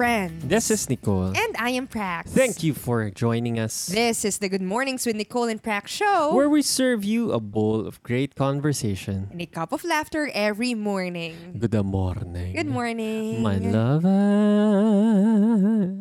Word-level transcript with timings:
Friends. 0.00 0.48
This 0.48 0.72
is 0.72 0.88
Nicole. 0.88 1.36
And 1.36 1.52
I 1.60 1.76
am 1.76 1.84
Prax. 1.84 2.32
Thank 2.32 2.64
you 2.64 2.72
for 2.72 3.12
joining 3.12 3.60
us. 3.60 3.92
This 3.92 4.24
is 4.24 4.40
the 4.40 4.48
Good 4.48 4.64
Mornings 4.64 5.04
with 5.04 5.12
Nicole 5.12 5.44
and 5.44 5.60
Prax 5.60 5.92
show. 5.92 6.32
Where 6.32 6.48
we 6.48 6.64
serve 6.64 7.04
you 7.04 7.36
a 7.36 7.38
bowl 7.38 7.84
of 7.84 8.00
great 8.00 8.32
conversation. 8.32 9.28
and 9.28 9.44
a 9.44 9.44
cup 9.44 9.76
of 9.76 9.84
laughter 9.84 10.32
every 10.32 10.72
morning. 10.72 11.52
Good 11.52 11.76
morning. 11.84 12.56
Good 12.56 12.72
morning. 12.72 13.44
My 13.44 13.60
lover. 13.60 14.16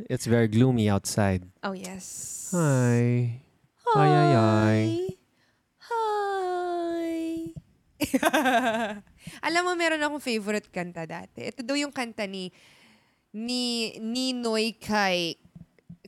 It's 0.08 0.24
very 0.24 0.48
gloomy 0.48 0.88
outside. 0.88 1.52
Oh, 1.60 1.76
yes. 1.76 2.56
Hi. 2.56 3.44
Hi, 3.84 4.08
hi, 4.08 4.32
hi. 4.32 5.12
Hi. 5.92 7.52
Alam 9.52 9.62
mo, 9.68 9.76
meron 9.76 10.00
akong 10.00 10.24
favorite 10.24 10.72
kanta 10.72 11.04
dati. 11.04 11.52
Ito 11.52 11.68
daw 11.68 11.76
yung 11.76 11.92
kanta 11.92 12.24
ni 12.32 12.48
ni 13.34 13.94
Ninoy 14.02 14.74
kay 14.80 15.38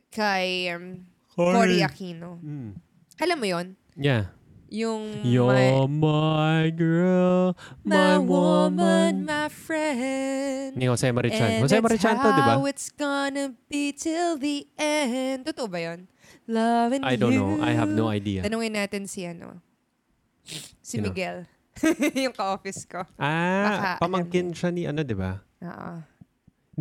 kay 0.10 0.74
um, 0.74 1.06
Cory 1.32 1.86
Aquino. 1.86 2.42
Mm. 2.42 2.76
Alam 3.22 3.38
mo 3.38 3.46
yon 3.46 3.68
Yeah. 3.96 4.34
Yung 4.72 5.28
You're 5.28 5.84
my 5.92 6.72
girl, 6.72 7.60
my, 7.84 8.16
my, 8.16 8.18
woman, 8.24 8.80
woman. 8.80 9.14
my 9.28 9.52
friend. 9.52 10.80
Ni 10.80 10.88
Jose 10.88 11.12
Marichan. 11.12 11.60
And 11.60 11.68
Jose 11.68 11.76
Marichan 11.76 12.16
to, 12.16 12.30
di 12.32 12.40
ba? 12.40 12.56
how 12.56 12.64
it's 12.64 12.88
gonna 12.88 13.52
be 13.68 13.92
till 13.92 14.40
the 14.40 14.64
end. 14.80 15.44
Totoo 15.44 15.68
ba 15.68 15.92
yun? 15.92 16.08
Loving 16.48 17.04
I 17.04 17.20
don't 17.20 17.36
you. 17.36 17.44
know. 17.44 17.60
I 17.60 17.76
have 17.76 17.92
no 17.92 18.08
idea. 18.08 18.48
Tanungin 18.48 18.80
natin 18.80 19.12
si 19.12 19.28
ano, 19.28 19.60
si 20.80 21.04
Sino? 21.04 21.12
Miguel. 21.12 21.52
yung 22.24 22.32
ka-office 22.32 22.88
ko. 22.88 23.04
Ah, 23.20 23.68
Baka, 23.68 24.08
pamangkin 24.08 24.56
siya 24.56 24.72
ni 24.72 24.88
ano, 24.88 25.04
di 25.04 25.16
ba? 25.20 25.36
Oo. 25.68 25.94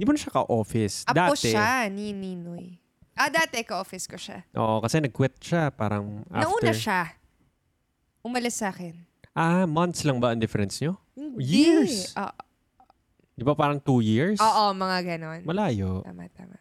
Hindi 0.00 0.08
mo 0.08 0.16
na 0.16 0.24
siya 0.24 0.32
ka-office. 0.32 1.04
Apo 1.04 1.36
Dati. 1.36 1.52
siya 1.52 1.84
ni 1.92 2.16
Ninoy. 2.16 2.72
Ah, 3.12 3.28
dati 3.28 3.60
ka-office 3.60 4.08
ko 4.08 4.16
siya. 4.16 4.48
Oo, 4.56 4.80
kasi 4.80 4.96
nag-quit 4.96 5.36
siya 5.36 5.68
parang 5.68 6.24
after. 6.32 6.40
Nauna 6.40 6.72
siya. 6.72 7.12
Umalis 8.24 8.64
sa 8.64 8.72
akin. 8.72 8.96
Ah, 9.36 9.68
months 9.68 10.00
lang 10.08 10.16
ba 10.16 10.32
ang 10.32 10.40
difference 10.40 10.80
nyo? 10.80 10.96
Hindi. 11.12 11.44
Years. 11.44 12.16
Oo, 12.16 12.32
Di 13.36 13.44
ba 13.44 13.52
parang 13.52 13.76
two 13.76 14.00
years? 14.00 14.40
oo, 14.40 14.72
mga 14.72 15.04
ganon. 15.04 15.44
Malayo. 15.44 16.00
Tama, 16.00 16.32
tama. 16.32 16.56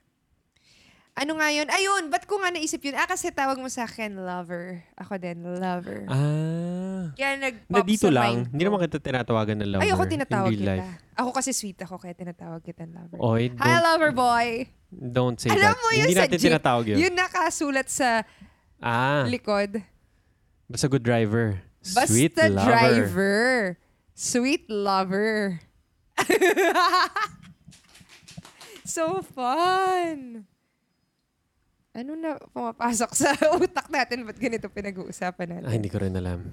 Ano 1.16 1.40
nga 1.40 1.48
yun? 1.56 1.72
Ayun, 1.72 2.12
ba't 2.12 2.28
ko 2.28 2.44
nga 2.44 2.52
naisip 2.52 2.84
yun? 2.84 3.00
Ah, 3.00 3.08
kasi 3.08 3.32
tawag 3.32 3.56
mo 3.56 3.72
sa 3.72 3.88
akin, 3.88 4.20
lover. 4.20 4.84
Ako 5.00 5.16
din, 5.16 5.40
lover. 5.48 6.12
Ah. 6.12 6.79
Kaya 7.14 7.32
nag-pop 7.38 7.72
Na 7.74 7.80
dito 7.84 8.04
sa 8.04 8.12
lang, 8.12 8.26
mind 8.36 8.44
hindi 8.50 8.64
naman 8.64 8.80
kita 8.82 8.98
tinatawagan 8.98 9.56
na 9.56 9.66
lover. 9.68 9.84
Ay, 9.84 9.90
ako 9.90 10.04
tinatawag 10.06 10.52
kita. 10.52 10.66
life. 10.66 10.90
Ako 11.14 11.30
kasi 11.32 11.50
sweet 11.52 11.80
ako, 11.80 11.96
kaya 11.98 12.14
tinatawag 12.14 12.62
kita 12.62 12.84
lover. 12.86 13.18
Oy, 13.18 13.52
Hi, 13.56 13.78
lover 13.80 14.12
boy! 14.12 14.48
don't 14.90 15.38
say 15.38 15.50
Alam 15.50 15.70
that. 15.70 15.78
mo 15.78 15.88
yun 15.92 16.02
hindi 16.02 16.14
sa 16.14 16.24
natin 16.24 16.36
jeep, 16.36 16.48
tinatawag 16.50 16.86
yun. 16.88 16.98
Yun 17.00 17.14
nakasulat 17.14 17.88
sa 17.88 18.10
Ah, 18.80 19.24
likod. 19.26 19.84
basta 20.66 20.88
good 20.88 21.04
driver. 21.04 21.62
Basta 21.80 22.08
Sweet 22.08 22.34
lover. 22.36 22.64
driver. 22.66 23.40
Sweet 24.14 24.64
lover. 24.68 25.60
so 28.86 29.22
fun. 29.22 30.44
Ano 31.90 32.12
na 32.16 32.38
pumapasok 32.50 33.12
sa 33.12 33.34
utak 33.58 33.90
natin? 33.90 34.24
Ba't 34.24 34.38
ganito 34.38 34.70
pinag-uusapan 34.70 35.48
natin? 35.50 35.68
Ah, 35.68 35.74
hindi 35.74 35.90
ko 35.90 36.00
rin 36.00 36.14
alam. 36.14 36.46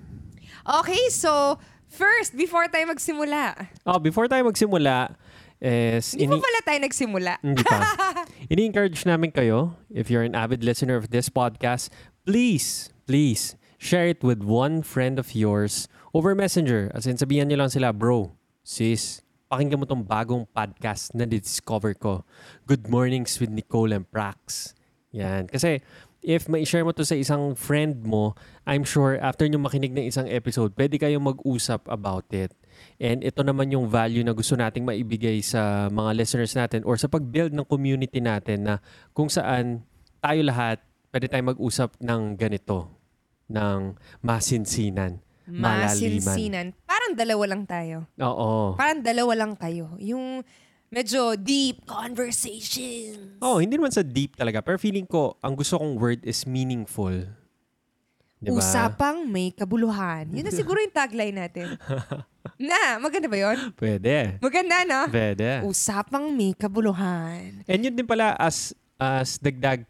Okay, 0.67 0.99
so 1.15 1.59
first, 1.87 2.35
before 2.35 2.67
tayo 2.67 2.91
magsimula. 2.91 3.71
Oh, 3.87 4.03
before 4.03 4.27
tayo 4.27 4.43
magsimula, 4.51 5.15
is 5.63 6.11
Hindi 6.13 6.27
ini- 6.27 6.35
pa 6.35 6.43
pala 6.43 6.61
tayo 6.67 6.79
nagsimula. 6.83 7.33
Hindi 7.39 7.63
pa. 7.63 7.79
Ini-encourage 8.53 9.07
namin 9.07 9.31
kayo, 9.31 9.79
if 9.95 10.11
you're 10.11 10.27
an 10.27 10.35
avid 10.35 10.67
listener 10.67 10.99
of 10.99 11.15
this 11.15 11.31
podcast, 11.31 11.89
please, 12.27 12.91
please, 13.07 13.55
share 13.79 14.11
it 14.11 14.27
with 14.27 14.43
one 14.43 14.83
friend 14.83 15.23
of 15.23 15.39
yours 15.39 15.87
over 16.11 16.35
Messenger. 16.35 16.91
As 16.91 17.07
in, 17.07 17.15
sabihan 17.15 17.47
nyo 17.47 17.63
lang 17.63 17.71
sila, 17.71 17.95
bro, 17.95 18.35
sis, 18.67 19.23
pakinggan 19.47 19.79
mo 19.79 19.87
tong 19.87 20.03
bagong 20.03 20.51
podcast 20.51 21.15
na 21.15 21.31
discover 21.31 21.95
ko. 21.95 22.27
Good 22.67 22.91
Mornings 22.91 23.39
with 23.39 23.55
Nicole 23.55 23.95
and 23.95 24.03
Prax. 24.11 24.75
Yan. 25.15 25.47
Kasi, 25.47 25.81
if 26.27 26.51
ma-share 26.51 26.83
mo 26.83 26.91
to 26.91 27.07
sa 27.07 27.15
isang 27.15 27.55
friend 27.55 28.03
mo, 28.03 28.35
I'm 28.67 28.83
sure 28.83 29.15
after 29.23 29.47
nyo 29.47 29.63
makinig 29.63 29.95
ng 29.95 30.11
isang 30.11 30.27
episode, 30.27 30.75
pwede 30.75 30.99
kayong 30.99 31.23
mag-usap 31.23 31.87
about 31.87 32.27
it. 32.35 32.51
And 32.99 33.23
ito 33.23 33.47
naman 33.47 33.71
yung 33.71 33.87
value 33.87 34.27
na 34.27 34.35
gusto 34.35 34.59
nating 34.59 34.83
maibigay 34.83 35.39
sa 35.41 35.87
mga 35.87 36.19
listeners 36.19 36.53
natin 36.59 36.83
or 36.83 36.99
sa 36.99 37.07
pag-build 37.07 37.55
ng 37.55 37.65
community 37.65 38.19
natin 38.19 38.67
na 38.67 38.75
kung 39.15 39.31
saan 39.31 39.87
tayo 40.19 40.43
lahat 40.43 40.83
pwede 41.15 41.31
tayong 41.31 41.55
mag-usap 41.55 41.95
ng 42.03 42.35
ganito, 42.35 42.91
ng 43.47 43.95
masinsinan, 44.21 45.23
malaliman. 45.47 46.27
Masinsinan. 46.27 46.67
Parang 46.83 47.15
dalawa 47.15 47.45
lang 47.55 47.63
tayo. 47.71 48.11
Oo. 48.19 48.75
Parang 48.75 48.99
dalawa 48.99 49.33
lang 49.47 49.55
kayo. 49.55 49.95
Yung 50.03 50.43
medyo 50.91 51.35
deep 51.35 51.85
conversation. 51.87 53.39
Oh, 53.43 53.59
hindi 53.59 53.77
naman 53.77 53.93
sa 53.93 54.07
deep 54.07 54.39
talaga. 54.39 54.63
Pero 54.63 54.79
feeling 54.79 55.07
ko, 55.07 55.37
ang 55.43 55.59
gusto 55.59 55.79
kong 55.79 55.99
word 55.99 56.21
is 56.23 56.47
meaningful. 56.47 57.27
Diba? 58.37 58.61
Usapang 58.61 59.25
may 59.25 59.49
kabuluhan. 59.51 60.29
Yun 60.29 60.45
na 60.45 60.53
siguro 60.61 60.77
yung 60.77 60.93
tagline 60.93 61.35
natin. 61.35 61.75
na, 62.61 63.01
maganda 63.01 63.27
ba 63.33 63.39
yun? 63.41 63.73
Pwede. 63.73 64.37
Maganda, 64.39 64.85
no? 64.85 65.01
Pwede. 65.09 65.65
Usapang 65.65 66.31
may 66.37 66.53
kabuluhan. 66.53 67.65
And 67.65 67.81
yun 67.81 67.97
din 67.97 68.07
pala 68.07 68.37
as 68.37 68.77
as 68.97 69.37
dagdag 69.37 69.85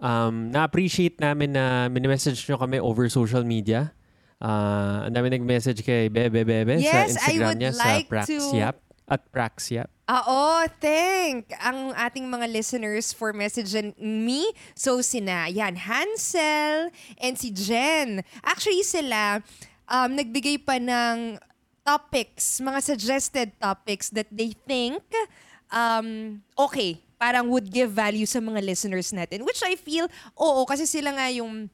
um 0.00 0.52
na-appreciate 0.52 1.16
namin 1.20 1.52
na 1.52 1.88
mini-message 1.88 2.40
nyo 2.48 2.56
kami 2.56 2.80
over 2.80 3.04
social 3.12 3.44
media. 3.44 3.92
Ah, 4.40 5.04
ang 5.04 5.12
dami 5.12 5.28
nag-message 5.28 5.84
kay 5.84 6.08
Bebe 6.08 6.48
Bebe 6.48 6.80
Yes, 6.80 7.20
sa 7.20 7.28
I 7.28 7.36
Instagram 7.36 7.44
would 7.44 7.60
niya 7.60 7.72
like 7.76 8.08
sa 8.08 8.12
Praxiap 8.24 8.76
at 9.10 9.26
Praxiap. 9.34 9.90
Oo, 10.06 10.66
thank 10.78 11.50
ang 11.58 11.94
ating 11.94 12.26
mga 12.26 12.46
listeners 12.50 13.10
for 13.10 13.34
messaging 13.34 13.94
me. 13.98 14.46
So, 14.78 15.02
sina, 15.02 15.50
yan, 15.50 15.78
Hansel 15.78 16.94
and 17.18 17.34
si 17.34 17.50
Jen. 17.50 18.22
Actually, 18.42 18.86
sila, 18.86 19.42
um, 19.90 20.14
nagbigay 20.14 20.62
pa 20.62 20.78
ng 20.78 21.38
topics, 21.82 22.62
mga 22.62 22.80
suggested 22.82 23.50
topics 23.58 24.10
that 24.14 24.30
they 24.30 24.54
think 24.66 25.02
um, 25.70 26.40
okay, 26.58 26.98
parang 27.16 27.48
would 27.48 27.70
give 27.70 27.90
value 27.90 28.26
sa 28.26 28.42
mga 28.42 28.60
listeners 28.62 29.14
natin. 29.14 29.46
Which 29.46 29.62
I 29.64 29.78
feel, 29.78 30.10
oo, 30.36 30.66
kasi 30.66 30.84
sila 30.84 31.14
nga 31.14 31.30
yung 31.30 31.70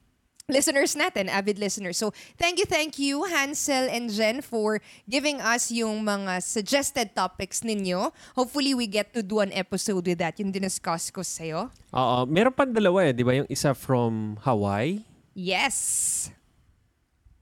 listeners 0.51 0.95
natin, 0.95 1.27
avid 1.27 1.59
listeners. 1.59 1.99
So, 1.99 2.15
thank 2.39 2.55
you, 2.59 2.63
thank 2.65 2.95
you, 2.95 3.27
Hansel 3.27 3.91
and 3.91 4.07
Jen, 4.07 4.39
for 4.39 4.79
giving 5.03 5.43
us 5.43 5.67
yung 5.71 6.07
mga 6.07 6.39
suggested 6.39 7.11
topics 7.11 7.67
ninyo. 7.67 8.11
Hopefully, 8.31 8.71
we 8.71 8.87
get 8.87 9.11
to 9.11 9.19
do 9.21 9.43
an 9.43 9.51
episode 9.51 10.07
with 10.07 10.19
that, 10.23 10.39
yung 10.39 10.55
diniscuss 10.55 11.11
ko 11.11 11.19
sa'yo. 11.19 11.67
Oo, 11.91 12.23
meron 12.31 12.55
pa 12.55 12.63
dalawa 12.63 13.03
eh, 13.03 13.11
'di 13.11 13.23
ba? 13.27 13.35
Yung 13.43 13.49
isa 13.51 13.75
from 13.75 14.39
Hawaii 14.47 15.03
Yes! 15.35 16.31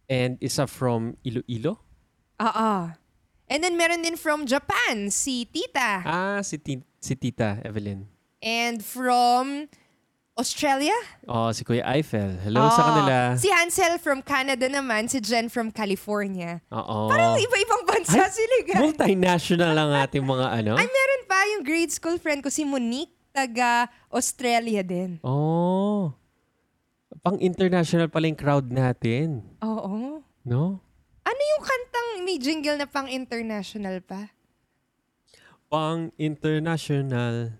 and 0.10 0.42
isa 0.42 0.66
from 0.66 1.14
Iloilo. 1.22 1.78
Oo. 2.42 2.74
And 3.46 3.60
then, 3.62 3.78
meron 3.78 4.02
din 4.02 4.18
from 4.18 4.50
Japan, 4.50 5.14
si 5.14 5.46
Tita. 5.46 6.02
Ah, 6.02 6.42
si, 6.42 6.58
ti- 6.58 6.82
si 6.98 7.14
Tita 7.14 7.62
Evelyn. 7.62 8.10
And 8.42 8.82
from 8.82 9.70
Australia? 10.36 10.92
Oh, 11.32 11.48
si 11.56 11.64
Kuya 11.64 11.88
Eiffel. 11.96 12.36
Hello 12.44 12.68
sa 12.68 12.84
Oo. 12.84 12.88
kanila. 12.92 13.16
Si 13.40 13.48
Hansel 13.48 13.96
from 14.04 14.20
Canada 14.20 14.68
naman, 14.68 15.08
si 15.08 15.24
Jen 15.24 15.48
from 15.48 15.72
California. 15.72 16.60
Oo. 16.76 17.08
Parang 17.08 17.40
iba-ibang 17.40 17.88
bansa 17.88 18.28
Ay, 18.28 18.36
sila, 18.36 18.56
guys. 18.68 18.82
Multinational 18.84 19.72
ang 19.80 19.96
ating 20.04 20.28
mga 20.28 20.48
ano. 20.60 20.76
Ay, 20.76 20.92
meron 20.92 21.24
pa 21.24 21.40
yung 21.56 21.64
grade 21.64 21.88
school 21.96 22.20
friend 22.20 22.44
ko, 22.44 22.52
si 22.52 22.68
Monique, 22.68 23.16
taga 23.32 23.88
Australia 24.12 24.84
din. 24.84 25.24
Oh. 25.24 26.12
Pang 27.24 27.40
international 27.40 28.12
pala 28.12 28.28
yung 28.28 28.36
crowd 28.36 28.68
natin. 28.68 29.40
Oo. 29.64 30.20
No? 30.44 30.84
Ano 31.24 31.42
yung 31.56 31.64
kantang 31.64 32.08
may 32.28 32.36
jingle 32.44 32.76
na 32.76 32.92
pang 32.92 33.08
international 33.08 34.04
pa? 34.04 34.36
Pang 35.72 36.12
international. 36.20 37.56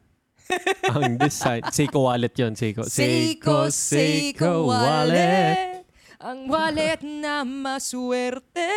ang 0.96 1.18
design. 1.18 1.62
Seiko 1.74 2.06
wallet 2.06 2.34
yon 2.38 2.54
Seiko. 2.54 2.86
Seiko, 2.86 3.70
Seiko 3.74 4.70
wallet. 4.70 5.86
Ang 6.22 6.50
wallet 6.50 7.02
na 7.02 7.46
maswerte. 7.46 8.72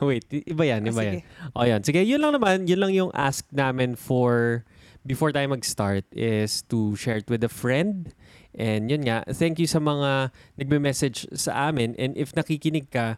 Wait, 0.00 0.24
iba 0.28 0.64
yan, 0.64 0.84
Ah, 0.84 0.90
iba 0.92 1.02
sige. 1.02 1.10
yan. 1.10 1.22
O 1.56 1.64
yan. 1.64 1.80
Sige, 1.84 2.00
yun 2.04 2.20
lang 2.20 2.32
naman. 2.36 2.68
Yun 2.68 2.80
lang 2.80 2.92
yung 2.92 3.10
ask 3.16 3.44
namin 3.52 3.96
for 3.96 4.64
before 5.04 5.32
tayo 5.32 5.48
mag-start 5.48 6.04
is 6.12 6.60
to 6.68 6.92
share 6.96 7.20
it 7.20 7.28
with 7.32 7.40
a 7.44 7.52
friend. 7.52 8.12
And 8.52 8.90
yun 8.92 9.04
nga, 9.08 9.24
thank 9.32 9.56
you 9.56 9.68
sa 9.68 9.80
mga 9.80 10.32
nagme-message 10.60 11.32
sa 11.32 11.72
amin. 11.72 11.96
And 11.96 12.12
if 12.16 12.36
nakikinig 12.36 12.92
ka, 12.92 13.16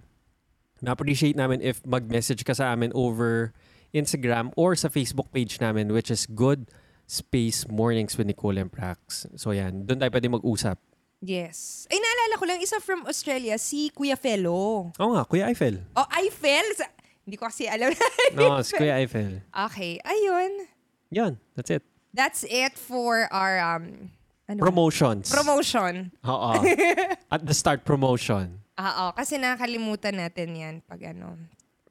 na-appreciate 0.83 1.39
namin 1.39 1.63
if 1.63 1.79
mag-message 1.87 2.43
ka 2.43 2.55
sa 2.55 2.75
amin 2.75 2.91
over 2.95 3.55
Instagram 3.95 4.51
or 4.59 4.75
sa 4.75 4.91
Facebook 4.91 5.31
page 5.31 5.63
namin 5.63 5.95
which 5.95 6.11
is 6.11 6.27
Good 6.27 6.67
Space 7.07 7.69
Mornings 7.69 8.17
with 8.17 8.27
Nicole 8.27 8.57
and 8.57 8.71
Prax. 8.71 9.27
So 9.37 9.53
yan, 9.53 9.85
doon 9.85 9.99
tayo 9.99 10.11
pwede 10.11 10.29
mag-usap. 10.29 10.79
Yes. 11.23 11.87
Ay, 11.87 12.03
naalala 12.03 12.35
ko 12.35 12.45
lang, 12.45 12.59
isa 12.59 12.83
from 12.83 13.07
Australia, 13.07 13.55
si 13.55 13.95
Kuya 13.95 14.19
Fellow. 14.19 14.91
Oo 14.91 15.11
nga, 15.15 15.23
Kuya 15.23 15.47
Eiffel. 15.47 15.79
Oh, 15.95 16.09
Eiffel? 16.19 16.67
Sa- 16.75 16.91
Hindi 17.23 17.39
ko 17.39 17.47
kasi 17.47 17.71
alam. 17.71 17.95
No, 18.35 18.59
si 18.67 18.75
Kuya 18.75 18.99
Eiffel. 18.99 19.39
okay, 19.55 20.03
ayun. 20.03 20.67
Yan, 21.15 21.33
that's 21.55 21.71
it. 21.71 21.87
That's 22.11 22.43
it 22.43 22.75
for 22.75 23.31
our 23.31 23.63
um, 23.63 24.11
ano 24.51 24.59
ba? 24.59 24.67
Promotions. 24.67 25.31
promotion. 25.31 26.11
Oo. 26.27 26.59
At 27.33 27.47
the 27.47 27.55
start, 27.55 27.87
promotion. 27.87 28.59
Oo, 28.75 29.05
kasi 29.15 29.39
nakakalimutan 29.39 30.19
natin 30.19 30.49
yan 30.53 30.75
pag 30.83 31.15
ano, 31.15 31.39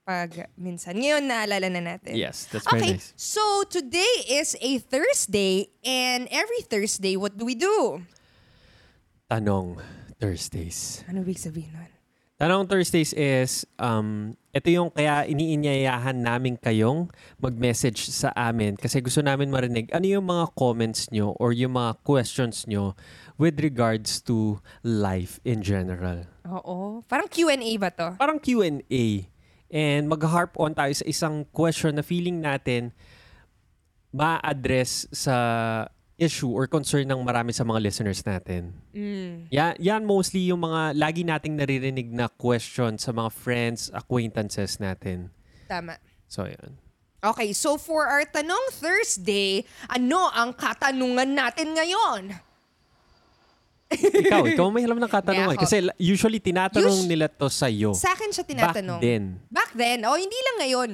pag 0.02 0.50
minsan. 0.58 0.98
Ngayon, 0.98 1.24
naalala 1.30 1.68
na 1.70 1.82
natin. 1.96 2.18
Yes, 2.18 2.50
that's 2.50 2.66
very 2.66 2.82
Okay, 2.82 2.94
nice. 2.98 3.14
so 3.16 3.42
today 3.70 4.26
is 4.28 4.58
a 4.60 4.82
Thursday 4.82 5.70
and 5.86 6.26
every 6.34 6.66
Thursday, 6.66 7.14
what 7.16 7.38
do 7.38 7.46
we 7.46 7.54
do? 7.54 8.02
Tanong 9.30 9.78
Thursdays. 10.18 11.06
Ano 11.08 11.22
big 11.24 11.38
sabihin 11.38 11.72
nun? 11.72 11.92
Tanong 12.42 12.66
Thursdays 12.66 13.14
is, 13.14 13.70
um, 13.78 14.34
ito 14.50 14.74
yung 14.74 14.90
kaya 14.90 15.30
iniinyayahan 15.30 16.18
namin 16.18 16.58
kayong 16.58 17.06
mag-message 17.38 18.10
sa 18.10 18.34
amin 18.34 18.74
kasi 18.74 18.98
gusto 18.98 19.22
namin 19.22 19.54
marinig 19.54 19.94
ano 19.94 20.10
yung 20.10 20.26
mga 20.26 20.50
comments 20.58 21.06
nyo 21.14 21.38
or 21.38 21.54
yung 21.54 21.78
mga 21.78 22.02
questions 22.02 22.66
nyo 22.66 22.98
with 23.38 23.62
regards 23.62 24.26
to 24.26 24.58
life 24.82 25.38
in 25.46 25.62
general. 25.62 26.26
Oo. 26.50 27.06
Parang 27.06 27.30
Q&A 27.30 27.78
ba 27.78 27.94
to? 27.94 28.18
Parang 28.18 28.42
Q&A. 28.42 29.31
And 29.72 30.12
mag-harp 30.12 30.60
on 30.60 30.76
tayo 30.76 30.92
sa 30.92 31.08
isang 31.08 31.48
question 31.56 31.96
na 31.96 32.04
feeling 32.04 32.44
natin 32.44 32.92
ma-address 34.12 35.08
sa 35.16 35.36
issue 36.22 36.54
or 36.54 36.70
concern 36.70 37.08
ng 37.10 37.24
marami 37.26 37.50
sa 37.56 37.66
mga 37.66 37.80
listeners 37.82 38.22
natin. 38.22 38.76
Mm. 38.94 39.50
Yan, 39.50 39.74
yan 39.82 40.02
mostly 40.06 40.52
yung 40.52 40.62
mga 40.62 40.94
lagi 40.94 41.26
nating 41.26 41.58
naririnig 41.58 42.12
na 42.14 42.30
question 42.30 43.00
sa 43.02 43.10
mga 43.10 43.32
friends, 43.34 43.90
acquaintances 43.90 44.78
natin. 44.78 45.34
Tama. 45.66 45.98
So, 46.30 46.46
yan. 46.46 46.78
Okay, 47.22 47.54
so 47.54 47.78
for 47.78 48.06
our 48.06 48.26
Tanong 48.26 48.70
Thursday, 48.76 49.66
ano 49.90 50.30
ang 50.30 50.54
katanungan 50.54 51.32
natin 51.34 51.74
ngayon? 51.74 52.34
Ikaw, 53.92 54.44
ikaw 54.56 54.68
may 54.72 54.88
alam 54.88 55.00
ng 55.00 55.12
katanungan. 55.12 55.56
Ako. 55.60 55.64
Kasi 55.68 55.76
usually 56.00 56.40
tinatanong 56.40 57.04
Us- 57.04 57.10
nila 57.10 57.28
to 57.28 57.52
sa'yo. 57.52 57.92
Sa 57.92 58.16
akin 58.16 58.32
siya 58.32 58.46
tinatanong. 58.48 59.00
Back 59.00 59.06
then. 59.06 59.24
Back 59.52 59.72
then. 59.76 60.00
Oh, 60.08 60.16
hindi 60.16 60.36
lang 60.36 60.58
ngayon. 60.64 60.90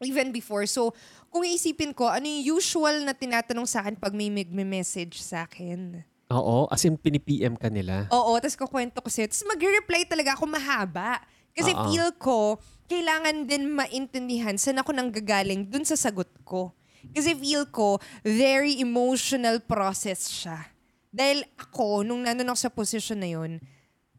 Even 0.00 0.32
before. 0.32 0.64
So, 0.64 0.96
kung 1.28 1.44
iisipin 1.44 1.92
ko, 1.92 2.08
ano 2.08 2.24
yung 2.24 2.56
usual 2.56 3.04
na 3.04 3.12
tinatanong 3.12 3.68
sa 3.68 3.84
akin 3.84 3.98
pag 3.98 4.14
may 4.16 4.32
mag-message 4.32 5.20
sa 5.20 5.44
akin? 5.44 6.06
Oo, 6.30 6.70
as 6.70 6.86
in 6.86 6.94
pinipm 6.94 7.58
ka 7.58 7.66
nila. 7.66 8.06
Oo, 8.14 8.38
tapos 8.38 8.54
kukwento 8.54 9.02
ko 9.02 9.10
sa'yo. 9.10 9.26
Tapos 9.26 9.44
magre-reply 9.50 10.06
talaga 10.06 10.38
ako 10.38 10.46
mahaba. 10.46 11.18
Kasi 11.50 11.74
Oo. 11.74 11.90
feel 11.90 12.08
ko, 12.16 12.38
kailangan 12.86 13.46
din 13.50 13.66
maintindihan 13.66 14.54
saan 14.54 14.78
ako 14.78 14.94
nanggagaling 14.94 15.66
dun 15.66 15.82
sa 15.82 15.98
sagot 15.98 16.30
ko. 16.46 16.70
Kasi 17.10 17.34
feel 17.34 17.66
ko, 17.68 17.98
very 18.22 18.78
emotional 18.78 19.58
process 19.58 20.30
siya. 20.30 20.70
Dahil 21.10 21.42
ako, 21.58 22.06
nung 22.06 22.22
nandun 22.22 22.48
ako 22.48 22.58
sa 22.58 22.70
position 22.70 23.18
na 23.18 23.26
yun, 23.28 23.58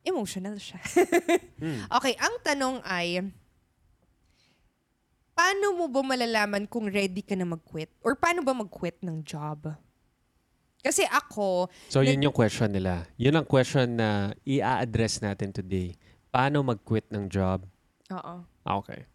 emotional 0.04 0.60
siya. 0.60 0.80
Okay, 1.96 2.18
ang 2.18 2.36
tanong 2.42 2.82
ay, 2.82 3.22
paano 5.32 5.78
mo 5.78 5.86
ba 5.88 6.02
malalaman 6.02 6.66
kung 6.66 6.90
ready 6.90 7.22
ka 7.22 7.38
na 7.38 7.46
mag-quit? 7.46 7.90
Or 8.02 8.18
paano 8.18 8.42
ba 8.42 8.52
mag-quit 8.52 9.00
ng 9.02 9.24
job? 9.24 9.72
Kasi 10.82 11.06
ako, 11.06 11.70
So, 11.94 12.02
yun 12.02 12.18
yung 12.20 12.34
question 12.34 12.74
nila. 12.74 13.06
Yun 13.16 13.38
ang 13.38 13.46
question 13.46 14.02
na 14.02 14.34
i-address 14.42 15.22
natin 15.22 15.54
today. 15.54 15.94
Paano 16.34 16.66
mag-quit 16.66 17.06
ng 17.14 17.30
job? 17.30 17.64
oo, 18.10 18.36
Ah, 18.66 18.76
Okay. 18.78 19.06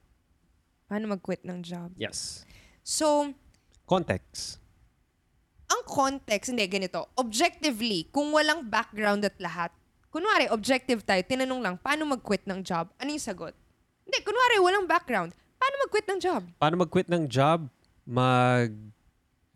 paano 0.86 1.10
mag-quit 1.10 1.42
ng 1.42 1.60
job? 1.60 1.90
Yes. 1.98 2.46
So, 2.80 3.34
Context. 3.84 4.62
Ang 5.66 5.82
context, 5.86 6.54
hindi, 6.54 6.66
ganito. 6.70 7.10
Objectively, 7.18 8.06
kung 8.14 8.30
walang 8.30 8.66
background 8.66 9.26
at 9.26 9.34
lahat, 9.42 9.70
kunwari, 10.10 10.46
objective 10.50 11.02
tayo, 11.02 11.20
tinanong 11.26 11.60
lang, 11.62 11.74
paano 11.78 12.06
mag-quit 12.06 12.46
ng 12.46 12.62
job? 12.62 12.90
Ano 13.02 13.10
yung 13.10 13.22
sagot? 13.22 13.54
Hindi, 14.06 14.18
kunwari, 14.22 14.62
walang 14.62 14.86
background. 14.86 15.34
Paano 15.58 15.74
mag-quit 15.82 16.06
ng 16.06 16.18
job? 16.22 16.42
Paano 16.56 16.74
mag-quit 16.78 17.08
ng 17.10 17.24
job? 17.26 17.66
Mag... 18.06 18.70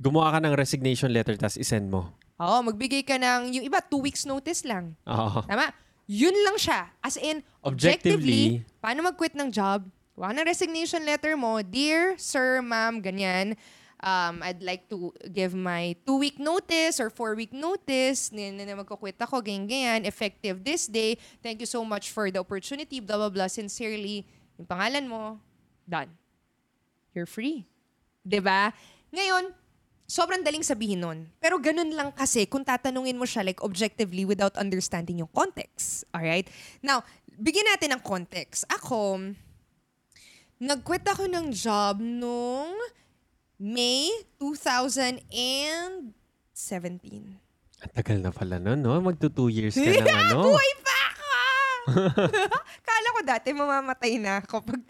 Gumawa 0.00 0.32
ka 0.32 0.38
ng 0.40 0.56
resignation 0.56 1.12
letter 1.12 1.36
tapos 1.36 1.60
isend 1.60 1.92
mo. 1.92 2.08
Oo, 2.40 2.64
magbigay 2.64 3.04
ka 3.04 3.20
ng, 3.20 3.52
yung 3.52 3.64
iba, 3.68 3.84
two 3.84 4.00
weeks 4.00 4.24
notice 4.24 4.64
lang. 4.64 4.96
Oo. 5.04 5.44
Tama? 5.44 5.70
Yun 6.08 6.34
lang 6.42 6.56
siya. 6.56 6.88
As 7.04 7.20
in, 7.20 7.44
Objectively, 7.60 8.64
objectively, 8.64 8.80
paano 8.80 9.04
mag-quit 9.04 9.36
ng 9.36 9.52
job? 9.52 9.84
Gawa 10.20 10.36
ng 10.36 10.44
resignation 10.44 11.00
letter 11.08 11.32
mo, 11.32 11.64
Dear 11.64 12.12
Sir, 12.20 12.60
Ma'am, 12.60 13.00
ganyan, 13.00 13.56
um, 14.02 14.42
I'd 14.42 14.62
like 14.62 14.88
to 14.90 15.12
give 15.32 15.54
my 15.54 15.96
two-week 16.04 16.40
notice 16.40 17.00
or 17.00 17.08
four-week 17.08 17.52
notice 17.52 18.32
na, 18.32 18.50
na, 18.50 18.64
na 18.64 18.74
magkukwit 18.80 19.16
ako, 19.20 19.40
ganyan, 19.40 19.68
ganyan, 19.68 20.00
effective 20.08 20.64
this 20.64 20.88
day. 20.88 21.16
Thank 21.44 21.60
you 21.60 21.68
so 21.68 21.84
much 21.84 22.10
for 22.10 22.28
the 22.32 22.40
opportunity, 22.40 23.00
blah, 23.00 23.16
blah, 23.16 23.32
blah. 23.32 23.48
Sincerely, 23.48 24.26
yung 24.58 24.68
pangalan 24.68 25.08
mo, 25.08 25.38
done. 25.88 26.12
You're 27.12 27.28
free. 27.28 27.66
ba? 28.24 28.72
Ngayon, 29.10 29.50
sobrang 30.06 30.42
daling 30.42 30.62
sabihin 30.62 31.02
nun. 31.02 31.18
Pero 31.42 31.58
ganun 31.58 31.90
lang 31.94 32.10
kasi 32.14 32.46
kung 32.46 32.62
tatanungin 32.62 33.18
mo 33.18 33.26
siya 33.26 33.46
like 33.46 33.62
objectively 33.62 34.26
without 34.26 34.54
understanding 34.58 35.22
yung 35.22 35.32
context. 35.34 36.06
Alright? 36.14 36.46
Now, 36.82 37.02
bigyan 37.34 37.66
natin 37.70 37.96
ng 37.98 38.02
context. 38.02 38.66
Ako, 38.70 39.32
nag-quit 40.60 41.06
ako 41.08 41.26
ng 41.26 41.50
job 41.50 41.98
nung 41.98 42.76
May 43.60 44.08
2017. 44.40 46.16
Ang 47.80 47.92
tagal 47.92 48.16
na 48.16 48.32
pala 48.32 48.56
nun, 48.56 48.80
no? 48.80 48.96
Magto 49.04 49.28
two 49.28 49.52
years 49.52 49.76
ka 49.76 49.84
ng 50.00 50.00
ano. 50.08 50.48
Buhay 50.48 50.72
pa 50.80 50.96
ako! 51.12 51.28
Kala 52.88 53.08
ko 53.12 53.20
dati 53.20 53.48
mamamatay 53.52 54.16
na 54.16 54.40
ako 54.40 54.64
pag... 54.64 54.80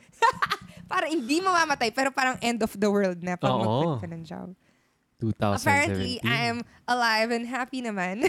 parang 0.91 1.11
hindi 1.11 1.43
mamamatay, 1.43 1.91
pero 1.91 2.15
parang 2.15 2.39
end 2.39 2.63
of 2.63 2.71
the 2.79 2.87
world 2.87 3.19
na 3.19 3.35
pag 3.35 3.59
mag-quit 3.59 4.07
ka 4.07 4.09
ng 4.11 4.23
job. 4.23 4.55
2017. 5.19 5.59
Apparently, 5.59 6.13
I'm 6.23 6.63
alive 6.87 7.35
and 7.35 7.51
happy 7.51 7.83
naman. 7.83 8.23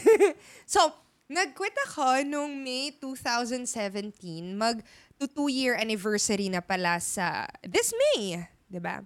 so, 0.65 0.89
nag-quit 1.29 1.77
ako 1.86 2.25
nung 2.25 2.65
May 2.65 2.98
2017. 2.98 4.57
Mag 4.57 4.81
to 5.21 5.29
two-year 5.29 5.77
anniversary 5.77 6.50
na 6.50 6.65
pala 6.65 6.98
sa 6.98 7.45
this 7.62 7.93
May. 7.93 8.41
ba? 8.81 9.05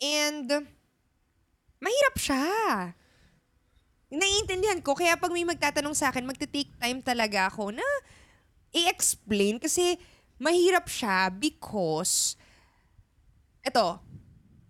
And, 0.00 0.48
mahirap 1.78 2.16
siya. 2.16 2.48
Naiintindihan 4.10 4.80
ko. 4.82 4.96
Kaya 4.96 5.14
pag 5.20 5.30
may 5.30 5.46
magtatanong 5.46 5.94
sa 5.94 6.10
akin, 6.10 6.26
magte-take 6.26 6.72
time 6.80 7.04
talaga 7.04 7.52
ako 7.52 7.70
na 7.70 7.86
i-explain 8.74 9.60
kasi 9.60 10.00
mahirap 10.40 10.88
siya 10.88 11.28
because 11.30 12.34
eto, 13.60 14.00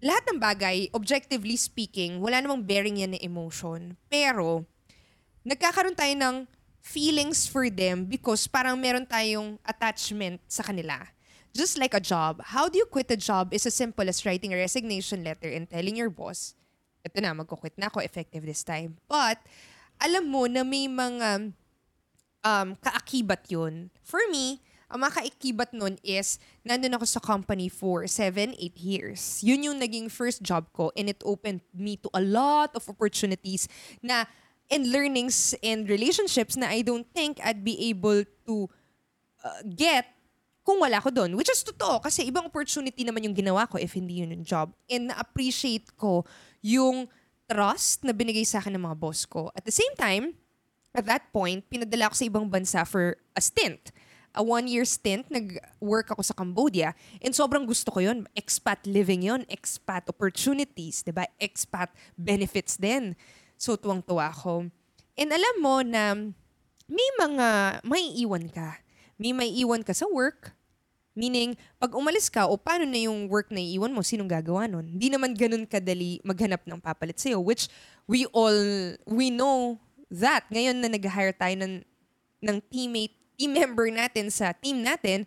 lahat 0.02 0.24
ng 0.28 0.38
bagay, 0.40 0.76
objectively 0.90 1.54
speaking, 1.54 2.18
wala 2.18 2.40
namang 2.42 2.64
bearing 2.64 2.98
yan 2.98 3.14
na 3.14 3.20
emotion. 3.22 3.94
Pero, 4.10 4.64
nagkakaroon 5.46 5.94
tayo 5.96 6.12
ng 6.16 6.36
feelings 6.80 7.44
for 7.44 7.68
them 7.68 8.08
because 8.08 8.48
parang 8.48 8.80
meron 8.80 9.04
tayong 9.04 9.60
attachment 9.62 10.40
sa 10.48 10.64
kanila. 10.64 11.04
Just 11.50 11.78
like 11.78 11.94
a 11.94 12.00
job, 12.00 12.40
how 12.54 12.70
do 12.70 12.78
you 12.78 12.86
quit 12.86 13.10
a 13.10 13.18
job 13.18 13.52
is 13.52 13.66
as 13.66 13.74
simple 13.74 14.06
as 14.08 14.24
writing 14.24 14.54
a 14.54 14.56
resignation 14.56 15.24
letter 15.24 15.50
and 15.50 15.68
telling 15.68 15.96
your 15.96 16.10
boss, 16.10 16.54
ito 17.02 17.18
na, 17.18 17.34
magkukwit 17.34 17.74
na 17.74 17.90
ako, 17.90 18.00
effective 18.00 18.46
this 18.46 18.62
time. 18.62 18.96
But, 19.10 19.42
alam 19.98 20.30
mo 20.30 20.46
na 20.46 20.62
may 20.62 20.86
mga 20.86 21.52
um, 22.44 22.68
kaakibat 22.78 23.50
yun. 23.50 23.90
For 24.00 24.20
me, 24.30 24.62
ang 24.90 25.06
mga 25.06 25.22
kaakibat 25.22 25.70
nun 25.70 25.98
is, 26.02 26.38
nandun 26.66 26.98
ako 26.98 27.06
sa 27.06 27.20
company 27.22 27.70
for 27.70 28.06
7, 28.06 28.54
8 28.58 28.78
years. 28.78 29.38
Yun 29.42 29.70
yung 29.70 29.78
naging 29.78 30.10
first 30.10 30.42
job 30.42 30.66
ko 30.74 30.90
and 30.98 31.06
it 31.06 31.22
opened 31.22 31.62
me 31.70 31.94
to 31.98 32.10
a 32.10 32.22
lot 32.22 32.74
of 32.74 32.82
opportunities 32.90 33.70
na 34.02 34.26
and 34.70 34.90
learnings 34.90 35.54
and 35.62 35.86
relationships 35.90 36.54
na 36.54 36.70
I 36.70 36.82
don't 36.82 37.06
think 37.10 37.38
I'd 37.42 37.62
be 37.62 37.90
able 37.90 38.22
to 38.46 38.70
uh, 39.42 39.62
get 39.66 40.06
kung 40.64 40.78
wala 40.80 41.00
ko 41.00 41.08
doon. 41.10 41.34
Which 41.36 41.50
is 41.50 41.64
totoo 41.64 42.04
kasi 42.04 42.28
ibang 42.28 42.46
opportunity 42.46 43.02
naman 43.02 43.24
yung 43.24 43.36
ginawa 43.36 43.66
ko 43.66 43.80
if 43.80 43.96
hindi 43.96 44.22
yun 44.22 44.34
yung 44.36 44.44
job. 44.44 44.72
And 44.86 45.10
na-appreciate 45.10 45.94
ko 45.96 46.24
yung 46.60 47.08
trust 47.50 48.06
na 48.06 48.14
binigay 48.14 48.46
sa 48.46 48.62
akin 48.62 48.76
ng 48.78 48.84
mga 48.86 48.96
boss 49.00 49.26
ko. 49.26 49.50
At 49.58 49.66
the 49.66 49.74
same 49.74 49.94
time, 49.98 50.38
at 50.94 51.06
that 51.06 51.30
point, 51.34 51.66
pinadala 51.66 52.10
ako 52.10 52.14
sa 52.18 52.26
ibang 52.26 52.46
bansa 52.46 52.80
for 52.86 53.18
a 53.34 53.42
stint. 53.42 53.90
a 54.34 54.42
one-year 54.42 54.86
stint, 54.86 55.26
nag-work 55.26 56.14
ako 56.14 56.22
sa 56.22 56.34
Cambodia, 56.38 56.94
and 57.18 57.34
sobrang 57.34 57.66
gusto 57.66 57.90
ko 57.90 57.98
yun. 57.98 58.30
Expat 58.38 58.86
living 58.86 59.26
yon 59.26 59.42
expat 59.50 60.06
opportunities, 60.06 61.02
'di 61.02 61.10
ba 61.10 61.26
Expat 61.42 61.90
benefits 62.14 62.78
din. 62.78 63.18
So, 63.58 63.76
tuwang-tuwa 63.76 64.30
ako. 64.30 64.70
And 65.18 65.30
alam 65.34 65.56
mo 65.60 65.82
na 65.84 66.16
may 66.86 67.08
mga 67.20 67.48
may 67.84 68.04
iwan 68.22 68.46
ka. 68.48 68.80
May 69.20 69.36
may 69.36 69.52
iwan 69.52 69.84
ka 69.84 69.92
sa 69.92 70.08
work, 70.08 70.56
Meaning, 71.10 71.58
pag 71.82 71.90
umalis 71.92 72.30
ka, 72.30 72.46
o 72.46 72.54
paano 72.54 72.86
na 72.86 72.96
yung 72.96 73.26
work 73.26 73.50
na 73.50 73.58
iiwan 73.58 73.90
mo, 73.90 73.98
sinong 73.98 74.30
gagawa 74.30 74.70
nun? 74.70 74.86
Hindi 74.94 75.10
naman 75.10 75.34
ganun 75.34 75.66
kadali 75.66 76.22
maghanap 76.22 76.62
ng 76.62 76.78
papalit 76.78 77.18
sa'yo, 77.18 77.42
which 77.42 77.66
we 78.06 78.30
all, 78.30 78.54
we 79.10 79.26
know 79.28 79.74
that. 80.06 80.46
Ngayon 80.54 80.78
na 80.78 80.88
nag-hire 80.88 81.34
tayo 81.34 81.54
ng, 81.58 81.82
ng 82.46 82.56
teammate, 82.70 83.12
team 83.34 83.52
member 83.52 83.90
natin 83.90 84.30
sa 84.30 84.54
team 84.54 84.86
natin, 84.86 85.26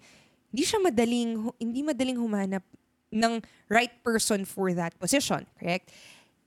hindi 0.50 0.64
siya 0.64 0.80
madaling, 0.80 1.52
hindi 1.60 1.82
madaling 1.84 2.18
humanap 2.18 2.64
ng 3.12 3.44
right 3.68 3.94
person 4.02 4.48
for 4.48 4.72
that 4.72 4.96
position, 4.96 5.44
correct? 5.60 5.92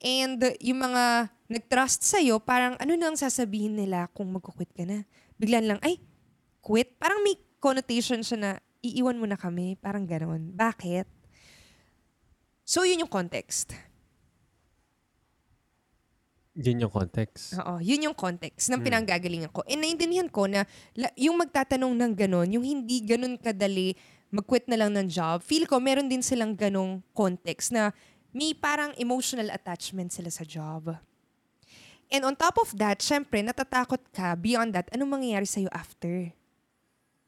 And 0.01 0.41
yung 0.65 0.81
mga 0.81 1.29
nag-trust 1.53 2.03
sa'yo, 2.09 2.41
parang 2.41 2.81
ano 2.81 2.97
nang 2.97 3.21
sasabihin 3.21 3.77
nila 3.77 4.09
kung 4.17 4.33
mag-quit 4.33 4.73
ka 4.73 4.89
na? 4.89 5.05
Biglan 5.37 5.71
lang, 5.71 5.79
ay, 5.85 6.01
quit? 6.67 6.99
Parang 6.99 7.23
may 7.23 7.39
connotation 7.63 8.27
siya 8.27 8.39
na, 8.39 8.51
iiwan 8.83 9.15
mo 9.15 9.27
na 9.31 9.39
kami. 9.39 9.79
Parang 9.79 10.03
ganon. 10.03 10.51
Bakit? 10.51 11.07
So, 12.67 12.83
yun 12.83 13.07
yung 13.07 13.11
context. 13.11 13.71
Yun 16.57 16.83
yung 16.83 16.91
context. 16.91 17.55
Oo, 17.61 17.79
yun 17.85 18.11
yung 18.11 18.17
context 18.17 18.73
ng 18.73 18.81
pinanggagalingan 18.81 19.53
ko. 19.53 19.61
And 19.69 19.85
naintindihan 19.85 20.27
ko 20.33 20.49
na 20.49 20.65
la, 20.97 21.13
yung 21.15 21.37
magtatanong 21.37 21.93
ng 21.93 22.13
ganon, 22.17 22.49
yung 22.49 22.65
hindi 22.65 23.05
ganon 23.05 23.37
kadali 23.37 23.93
mag-quit 24.33 24.65
na 24.67 24.81
lang 24.81 24.97
ng 24.97 25.07
job, 25.07 25.45
feel 25.45 25.69
ko 25.69 25.79
meron 25.79 26.09
din 26.09 26.25
silang 26.25 26.57
ganong 26.57 27.05
context 27.13 27.71
na 27.71 27.93
may 28.33 28.57
parang 28.57 28.97
emotional 28.97 29.53
attachment 29.53 30.11
sila 30.11 30.33
sa 30.33 30.43
job. 30.49 30.97
And 32.09 32.25
on 32.25 32.35
top 32.35 32.57
of 32.57 32.73
that, 32.81 33.05
syempre, 33.05 33.45
natatakot 33.45 34.01
ka 34.11 34.33
beyond 34.35 34.73
that, 34.73 34.89
anong 34.97 35.21
mangyayari 35.21 35.47
sa'yo 35.47 35.69
after? 35.71 36.33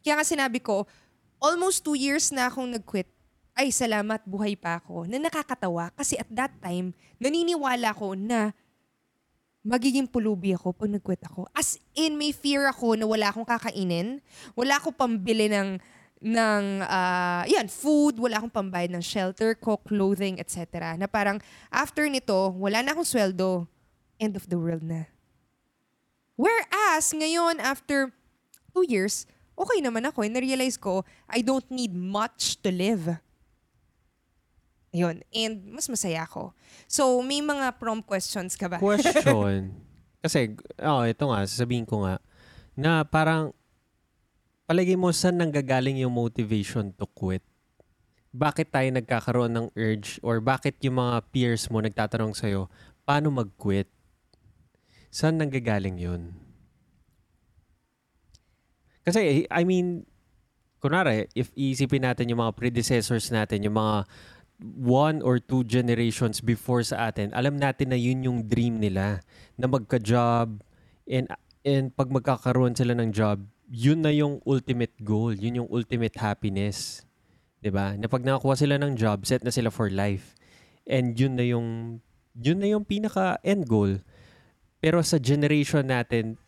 Kaya 0.09 0.25
nga 0.25 0.33
sinabi 0.33 0.65
ko, 0.65 0.89
almost 1.37 1.85
two 1.85 1.93
years 1.93 2.33
na 2.33 2.49
akong 2.49 2.73
nag-quit. 2.73 3.13
Ay, 3.53 3.69
salamat, 3.69 4.25
buhay 4.25 4.57
pa 4.57 4.81
ako. 4.81 5.05
Na 5.05 5.21
nakakatawa 5.21 5.93
kasi 5.93 6.17
at 6.17 6.25
that 6.33 6.49
time, 6.65 6.97
naniniwala 7.21 7.93
ko 7.93 8.17
na 8.17 8.57
magiging 9.61 10.09
pulubi 10.09 10.57
ako 10.57 10.73
pag 10.73 10.89
nag-quit 10.89 11.21
ako. 11.29 11.45
As 11.53 11.77
in, 11.93 12.17
may 12.17 12.33
fear 12.33 12.73
ako 12.73 12.97
na 12.97 13.05
wala 13.05 13.29
akong 13.29 13.45
kakainin. 13.45 14.25
Wala 14.57 14.81
akong 14.81 14.97
pambili 14.97 15.53
ng, 15.53 15.77
ng 16.25 16.65
uh, 16.89 17.45
yan, 17.45 17.69
food. 17.69 18.17
Wala 18.17 18.41
akong 18.41 18.65
pambayad 18.65 18.89
ng 18.89 19.05
shelter 19.05 19.61
ko, 19.61 19.77
clothing, 19.77 20.41
etc. 20.41 20.97
Na 20.97 21.05
parang, 21.05 21.37
after 21.69 22.09
nito, 22.09 22.57
wala 22.57 22.81
na 22.81 22.97
akong 22.97 23.05
sweldo. 23.05 23.69
End 24.17 24.41
of 24.41 24.49
the 24.49 24.57
world 24.57 24.81
na. 24.81 25.05
Whereas, 26.33 27.13
ngayon, 27.13 27.61
after 27.61 28.09
two 28.73 28.89
years, 28.89 29.29
okay 29.59 29.83
naman 29.83 30.07
ako. 30.07 30.23
And 30.23 30.39
na-realize 30.39 30.79
ko, 30.79 31.03
I 31.27 31.43
don't 31.43 31.67
need 31.69 31.93
much 31.93 32.63
to 32.63 32.71
live. 32.71 33.19
Ayun. 34.95 35.21
And 35.35 35.57
mas 35.69 35.91
masaya 35.91 36.25
ako. 36.25 36.55
So, 36.89 37.21
may 37.21 37.45
mga 37.45 37.77
prompt 37.77 38.09
questions 38.09 38.57
ka 38.57 38.71
ba? 38.71 38.79
Question. 38.81 39.75
Kasi, 40.25 40.57
oh, 40.81 41.05
ito 41.05 41.25
nga, 41.29 41.45
sasabihin 41.45 41.85
ko 41.87 42.07
nga, 42.07 42.19
na 42.75 43.05
parang, 43.05 43.55
palagi 44.67 44.99
mo 44.99 45.13
saan 45.15 45.39
nanggagaling 45.39 46.03
yung 46.03 46.15
motivation 46.15 46.91
to 46.97 47.07
quit? 47.15 47.45
Bakit 48.35 48.69
tayo 48.75 48.89
nagkakaroon 48.93 49.53
ng 49.55 49.67
urge 49.79 50.21
or 50.21 50.43
bakit 50.43 50.77
yung 50.85 51.01
mga 51.01 51.23
peers 51.33 51.71
mo 51.71 51.81
nagtatanong 51.81 52.35
sa'yo, 52.35 52.67
paano 53.07 53.31
mag-quit? 53.31 53.89
Saan 55.09 55.41
nanggagaling 55.41 55.97
yun? 55.97 56.48
Kasi, 59.09 59.49
I 59.49 59.63
mean, 59.65 60.05
kunwari, 60.85 61.27
if 61.33 61.49
isipin 61.57 62.05
natin 62.05 62.29
yung 62.29 62.45
mga 62.45 62.55
predecessors 62.55 63.33
natin, 63.33 63.65
yung 63.65 63.81
mga 63.81 64.05
one 64.79 65.25
or 65.25 65.41
two 65.41 65.65
generations 65.65 66.45
before 66.45 66.85
sa 66.85 67.09
atin, 67.09 67.33
alam 67.33 67.57
natin 67.57 67.95
na 67.95 67.99
yun 67.99 68.21
yung 68.21 68.39
dream 68.45 68.77
nila, 68.77 69.25
na 69.57 69.67
magka-job, 69.67 70.61
and, 71.09 71.27
and 71.65 71.95
pag 71.97 72.13
magkakaroon 72.13 72.77
sila 72.77 72.93
ng 72.93 73.11
job, 73.11 73.41
yun 73.73 74.05
na 74.05 74.13
yung 74.13 74.45
ultimate 74.45 74.93
goal, 75.01 75.33
yun 75.33 75.65
yung 75.65 75.71
ultimate 75.73 76.17
happiness. 76.21 77.09
'di 77.63 77.71
ba? 77.75 77.95
Na 77.99 78.07
pag 78.07 78.23
nakakuha 78.23 78.55
sila 78.55 78.79
ng 78.79 78.95
job, 78.95 79.27
set 79.27 79.43
na 79.43 79.53
sila 79.53 79.71
for 79.71 79.91
life. 79.91 80.35
And 80.89 81.15
yun 81.19 81.37
na 81.37 81.45
yung 81.45 82.01
yun 82.39 82.59
na 82.63 82.71
yung 82.71 82.87
pinaka 82.87 83.37
end 83.43 83.67
goal. 83.67 84.01
Pero 84.79 85.03
sa 85.03 85.19
generation 85.19 85.91
natin, 85.91 86.39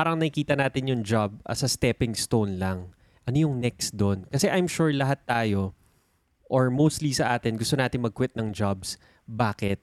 parang 0.00 0.16
nakikita 0.16 0.56
natin 0.56 0.88
yung 0.88 1.02
job 1.04 1.36
as 1.44 1.60
a 1.60 1.68
stepping 1.68 2.16
stone 2.16 2.56
lang. 2.56 2.88
Ano 3.28 3.36
yung 3.36 3.60
next 3.60 4.00
doon? 4.00 4.24
Kasi 4.32 4.48
I'm 4.48 4.64
sure 4.64 4.88
lahat 4.96 5.28
tayo, 5.28 5.76
or 6.48 6.72
mostly 6.72 7.12
sa 7.12 7.36
atin, 7.36 7.60
gusto 7.60 7.76
natin 7.76 8.00
mag-quit 8.00 8.32
ng 8.32 8.56
jobs. 8.56 8.96
Bakit? 9.28 9.76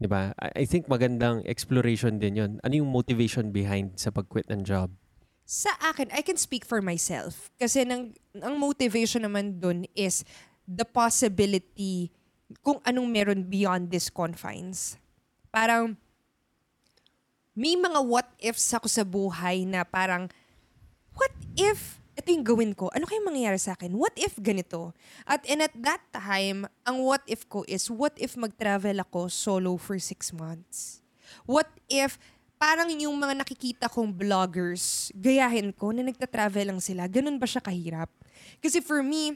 'Di 0.00 0.08
ba? 0.08 0.32
I 0.56 0.64
think 0.64 0.88
magandang 0.88 1.44
exploration 1.44 2.16
din 2.16 2.40
'yon. 2.40 2.52
Ano 2.64 2.72
yung 2.72 2.88
motivation 2.88 3.52
behind 3.52 4.00
sa 4.00 4.08
pag-quit 4.08 4.48
ng 4.48 4.64
job? 4.64 4.96
Sa 5.44 5.76
akin, 5.76 6.08
I 6.08 6.24
can 6.24 6.40
speak 6.40 6.64
for 6.64 6.80
myself. 6.80 7.52
Kasi 7.60 7.84
nang, 7.84 8.16
ang 8.40 8.56
motivation 8.56 9.28
naman 9.28 9.60
dun 9.60 9.84
is 9.92 10.24
the 10.64 10.88
possibility 10.88 12.12
kung 12.64 12.80
anong 12.84 13.08
meron 13.12 13.40
beyond 13.44 13.92
these 13.92 14.08
confines. 14.08 14.96
Parang, 15.52 16.00
may 17.58 17.74
mga 17.74 17.98
what 18.06 18.30
ifs 18.38 18.70
ako 18.70 18.86
sa 18.86 19.02
buhay 19.02 19.66
na 19.66 19.82
parang, 19.82 20.30
what 21.18 21.34
if, 21.58 21.98
ito 22.14 22.30
yung 22.30 22.46
gawin 22.46 22.70
ko, 22.70 22.86
ano 22.94 23.02
kayong 23.02 23.26
mangyayari 23.26 23.58
sa 23.58 23.74
akin? 23.74 23.98
What 23.98 24.14
if 24.14 24.38
ganito? 24.38 24.94
At 25.26 25.42
and 25.50 25.66
at 25.66 25.74
that 25.82 26.06
time, 26.14 26.70
ang 26.86 27.02
what 27.02 27.26
if 27.26 27.50
ko 27.50 27.66
is, 27.66 27.90
what 27.90 28.14
if 28.14 28.38
mag-travel 28.38 29.02
ako 29.02 29.26
solo 29.26 29.74
for 29.74 29.98
six 29.98 30.30
months? 30.30 31.02
What 31.50 31.66
if, 31.90 32.14
parang 32.62 32.94
yung 32.94 33.18
mga 33.18 33.42
nakikita 33.42 33.90
kong 33.90 34.14
vloggers, 34.14 35.10
gayahin 35.18 35.74
ko 35.74 35.90
na 35.90 36.06
nagta-travel 36.06 36.70
lang 36.70 36.78
sila, 36.78 37.10
ganun 37.10 37.42
ba 37.42 37.46
siya 37.50 37.58
kahirap? 37.58 38.10
Kasi 38.62 38.78
for 38.78 39.02
me, 39.02 39.34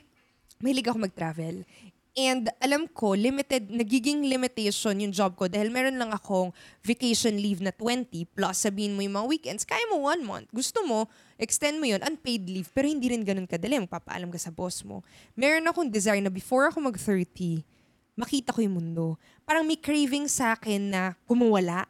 mahilig 0.62 0.87
ako 0.87 1.11
mag-travel. 1.11 1.67
And 2.12 2.52
alam 2.61 2.92
ko, 2.92 3.16
limited, 3.16 3.73
nagiging 3.73 4.28
limitation 4.28 5.00
yung 5.00 5.16
job 5.16 5.33
ko 5.33 5.49
dahil 5.49 5.73
meron 5.73 5.97
lang 5.97 6.12
akong 6.12 6.52
vacation 6.85 7.33
leave 7.33 7.64
na 7.64 7.73
20 7.73 8.12
plus 8.37 8.69
sabihin 8.69 8.92
mo 8.92 9.00
yung 9.00 9.16
mga 9.16 9.28
weekends, 9.33 9.64
kaya 9.64 9.81
mo 9.88 10.04
one 10.04 10.21
month. 10.21 10.45
Gusto 10.52 10.85
mo, 10.85 11.09
extend 11.40 11.81
mo 11.81 11.88
yun, 11.88 12.04
unpaid 12.04 12.45
leave, 12.45 12.69
pero 12.69 12.85
hindi 12.85 13.09
rin 13.09 13.25
ganun 13.25 13.49
kadali. 13.49 13.81
Magpapaalam 13.81 14.28
ka 14.28 14.37
sa 14.37 14.52
boss 14.52 14.85
mo. 14.85 15.00
Meron 15.33 15.64
akong 15.64 15.88
desire 15.88 16.21
na 16.21 16.28
before 16.28 16.69
ako 16.69 16.85
mag-30, 16.85 17.64
makita 18.12 18.52
ko 18.52 18.61
yung 18.61 18.76
mundo. 18.76 19.16
Parang 19.49 19.64
may 19.64 19.81
craving 19.81 20.28
sa 20.28 20.52
akin 20.52 20.92
na 20.92 21.16
kumuwala. 21.25 21.88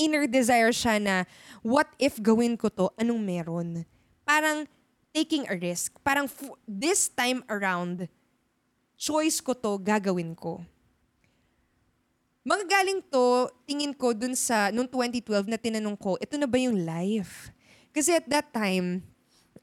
Inner 0.00 0.24
desire 0.24 0.72
siya 0.72 0.96
na, 0.96 1.28
what 1.60 1.92
if 2.00 2.16
gawin 2.16 2.56
ko 2.56 2.72
to, 2.72 2.88
anong 2.96 3.20
meron? 3.20 3.84
Parang 4.24 4.64
taking 5.12 5.44
a 5.52 5.54
risk. 5.60 6.00
Parang 6.00 6.24
f- 6.24 6.56
this 6.64 7.12
time 7.12 7.44
around, 7.52 8.08
choice 9.00 9.40
ko 9.40 9.56
to, 9.56 9.80
gagawin 9.80 10.36
ko. 10.36 10.60
Magagaling 12.44 13.00
to, 13.08 13.48
tingin 13.64 13.96
ko 13.96 14.12
dun 14.12 14.36
sa, 14.36 14.68
noong 14.68 14.88
2012 14.92 15.48
na 15.48 15.56
tinanong 15.56 15.96
ko, 15.96 16.20
ito 16.20 16.36
na 16.36 16.44
ba 16.44 16.60
yung 16.60 16.84
life? 16.84 17.48
Kasi 17.96 18.20
at 18.20 18.28
that 18.28 18.52
time, 18.52 19.00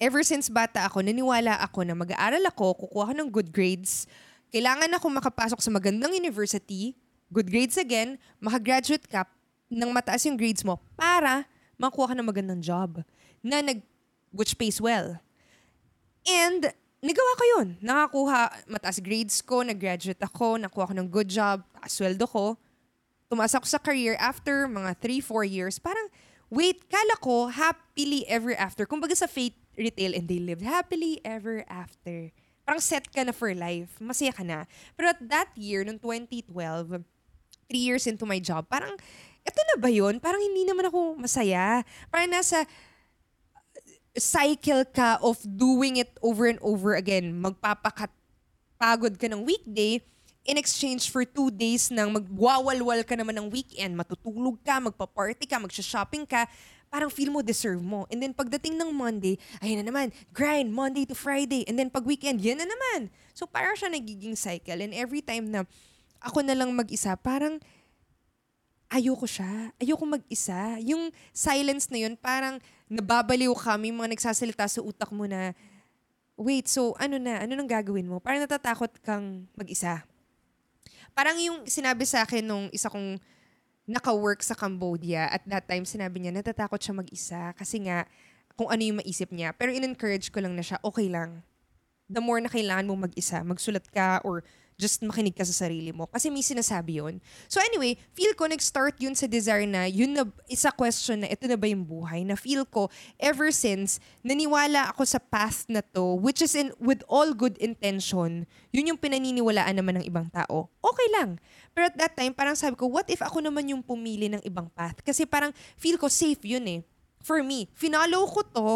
ever 0.01 0.25
since 0.25 0.49
bata 0.49 0.89
ako, 0.89 1.05
naniwala 1.05 1.53
ako 1.61 1.85
na 1.85 1.93
mag-aaral 1.93 2.41
ako, 2.49 2.89
kukuha 2.89 3.13
ko 3.13 3.13
ng 3.13 3.29
good 3.29 3.53
grades, 3.53 4.09
kailangan 4.49 4.89
ako 4.97 5.05
makapasok 5.13 5.61
sa 5.61 5.69
magandang 5.69 6.17
university, 6.17 6.97
good 7.29 7.45
grades 7.45 7.77
again, 7.77 8.17
makagraduate 8.41 9.05
ka 9.05 9.29
ng 9.69 9.89
mataas 9.93 10.25
yung 10.25 10.39
grades 10.39 10.65
mo 10.65 10.81
para 10.97 11.45
makuha 11.77 12.13
ka 12.13 12.15
ng 12.17 12.25
magandang 12.25 12.61
job 12.61 13.05
na 13.45 13.61
nag, 13.61 13.85
which 14.33 14.57
pays 14.57 14.81
well. 14.81 15.21
And 16.25 16.73
nagawa 17.03 17.31
ko 17.37 17.43
yun. 17.57 17.67
Nakakuha, 17.81 18.39
mataas 18.65 18.97
grades 19.01 19.39
ko, 19.45 19.61
nag-graduate 19.61 20.21
ako, 20.21 20.57
nakuha 20.57 20.89
ko 20.89 20.93
ng 20.97 21.09
good 21.09 21.29
job, 21.29 21.61
sweldo 21.85 22.25
ko. 22.25 22.57
Tumaas 23.27 23.53
ako 23.53 23.67
sa 23.67 23.79
career 23.79 24.15
after 24.17 24.65
mga 24.71 24.95
3-4 25.03 25.43
years. 25.45 25.75
Parang, 25.77 26.07
wait, 26.47 26.87
kala 26.87 27.15
ko, 27.19 27.51
happily 27.51 28.23
ever 28.31 28.55
after. 28.55 28.87
Kumbaga 28.87 29.13
sa 29.13 29.27
Fate 29.27 29.59
Retail 29.75 30.15
and 30.15 30.25
they 30.31 30.39
lived 30.39 30.63
happily 30.63 31.19
ever 31.27 31.61
after. 31.67 32.31
Parang 32.63 32.81
set 32.81 33.07
ka 33.11 33.23
na 33.23 33.35
for 33.35 33.51
life. 33.53 33.99
Masaya 33.99 34.31
ka 34.31 34.43
na. 34.43 34.63
Pero 34.95 35.11
at 35.11 35.21
that 35.21 35.51
year, 35.55 35.83
noong 35.83 35.99
2012, 35.99 36.49
3 36.49 37.03
years 37.75 38.07
into 38.07 38.23
my 38.23 38.39
job, 38.39 38.63
parang, 38.71 38.95
eto 39.43 39.59
na 39.71 39.75
ba 39.79 39.91
yun? 39.91 40.19
Parang 40.23 40.39
hindi 40.39 40.63
naman 40.63 40.87
ako 40.87 41.19
masaya. 41.19 41.83
Parang 42.07 42.31
nasa, 42.31 42.63
cycle 44.17 44.83
ka 44.89 45.21
of 45.21 45.37
doing 45.45 46.01
it 46.01 46.13
over 46.25 46.49
and 46.49 46.57
over 46.59 46.97
again. 46.97 47.37
Magpapakat 47.37 48.09
pagod 48.77 49.17
ka 49.17 49.25
ng 49.29 49.45
weekday, 49.45 50.01
in 50.47 50.55
exchange 50.55 51.11
for 51.11 51.27
two 51.27 51.51
days 51.51 51.91
ng 51.91 52.07
magwawalwal 52.13 53.03
ka 53.03 53.19
naman 53.19 53.35
ng 53.35 53.47
weekend, 53.51 53.93
matutulog 53.99 54.55
ka, 54.63 54.79
magpa-party 54.79 55.43
ka, 55.43 55.59
magsha-shopping 55.59 56.23
ka, 56.23 56.47
parang 56.87 57.11
feel 57.11 57.27
mo 57.27 57.43
deserve 57.43 57.83
mo. 57.83 58.07
And 58.07 58.23
then 58.23 58.31
pagdating 58.31 58.79
ng 58.79 58.95
Monday, 58.95 59.35
ayun 59.59 59.83
na 59.83 59.91
naman, 59.91 60.15
grind 60.31 60.71
Monday 60.71 61.03
to 61.03 61.15
Friday. 61.15 61.67
And 61.67 61.75
then 61.75 61.91
pag 61.91 62.07
weekend, 62.07 62.39
yan 62.39 62.63
na 62.63 62.67
naman. 62.67 63.11
So 63.35 63.43
parang 63.43 63.75
siya 63.75 63.91
nagiging 63.91 64.39
cycle. 64.39 64.79
And 64.79 64.95
every 64.95 65.19
time 65.19 65.51
na 65.51 65.67
ako 66.23 66.47
na 66.47 66.55
lang 66.55 66.71
mag-isa, 66.71 67.19
parang 67.19 67.59
ayoko 68.87 69.27
siya. 69.27 69.75
Ayoko 69.83 70.07
mag-isa. 70.07 70.79
Yung 70.79 71.11
silence 71.35 71.91
na 71.91 72.07
yun, 72.07 72.15
parang 72.15 72.63
nababaliw 72.87 73.51
kami, 73.55 73.91
mga 73.91 74.15
nagsasalita 74.15 74.67
sa 74.67 74.79
utak 74.83 75.11
mo 75.11 75.27
na, 75.27 75.51
wait, 76.39 76.67
so 76.71 76.95
ano 76.99 77.19
na? 77.19 77.43
Ano 77.43 77.55
nang 77.55 77.67
gagawin 77.67 78.07
mo? 78.07 78.23
Parang 78.23 78.43
natatakot 78.43 78.91
kang 79.03 79.47
mag-isa. 79.55 80.03
Parang 81.11 81.35
yung 81.41 81.67
sinabi 81.67 82.07
sa 82.07 82.23
akin 82.23 82.45
nung 82.45 82.65
isa 82.71 82.87
kong 82.87 83.19
naka-work 83.87 84.43
sa 84.43 84.53
Cambodia, 84.53 85.31
at 85.31 85.43
that 85.47 85.63
time 85.63 85.87
sinabi 85.87 86.19
niya, 86.19 86.35
natatakot 86.35 86.77
siya 86.77 86.95
mag-isa 86.95 87.55
kasi 87.55 87.87
nga 87.87 88.03
kung 88.59 88.67
ano 88.67 88.83
yung 88.83 88.99
maisip 88.99 89.31
niya. 89.31 89.55
Pero 89.55 89.71
in-encourage 89.71 90.27
ko 90.27 90.43
lang 90.43 90.53
na 90.53 90.63
siya, 90.63 90.75
okay 90.83 91.07
lang. 91.07 91.39
The 92.11 92.19
more 92.19 92.39
na 92.43 92.51
kailangan 92.51 92.87
mo 92.87 92.99
mag-isa, 92.99 93.43
magsulat 93.47 93.87
ka 93.87 94.19
or 94.27 94.43
just 94.77 95.01
makinig 95.01 95.33
ka 95.33 95.41
sa 95.41 95.65
sarili 95.65 95.89
mo. 95.89 96.05
Kasi 96.05 96.29
may 96.29 96.45
sinasabi 96.45 97.01
yun. 97.01 97.17
So 97.49 97.57
anyway, 97.57 97.97
feel 98.13 98.37
ko 98.37 98.45
nag-start 98.45 99.01
yun 99.01 99.17
sa 99.17 99.25
desire 99.25 99.65
na, 99.65 99.89
yun 99.89 100.13
na, 100.13 100.23
isa 100.45 100.69
question 100.69 101.25
na, 101.25 101.27
ito 101.33 101.49
na 101.49 101.57
ba 101.57 101.65
yung 101.65 101.81
buhay? 101.81 102.21
Na 102.21 102.37
feel 102.37 102.61
ko, 102.63 102.93
ever 103.17 103.49
since, 103.49 103.97
naniwala 104.21 104.93
ako 104.93 105.03
sa 105.03 105.17
path 105.17 105.65
na 105.65 105.81
to, 105.81 106.21
which 106.21 106.45
is 106.45 106.53
in, 106.53 106.69
with 106.77 107.01
all 107.09 107.33
good 107.33 107.57
intention, 107.57 108.45
yun 108.69 108.89
yung 108.93 109.01
pinaniniwalaan 109.01 109.73
naman 109.73 109.97
ng 109.99 110.05
ibang 110.05 110.29
tao. 110.29 110.69
Okay 110.77 111.09
lang. 111.17 111.41
Pero 111.73 111.89
at 111.89 111.97
that 111.97 112.13
time, 112.13 112.37
parang 112.37 112.53
sabi 112.53 112.77
ko, 112.77 112.85
what 112.85 113.09
if 113.09 113.19
ako 113.25 113.41
naman 113.41 113.65
yung 113.73 113.81
pumili 113.81 114.29
ng 114.29 114.45
ibang 114.45 114.69
path? 114.77 115.01
Kasi 115.01 115.25
parang 115.25 115.49
feel 115.73 115.97
ko 115.97 116.05
safe 116.05 116.45
yun 116.45 116.65
eh. 116.69 116.79
For 117.25 117.41
me, 117.41 117.65
finalo 117.73 118.29
ko 118.29 118.45
to, 118.45 118.69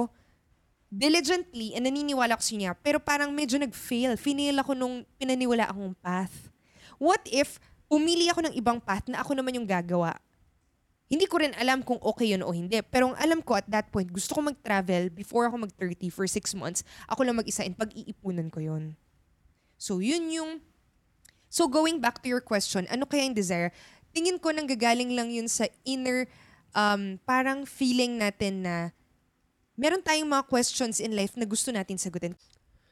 diligently 0.92 1.72
and 1.72 1.88
naniniwala 1.88 2.36
ko 2.36 2.44
sa 2.44 2.54
niya, 2.60 2.76
pero 2.76 3.00
parang 3.00 3.32
medyo 3.32 3.56
nag-fail. 3.56 4.20
Finail 4.20 4.60
ako 4.60 4.76
nung 4.76 5.08
pinaniwala 5.16 5.72
akong 5.72 5.96
path. 6.04 6.52
What 7.00 7.24
if 7.32 7.58
pumili 7.88 8.28
ako 8.28 8.52
ng 8.52 8.54
ibang 8.60 8.84
path 8.84 9.08
na 9.08 9.24
ako 9.24 9.40
naman 9.40 9.56
yung 9.56 9.66
gagawa? 9.66 10.20
Hindi 11.08 11.28
ko 11.28 11.44
rin 11.44 11.56
alam 11.56 11.84
kung 11.84 12.00
okay 12.04 12.36
yun 12.36 12.44
o 12.44 12.52
hindi. 12.52 12.80
Pero 12.88 13.12
ang 13.12 13.18
alam 13.20 13.40
ko 13.44 13.56
at 13.56 13.68
that 13.72 13.88
point, 13.92 14.08
gusto 14.12 14.36
ko 14.36 14.44
mag-travel 14.44 15.12
before 15.12 15.48
ako 15.48 15.68
mag-30 15.68 16.08
for 16.12 16.28
6 16.28 16.56
months. 16.56 16.84
Ako 17.08 17.24
lang 17.24 17.40
mag-isa 17.40 17.64
and 17.68 17.76
pag-iipunan 17.76 18.52
ko 18.52 18.64
yun. 18.64 18.96
So 19.80 20.04
yun 20.04 20.28
yung... 20.32 20.52
So 21.52 21.68
going 21.68 22.00
back 22.00 22.24
to 22.24 22.32
your 22.32 22.40
question, 22.40 22.88
ano 22.88 23.04
kaya 23.04 23.28
yung 23.28 23.36
desire? 23.36 23.76
Tingin 24.16 24.40
ko 24.40 24.56
nang 24.56 24.68
gagaling 24.72 25.12
lang 25.12 25.28
yun 25.28 25.52
sa 25.52 25.68
inner 25.84 26.32
um, 26.72 27.20
parang 27.28 27.68
feeling 27.68 28.16
natin 28.16 28.64
na 28.64 28.76
meron 29.82 30.06
tayong 30.06 30.30
mga 30.30 30.46
questions 30.46 31.02
in 31.02 31.18
life 31.18 31.34
na 31.34 31.50
gusto 31.50 31.74
natin 31.74 31.98
sagutin. 31.98 32.38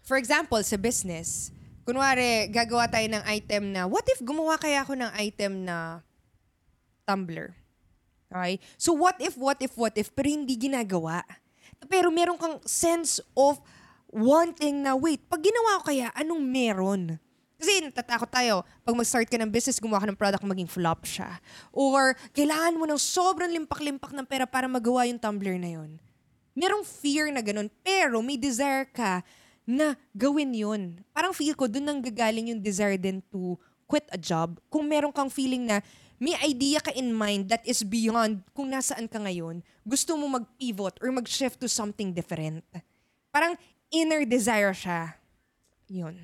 For 0.01 0.17
example, 0.17 0.57
sa 0.65 0.73
business, 0.73 1.53
kunwari, 1.85 2.49
gagawa 2.49 2.89
tayo 2.89 3.05
ng 3.05 3.21
item 3.29 3.69
na, 3.69 3.85
what 3.85 4.01
if 4.09 4.17
gumawa 4.25 4.57
kaya 4.57 4.81
ako 4.81 4.97
ng 4.97 5.13
item 5.13 5.69
na 5.69 6.01
tumbler? 7.05 7.53
Okay? 8.33 8.57
So 8.81 8.97
what 8.97 9.21
if, 9.21 9.37
what 9.37 9.61
if, 9.61 9.77
what 9.77 9.93
if, 9.93 10.09
pero 10.09 10.33
hindi 10.33 10.57
ginagawa. 10.57 11.21
Pero 11.85 12.09
meron 12.09 12.41
kang 12.41 12.57
sense 12.65 13.21
of 13.37 13.61
wanting 14.09 14.81
na, 14.81 14.97
wait, 14.97 15.21
pag 15.29 15.45
ginawa 15.45 15.85
ko 15.85 15.93
kaya, 15.93 16.09
anong 16.17 16.41
meron? 16.41 17.21
Kasi 17.61 17.85
natatakot 17.85 18.33
tayo, 18.33 18.65
pag 18.81 18.97
mag-start 18.97 19.29
ka 19.29 19.37
ng 19.37 19.53
business, 19.53 19.77
gumawa 19.77 20.01
ka 20.01 20.09
ng 20.09 20.17
product, 20.17 20.41
maging 20.41 20.65
flop 20.65 21.05
siya. 21.05 21.37
Or 21.69 22.17
kailangan 22.33 22.81
mo 22.81 22.89
ng 22.89 22.97
sobrang 22.97 23.53
limpak-limpak 23.53 24.09
ng 24.09 24.25
pera 24.25 24.49
para 24.49 24.65
magawa 24.65 25.05
yung 25.05 25.21
tumbler 25.21 25.53
na 25.61 25.77
yun. 25.77 26.01
Merong 26.59 26.83
fear 26.83 27.31
na 27.31 27.39
ganun, 27.39 27.71
pero 27.79 28.19
may 28.19 28.35
desire 28.35 28.83
ka 28.91 29.23
na 29.63 29.95
gawin 30.11 30.51
yun. 30.51 30.99
Parang 31.15 31.31
feel 31.31 31.55
ko, 31.55 31.71
dun 31.71 31.87
nang 31.87 32.03
gagaling 32.03 32.51
yung 32.51 32.59
desire 32.59 32.99
din 32.99 33.23
to 33.31 33.55
quit 33.87 34.03
a 34.11 34.19
job. 34.19 34.59
Kung 34.67 34.83
meron 34.83 35.15
kang 35.15 35.31
feeling 35.31 35.63
na 35.63 35.79
may 36.19 36.35
idea 36.43 36.83
ka 36.83 36.91
in 36.91 37.15
mind 37.15 37.47
that 37.47 37.63
is 37.63 37.79
beyond 37.79 38.43
kung 38.51 38.67
nasaan 38.67 39.07
ka 39.07 39.23
ngayon, 39.23 39.63
gusto 39.87 40.19
mo 40.19 40.27
mag-pivot 40.27 40.99
or 40.99 41.15
mag-shift 41.15 41.63
to 41.63 41.71
something 41.71 42.11
different. 42.11 42.59
Parang 43.31 43.55
inner 43.87 44.27
desire 44.27 44.75
siya. 44.75 45.15
Yun. 45.87 46.19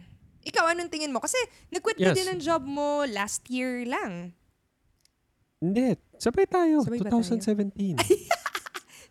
Ikaw, 0.45 0.75
anong 0.75 0.91
tingin 0.91 1.15
mo? 1.15 1.23
Kasi 1.23 1.39
nag-quit 1.71 1.95
Yes. 1.97 2.11
din 2.11 2.27
ng 2.35 2.41
job 2.43 2.61
mo 2.67 3.07
last 3.07 3.47
year 3.47 3.87
lang. 3.87 4.35
Hindi. 5.63 5.95
Sabay 6.19 6.45
tayo. 6.45 6.83
Sabay 6.83 7.01
ba 7.01 7.09
tayo? 7.09 7.23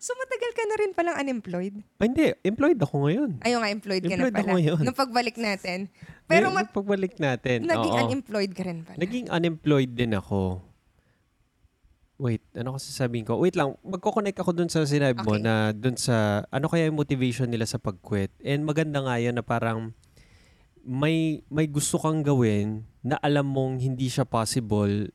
2017. 0.05 0.07
So 0.07 0.13
matagal 0.15 0.51
ka 0.53 0.65
na 0.69 0.77
rin 0.77 0.91
palang 0.93 1.17
unemployed? 1.17 1.75
Ay, 1.97 2.07
hindi. 2.13 2.27
Employed 2.45 2.77
ako 2.77 2.95
ngayon. 3.09 3.31
Ayaw 3.41 3.59
nga, 3.65 3.71
employed 3.73 4.05
ka 4.05 4.13
Employed 4.13 4.21
na 4.29 4.37
pala. 4.37 4.45
ako 4.45 4.57
ngayon. 4.61 4.79
Nung 4.85 4.99
pagbalik 5.01 5.37
natin. 5.41 5.79
Pero 6.29 6.53
Ngayon, 6.53 6.57
mat- 6.61 6.73
pagbalik 6.73 7.15
natin. 7.17 7.59
naging 7.65 7.95
oo. 7.95 8.03
unemployed 8.05 8.53
ka 8.53 8.63
rin 8.63 8.79
pala. 8.85 8.97
Naging 9.01 9.27
unemployed 9.33 9.93
din 9.97 10.13
ako. 10.13 10.61
Wait, 12.15 12.45
ano 12.55 12.79
kasi 12.79 12.95
sabihin 12.95 13.27
ko? 13.27 13.41
Wait 13.41 13.59
lang, 13.59 13.75
magko-connect 13.83 14.39
ako 14.39 14.55
dun 14.55 14.71
sa 14.71 14.87
sinabi 14.87 15.19
mo 15.19 15.35
Okay. 15.35 15.43
na 15.43 15.75
dun 15.75 15.99
sa 15.99 16.47
ano 16.47 16.71
kaya 16.71 16.87
yung 16.87 16.95
motivation 16.95 17.51
nila 17.51 17.67
sa 17.67 17.81
pag-quit. 17.81 18.31
And 18.39 18.63
maganda 18.63 19.03
nga 19.03 19.19
yun 19.19 19.35
na 19.35 19.43
parang 19.43 19.91
may 20.79 21.41
may 21.49 21.65
gusto 21.65 21.97
kang 21.97 22.21
gawin 22.21 22.85
na 23.01 23.17
alam 23.19 23.49
mong 23.49 23.81
hindi 23.81 24.07
siya 24.07 24.23
possible 24.23 25.09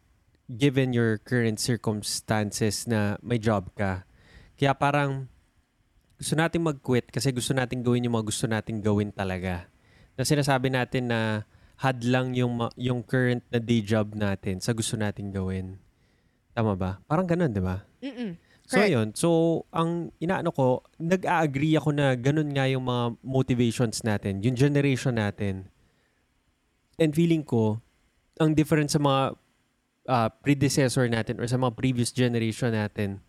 given 0.50 0.92
your 0.92 1.22
current 1.22 1.62
circumstances 1.62 2.84
na 2.84 3.16
may 3.22 3.38
job 3.38 3.70
ka. 3.78 4.04
Kaya 4.60 4.76
parang 4.76 5.24
gusto 6.20 6.36
nating 6.36 6.60
mag-quit 6.60 7.08
kasi 7.08 7.32
gusto 7.32 7.56
nating 7.56 7.80
gawin 7.80 8.04
yung 8.04 8.20
mga 8.20 8.28
gusto 8.28 8.44
nating 8.44 8.84
gawin 8.84 9.08
talaga. 9.16 9.72
Na 10.20 10.28
sinasabi 10.28 10.68
natin 10.68 11.08
na 11.08 11.48
hadlang 11.80 12.36
yung 12.36 12.60
ma- 12.60 12.76
yung 12.76 13.00
current 13.00 13.40
na 13.48 13.64
day 13.64 13.80
job 13.80 14.12
natin 14.12 14.60
sa 14.60 14.76
gusto 14.76 15.00
nating 15.00 15.32
gawin. 15.32 15.80
Tama 16.52 16.76
ba? 16.76 17.00
Parang 17.08 17.24
ganun, 17.24 17.56
di 17.56 17.64
ba? 17.64 17.88
Mm-mm. 18.04 18.36
So, 18.68 18.84
Correct. 18.84 18.92
yun. 18.92 19.08
So, 19.16 19.30
ang 19.72 20.12
inaano 20.20 20.52
ko, 20.52 20.84
nag-agree 21.00 21.80
ako 21.80 21.96
na 21.96 22.20
ganun 22.20 22.52
nga 22.52 22.68
yung 22.68 22.84
mga 22.84 23.16
motivations 23.24 24.04
natin, 24.04 24.44
yung 24.44 24.60
generation 24.60 25.16
natin. 25.16 25.72
And 27.00 27.16
feeling 27.16 27.48
ko, 27.48 27.80
ang 28.44 28.60
difference 28.60 28.94
sa 28.94 29.02
mga 29.02 29.40
ah, 30.12 30.30
predecessor 30.44 31.08
natin 31.08 31.40
or 31.40 31.48
sa 31.48 31.56
mga 31.56 31.80
previous 31.80 32.12
generation 32.12 32.76
natin, 32.76 33.24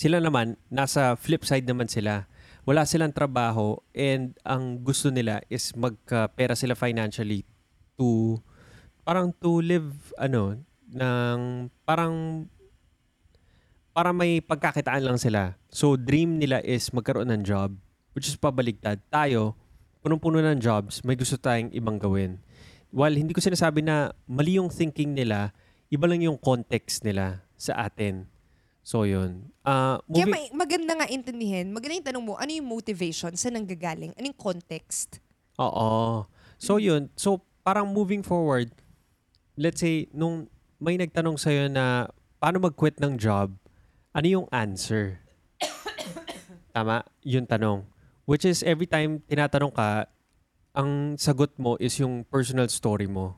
sila 0.00 0.16
naman, 0.16 0.56
nasa 0.72 1.12
flip 1.20 1.44
side 1.44 1.68
naman 1.68 1.84
sila. 1.84 2.24
Wala 2.64 2.88
silang 2.88 3.12
trabaho 3.12 3.76
and 3.92 4.32
ang 4.48 4.80
gusto 4.80 5.12
nila 5.12 5.44
is 5.52 5.76
magka-pera 5.76 6.56
sila 6.56 6.72
financially 6.72 7.44
to 8.00 8.40
parang 9.04 9.28
to 9.36 9.60
live 9.60 9.92
ano 10.16 10.56
ng 10.88 11.68
parang 11.84 12.48
para 13.92 14.16
may 14.16 14.40
pagkakitaan 14.40 15.04
lang 15.04 15.20
sila. 15.20 15.60
So 15.68 16.00
dream 16.00 16.40
nila 16.40 16.64
is 16.64 16.88
magkaroon 16.96 17.28
ng 17.36 17.44
job 17.44 17.76
which 18.16 18.24
is 18.24 18.40
pabaligtad. 18.40 19.04
Tayo, 19.12 19.52
punong-puno 20.00 20.40
ng 20.40 20.64
jobs, 20.64 21.04
may 21.04 21.16
gusto 21.16 21.36
tayong 21.36 21.76
ibang 21.76 22.00
gawin. 22.00 22.40
While 22.88 23.20
hindi 23.20 23.36
ko 23.36 23.44
sinasabi 23.44 23.84
na 23.84 24.16
mali 24.24 24.56
yung 24.56 24.72
thinking 24.72 25.12
nila, 25.12 25.52
iba 25.92 26.08
lang 26.08 26.24
yung 26.24 26.40
context 26.40 27.04
nila 27.04 27.44
sa 27.60 27.84
atin. 27.84 28.39
So 28.80 29.04
yun. 29.04 29.52
Ah, 29.62 30.00
Kaya 30.08 30.24
moving- 30.24 30.32
may, 30.32 30.44
maganda 30.56 30.92
nga 30.96 31.06
intindihin, 31.06 31.70
maganda 31.70 31.94
yung 32.00 32.08
tanong 32.08 32.24
mo, 32.24 32.32
ano 32.40 32.50
yung 32.50 32.68
motivation, 32.68 33.32
saan 33.36 33.60
nanggagaling, 33.60 34.16
anong 34.16 34.36
context? 34.36 35.20
Oo. 35.60 36.24
So 36.56 36.80
yun, 36.80 37.12
so 37.14 37.44
parang 37.60 37.92
moving 37.92 38.24
forward, 38.24 38.72
let's 39.60 39.84
say 39.84 40.08
nung 40.16 40.48
may 40.80 40.96
nagtanong 40.96 41.36
sa'yo 41.36 41.68
na 41.68 42.08
paano 42.40 42.56
mag-quit 42.64 42.96
ng 42.96 43.20
job, 43.20 43.52
ano 44.16 44.26
yung 44.26 44.46
answer? 44.48 45.20
Tama? 46.74 47.04
Yung 47.22 47.44
tanong. 47.44 47.84
Which 48.24 48.48
is 48.48 48.64
every 48.64 48.88
time 48.88 49.20
tinatanong 49.28 49.76
ka, 49.76 50.08
ang 50.72 51.20
sagot 51.20 51.52
mo 51.60 51.76
is 51.76 52.00
yung 52.00 52.24
personal 52.24 52.70
story 52.72 53.10
mo. 53.10 53.36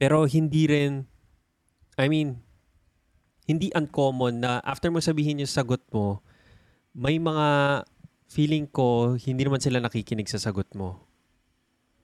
Pero 0.00 0.26
hindi 0.26 0.66
rin, 0.66 1.06
I 1.94 2.10
mean, 2.10 2.42
hindi 3.48 3.72
uncommon 3.72 4.44
na 4.44 4.60
after 4.60 4.92
mo 4.92 5.00
sabihin 5.00 5.40
yung 5.40 5.48
sagot 5.48 5.80
mo, 5.88 6.20
may 6.92 7.16
mga 7.16 7.80
feeling 8.28 8.68
ko 8.68 9.16
hindi 9.16 9.48
naman 9.48 9.64
sila 9.64 9.80
nakikinig 9.80 10.28
sa 10.28 10.36
sagot 10.36 10.68
mo. 10.76 11.00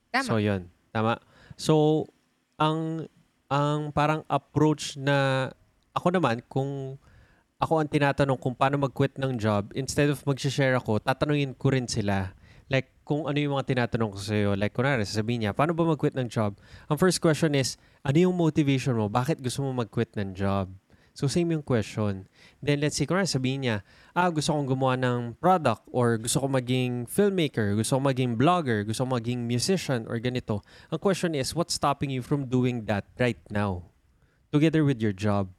Tama. 0.08 0.24
So, 0.24 0.40
yun. 0.40 0.72
Tama. 0.88 1.20
So, 1.60 1.74
ang 2.56 3.04
ang 3.52 3.92
parang 3.92 4.24
approach 4.24 4.96
na 4.96 5.50
ako 5.92 6.16
naman 6.16 6.40
kung 6.48 6.96
ako 7.60 7.80
ang 7.80 7.88
tinatanong 7.92 8.40
kung 8.40 8.56
paano 8.56 8.80
mag-quit 8.80 9.14
ng 9.20 9.40
job, 9.40 9.70
instead 9.76 10.10
of 10.10 10.20
mag-share 10.26 10.74
ako, 10.76 11.00
tatanungin 11.00 11.54
ko 11.54 11.72
rin 11.72 11.86
sila. 11.86 12.34
Like, 12.68 12.92
kung 13.04 13.24
ano 13.28 13.36
yung 13.36 13.56
mga 13.56 13.68
tinatanong 13.72 14.10
ko 14.16 14.18
sa'yo. 14.20 14.50
Like, 14.56 14.76
kunwari, 14.76 15.04
sasabihin 15.04 15.48
niya, 15.48 15.52
paano 15.56 15.72
ba 15.72 15.84
mag-quit 15.84 16.16
ng 16.16 16.28
job? 16.28 16.56
Ang 16.88 16.96
first 16.96 17.24
question 17.24 17.56
is, 17.56 17.80
ano 18.04 18.16
yung 18.20 18.36
motivation 18.36 18.96
mo? 18.96 19.08
Bakit 19.08 19.40
gusto 19.40 19.64
mo 19.64 19.72
mag-quit 19.72 20.12
ng 20.16 20.36
job? 20.36 20.72
So, 21.14 21.30
same 21.30 21.54
yung 21.54 21.62
question. 21.62 22.26
Then, 22.58 22.82
let's 22.82 22.98
say, 22.98 23.06
kunwari, 23.06 23.30
sabihin 23.30 23.62
niya, 23.62 23.86
ah, 24.18 24.34
gusto 24.34 24.50
kong 24.50 24.66
gumawa 24.66 24.98
ng 24.98 25.38
product 25.38 25.86
or 25.94 26.18
gusto 26.18 26.42
ko 26.42 26.50
maging 26.50 27.06
filmmaker, 27.06 27.78
gusto 27.78 28.02
ko 28.02 28.02
maging 28.02 28.34
vlogger, 28.34 28.82
gusto 28.82 29.06
ko 29.06 29.14
maging 29.14 29.46
musician 29.46 30.10
or 30.10 30.18
ganito. 30.18 30.66
Ang 30.90 30.98
question 30.98 31.38
is, 31.38 31.54
what's 31.54 31.78
stopping 31.78 32.10
you 32.10 32.18
from 32.18 32.50
doing 32.50 32.90
that 32.90 33.06
right 33.22 33.38
now? 33.46 33.86
Together 34.50 34.82
with 34.82 34.98
your 34.98 35.14
job. 35.14 35.54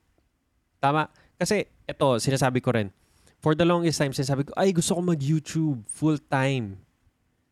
Tama? 0.83 1.07
Kasi, 1.39 1.71
ito, 1.87 2.07
sinasabi 2.19 2.59
ko 2.59 2.75
rin, 2.75 2.91
for 3.39 3.55
the 3.55 3.63
longest 3.63 3.95
time, 3.95 4.11
sinasabi 4.11 4.43
ko, 4.43 4.51
ay, 4.59 4.75
gusto 4.75 4.91
ko 4.91 5.07
mag-YouTube 5.07 5.87
full-time. 5.87 6.83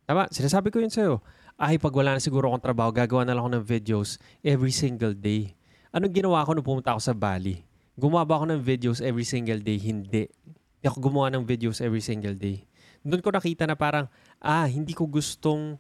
Tama? 0.04 0.28
Sinasabi 0.28 0.76
ko 0.76 0.84
yun 0.84 0.92
sa'yo. 0.92 1.24
Ay, 1.56 1.80
pag 1.80 1.96
wala 1.96 2.20
na 2.20 2.20
siguro 2.20 2.52
akong 2.52 2.68
trabaho, 2.68 2.92
gagawa 2.92 3.24
na 3.24 3.32
lang 3.32 3.48
ako 3.48 3.52
ng 3.56 3.64
videos 3.64 4.20
every 4.44 4.76
single 4.76 5.16
day. 5.16 5.56
Anong 5.96 6.12
ginawa 6.12 6.44
ko 6.44 6.52
nung 6.52 6.68
pumunta 6.68 6.92
ako 6.92 7.00
sa 7.00 7.16
Bali? 7.16 7.64
Gumawa 7.94 8.26
ako 8.26 8.50
ng 8.50 8.62
videos 8.66 9.06
every 9.06 9.22
single 9.22 9.62
day? 9.62 9.78
Hindi. 9.78 10.26
Hindi 10.26 10.86
ako 10.90 10.98
gumawa 10.98 11.30
ng 11.30 11.46
videos 11.46 11.78
every 11.78 12.02
single 12.02 12.34
day. 12.34 12.66
Doon 13.06 13.22
ko 13.22 13.30
nakita 13.30 13.70
na 13.70 13.78
parang, 13.78 14.10
ah, 14.42 14.66
hindi 14.66 14.98
ko 14.98 15.06
gustong 15.06 15.78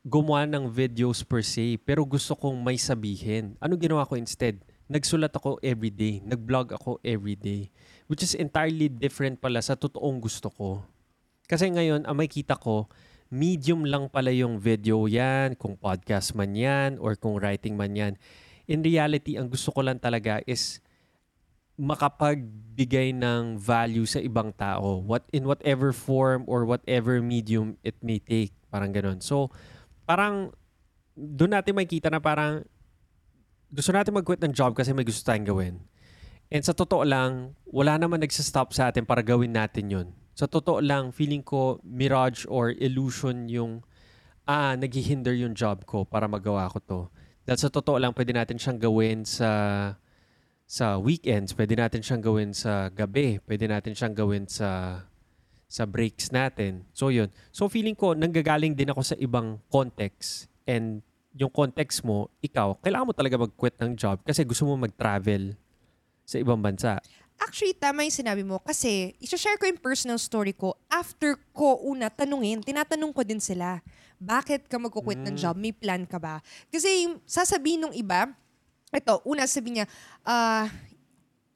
gumawa 0.00 0.48
ng 0.48 0.64
videos 0.72 1.20
per 1.20 1.44
se, 1.44 1.76
pero 1.84 2.08
gusto 2.08 2.32
kong 2.32 2.56
may 2.64 2.80
sabihin. 2.80 3.52
Ano 3.60 3.76
ginawa 3.76 4.08
ko 4.08 4.16
instead? 4.16 4.64
Nagsulat 4.88 5.34
ako 5.36 5.60
every 5.60 5.92
day. 5.92 6.24
Nag-vlog 6.24 6.72
ako 6.72 7.04
every 7.04 7.36
day. 7.36 7.68
Which 8.08 8.24
is 8.24 8.32
entirely 8.32 8.88
different 8.88 9.36
pala 9.36 9.60
sa 9.60 9.76
totoong 9.76 10.16
gusto 10.16 10.48
ko. 10.48 10.88
Kasi 11.44 11.68
ngayon, 11.68 12.08
ang 12.08 12.16
may 12.16 12.32
kita 12.32 12.56
ko, 12.56 12.88
medium 13.28 13.84
lang 13.84 14.08
pala 14.08 14.32
yung 14.32 14.56
video 14.56 15.04
yan, 15.04 15.52
kung 15.60 15.76
podcast 15.76 16.32
man 16.32 16.56
yan, 16.56 16.96
or 16.96 17.12
kung 17.12 17.36
writing 17.36 17.76
man 17.76 17.92
yan. 17.92 18.14
In 18.64 18.80
reality, 18.80 19.36
ang 19.36 19.52
gusto 19.52 19.68
ko 19.68 19.84
lang 19.84 20.00
talaga 20.00 20.40
is 20.48 20.80
makapagbigay 21.76 23.12
ng 23.12 23.60
value 23.60 24.08
sa 24.08 24.16
ibang 24.16 24.48
tao 24.56 25.04
what 25.04 25.28
in 25.28 25.44
whatever 25.44 25.92
form 25.92 26.42
or 26.48 26.64
whatever 26.64 27.20
medium 27.20 27.76
it 27.84 28.00
may 28.00 28.16
take. 28.16 28.56
Parang 28.72 28.92
ganun. 28.92 29.20
So 29.20 29.52
parang 30.08 30.56
doon 31.16 31.52
natin 31.52 31.76
makita 31.76 32.08
na 32.08 32.20
parang 32.20 32.64
gusto 33.68 33.92
natin 33.92 34.16
mag-quit 34.16 34.40
ng 34.40 34.56
job 34.56 34.72
kasi 34.72 34.96
may 34.96 35.04
gusto 35.04 35.20
tayong 35.28 35.48
gawin. 35.48 35.74
And 36.48 36.64
sa 36.64 36.72
totoo 36.72 37.04
lang 37.04 37.52
wala 37.68 38.00
naman 38.00 38.24
nagsa-stop 38.24 38.72
sa 38.72 38.88
atin 38.88 39.04
para 39.04 39.20
gawin 39.20 39.52
natin 39.52 39.92
yun. 39.92 40.08
Sa 40.32 40.48
totoo 40.48 40.80
lang 40.80 41.12
feeling 41.12 41.44
ko 41.44 41.76
mirage 41.84 42.48
or 42.48 42.72
illusion 42.72 43.52
yung 43.52 43.84
ah 44.48 44.78
naghihinder 44.80 45.36
yung 45.36 45.52
job 45.52 45.84
ko 45.84 46.08
para 46.08 46.24
magawa 46.24 46.72
ko 46.72 46.78
to. 46.80 47.00
Dahil 47.44 47.60
sa 47.60 47.68
totoo 47.68 48.00
lang 48.00 48.16
pwede 48.16 48.32
natin 48.32 48.56
siyang 48.56 48.80
gawin 48.80 49.28
sa 49.28 49.50
sa 50.66 50.98
weekends, 50.98 51.54
pwede 51.54 51.78
natin 51.78 52.02
siyang 52.02 52.22
gawin 52.26 52.50
sa 52.50 52.90
gabi, 52.90 53.38
pwede 53.46 53.70
natin 53.70 53.94
siyang 53.94 54.18
gawin 54.18 54.50
sa 54.50 55.00
sa 55.66 55.86
breaks 55.86 56.34
natin. 56.34 56.82
So 56.90 57.14
yun. 57.14 57.30
So 57.54 57.70
feeling 57.70 57.94
ko 57.94 58.18
nanggagaling 58.18 58.74
din 58.74 58.90
ako 58.90 59.02
sa 59.02 59.16
ibang 59.18 59.62
context 59.70 60.50
and 60.66 61.06
yung 61.36 61.52
context 61.52 62.02
mo, 62.02 62.32
ikaw, 62.40 62.74
kailangan 62.80 63.06
mo 63.06 63.14
talaga 63.14 63.36
mag-quit 63.36 63.76
ng 63.78 63.92
job 63.94 64.18
kasi 64.26 64.42
gusto 64.42 64.66
mo 64.66 64.74
mag-travel 64.74 65.54
sa 66.26 66.40
ibang 66.42 66.58
bansa. 66.58 66.98
Actually, 67.36 67.76
tama 67.76 68.00
yung 68.08 68.16
sinabi 68.16 68.40
mo 68.40 68.56
kasi 68.64 69.12
isa-share 69.20 69.60
ko 69.60 69.68
yung 69.68 69.76
personal 69.76 70.16
story 70.16 70.56
ko. 70.56 70.72
After 70.88 71.36
ko 71.52 71.76
una 71.84 72.08
tanungin, 72.08 72.64
tinatanong 72.64 73.12
ko 73.12 73.20
din 73.20 73.38
sila, 73.38 73.84
bakit 74.16 74.64
ka 74.64 74.80
magkukwit 74.80 75.20
ng 75.20 75.36
job? 75.36 75.60
May 75.60 75.76
plan 75.76 76.08
ka 76.08 76.16
ba? 76.16 76.40
Kasi 76.72 77.04
yung 77.04 77.20
sasabihin 77.28 77.84
ng 77.84 77.94
iba, 78.00 78.32
ito, 78.94 79.14
una 79.26 79.48
sabi 79.50 79.80
niya, 79.80 79.86
uh, 80.22 80.70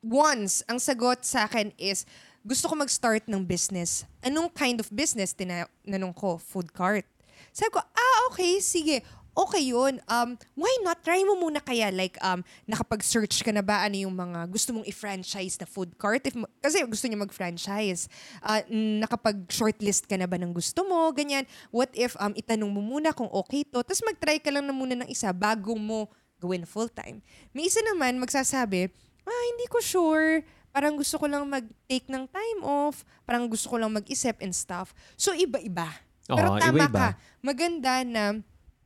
once, 0.03 0.65
ang 0.67 0.81
sagot 0.81 1.23
sa 1.23 1.47
akin 1.47 1.71
is, 1.77 2.09
gusto 2.41 2.73
ko 2.73 2.75
mag-start 2.77 3.29
ng 3.29 3.45
business. 3.45 4.09
Anong 4.25 4.49
kind 4.57 4.81
of 4.81 4.89
business? 4.89 5.37
Tinanong 5.37 6.17
ko, 6.17 6.41
food 6.41 6.73
cart. 6.73 7.05
Sabi 7.53 7.69
ko, 7.73 7.81
ah, 7.85 8.19
okay, 8.33 8.61
sige. 8.65 9.05
Okay 9.31 9.71
yun. 9.71 10.03
Um, 10.11 10.35
why 10.59 10.73
not? 10.83 11.01
Try 11.07 11.23
mo 11.23 11.39
muna 11.39 11.63
kaya. 11.63 11.93
Like, 11.95 12.19
um, 12.19 12.43
nakapag-search 12.67 13.47
ka 13.47 13.55
na 13.55 13.63
ba 13.63 13.87
ano 13.87 13.95
yung 13.95 14.13
mga 14.13 14.49
gusto 14.51 14.75
mong 14.75 14.89
i-franchise 14.91 15.55
na 15.61 15.69
food 15.71 15.95
cart? 15.97 16.27
If, 16.27 16.35
kasi 16.59 16.83
gusto 16.89 17.07
niya 17.07 17.21
mag-franchise. 17.21 18.11
Uh, 18.43 18.65
nakapag-shortlist 19.05 20.11
ka 20.11 20.19
na 20.19 20.27
ba 20.27 20.35
ng 20.41 20.51
gusto 20.51 20.83
mo? 20.83 21.13
Ganyan. 21.15 21.47
What 21.71 21.95
if 21.95 22.19
um, 22.19 22.35
itanong 22.35 22.69
mo 22.73 22.83
muna 22.83 23.15
kung 23.15 23.31
okay 23.31 23.63
to? 23.69 23.85
Tapos 23.87 24.03
mag-try 24.03 24.43
ka 24.43 24.51
lang 24.51 24.67
na 24.67 24.75
muna 24.75 24.99
ng 24.99 25.09
isa 25.09 25.31
bago 25.31 25.79
mo 25.79 26.11
gawin 26.41 26.65
full-time. 26.65 27.21
May 27.53 27.69
isa 27.69 27.85
naman 27.85 28.17
magsasabi, 28.17 28.89
ah, 29.29 29.43
hindi 29.53 29.67
ko 29.69 29.79
sure. 29.85 30.41
Parang 30.73 30.97
gusto 30.97 31.21
ko 31.21 31.29
lang 31.29 31.45
mag-take 31.45 32.09
ng 32.09 32.25
time 32.31 32.61
off. 32.65 33.05
Parang 33.29 33.45
gusto 33.51 33.69
ko 33.69 33.77
lang 33.77 33.93
mag-isip 33.93 34.41
and 34.41 34.57
stuff. 34.57 34.97
So, 35.21 35.37
iba-iba. 35.37 35.91
Pero 36.25 36.57
Oo, 36.57 36.59
tama 36.63 36.87
iba-iba. 36.87 36.99
ka. 36.99 37.09
Maganda 37.43 38.07
na 38.07 38.39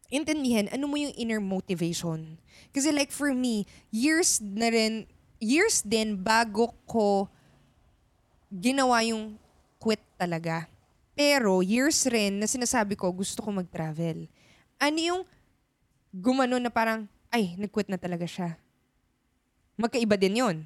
intindihan 0.09 0.69
ano 0.73 0.89
mo 0.89 0.97
yung 0.97 1.13
inner 1.17 1.41
motivation. 1.41 2.41
Kasi 2.73 2.95
like 2.95 3.13
for 3.13 3.33
me, 3.37 3.69
years 3.91 4.41
na 4.41 4.73
rin, 4.73 5.05
years 5.43 5.85
din 5.85 6.17
bago 6.17 6.73
ko 6.89 7.29
ginawa 8.49 9.03
yung 9.05 9.37
quit 9.83 10.01
talaga. 10.17 10.71
Pero 11.15 11.63
years 11.63 12.07
rin 12.11 12.43
na 12.43 12.47
sinasabi 12.47 12.99
ko 12.99 13.11
gusto 13.13 13.43
ko 13.43 13.51
mag-travel. 13.55 14.27
Ano 14.79 14.99
yung 14.99 15.23
gumano 16.15 16.59
na 16.59 16.71
parang 16.71 17.07
ay, 17.35 17.59
nag-quit 17.59 17.91
na 17.91 17.99
talaga 17.99 18.23
siya. 18.25 18.55
Magkaiba 19.75 20.15
din 20.15 20.39
yon 20.39 20.57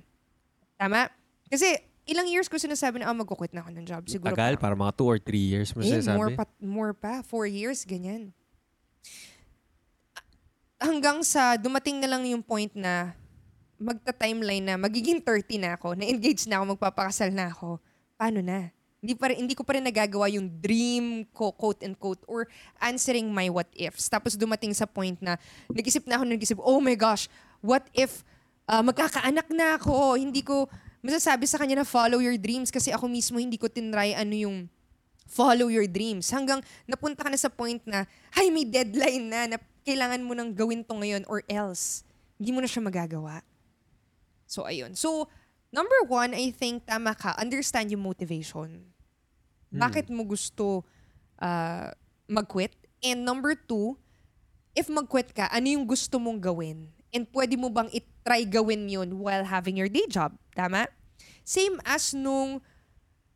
Tama? 0.77 1.09
Kasi 1.49 1.65
ilang 2.05 2.29
years 2.29 2.45
ko 2.47 2.61
sinasabi 2.61 3.01
na, 3.01 3.09
oh, 3.09 3.17
mag-quit 3.17 3.57
na 3.57 3.65
ako 3.65 3.71
ng 3.73 3.87
job. 3.89 4.03
Siguro 4.05 4.37
Tagal, 4.37 4.61
pa. 4.61 4.69
para 4.69 4.75
mga 4.77 4.93
2 4.93 5.09
or 5.09 5.19
3 5.19 5.33
years 5.41 5.69
mo 5.73 5.81
Eh, 5.81 5.97
sinasabi. 5.97 6.17
more 6.17 6.31
pa, 6.37 6.45
more 6.61 6.93
pa. 6.93 7.13
Four 7.25 7.49
years, 7.49 7.89
ganyan. 7.89 8.37
Hanggang 10.79 11.25
sa 11.27 11.57
dumating 11.59 11.99
na 11.99 12.07
lang 12.07 12.23
yung 12.29 12.45
point 12.45 12.71
na 12.77 13.17
magta-timeline 13.81 14.63
na 14.63 14.75
magiging 14.77 15.19
30 15.25 15.59
na 15.59 15.71
ako, 15.75 15.97
na-engage 15.97 16.47
na 16.47 16.61
ako, 16.61 16.77
magpapakasal 16.77 17.31
na 17.33 17.51
ako. 17.51 17.81
Paano 18.15 18.45
na? 18.45 18.71
Hindi, 18.99 19.15
pa 19.15 19.31
rin, 19.31 19.47
hindi 19.47 19.55
ko 19.55 19.63
pa 19.63 19.79
rin 19.79 19.87
nagagawa 19.87 20.27
yung 20.35 20.51
dream 20.59 21.23
ko, 21.31 21.55
quote 21.55 21.87
and 21.87 21.95
quote, 21.95 22.19
or 22.27 22.51
answering 22.83 23.31
my 23.31 23.47
what 23.47 23.71
ifs. 23.79 24.11
Tapos 24.11 24.35
dumating 24.35 24.75
sa 24.75 24.91
point 24.91 25.15
na 25.23 25.39
nag-isip 25.71 26.03
na 26.11 26.19
ako, 26.19 26.25
nag-isip, 26.27 26.59
oh 26.59 26.83
my 26.83 26.99
gosh, 26.99 27.31
what 27.63 27.87
if 27.95 28.27
uh, 28.67 28.83
magkakaanak 28.83 29.47
na 29.55 29.79
ako? 29.79 30.19
Hindi 30.19 30.43
ko 30.43 30.67
masasabi 30.99 31.47
sa 31.47 31.63
kanya 31.63 31.83
na 31.83 31.87
follow 31.87 32.19
your 32.19 32.35
dreams 32.35 32.75
kasi 32.75 32.91
ako 32.91 33.07
mismo 33.07 33.39
hindi 33.39 33.55
ko 33.55 33.71
tinry 33.71 34.19
ano 34.19 34.35
yung 34.35 34.67
follow 35.29 35.69
your 35.71 35.87
dreams. 35.87 36.27
Hanggang 36.33 36.65
napunta 36.89 37.23
ka 37.23 37.31
na 37.31 37.39
sa 37.39 37.53
point 37.53 37.79
na, 37.85 38.09
ay, 38.35 38.49
may 38.49 38.65
deadline 38.65 39.29
na, 39.29 39.41
na 39.47 39.57
kailangan 39.85 40.25
mo 40.25 40.33
nang 40.33 40.51
gawin 40.57 40.83
to 40.83 40.97
ngayon 40.97 41.23
or 41.29 41.45
else, 41.47 42.03
hindi 42.41 42.51
mo 42.51 42.65
na 42.65 42.67
siya 42.67 42.83
magagawa. 42.83 43.45
So, 44.49 44.65
ayun. 44.65 44.97
So, 44.97 45.29
Number 45.69 46.01
one, 46.09 46.33
I 46.33 46.49
think 46.49 46.89
tama 46.89 47.13
ka. 47.13 47.37
Understand 47.37 47.93
yung 47.93 48.01
motivation. 48.01 48.89
Bakit 49.69 50.09
mo 50.09 50.25
gusto 50.25 50.81
uh, 51.45 51.93
mag-quit? 52.25 52.73
And 53.05 53.21
number 53.21 53.53
two, 53.53 54.01
if 54.73 54.89
mag-quit 54.89 55.37
ka, 55.37 55.53
ano 55.53 55.69
yung 55.69 55.85
gusto 55.85 56.17
mong 56.17 56.41
gawin? 56.41 56.89
And 57.13 57.29
pwede 57.33 57.61
mo 57.61 57.69
bang 57.69 57.93
itry 57.93 58.49
gawin 58.49 58.89
yun 58.89 59.21
while 59.21 59.45
having 59.45 59.77
your 59.77 59.93
day 59.93 60.09
job? 60.09 60.33
Tama? 60.57 60.89
Same 61.45 61.77
as 61.85 62.17
nung, 62.17 62.65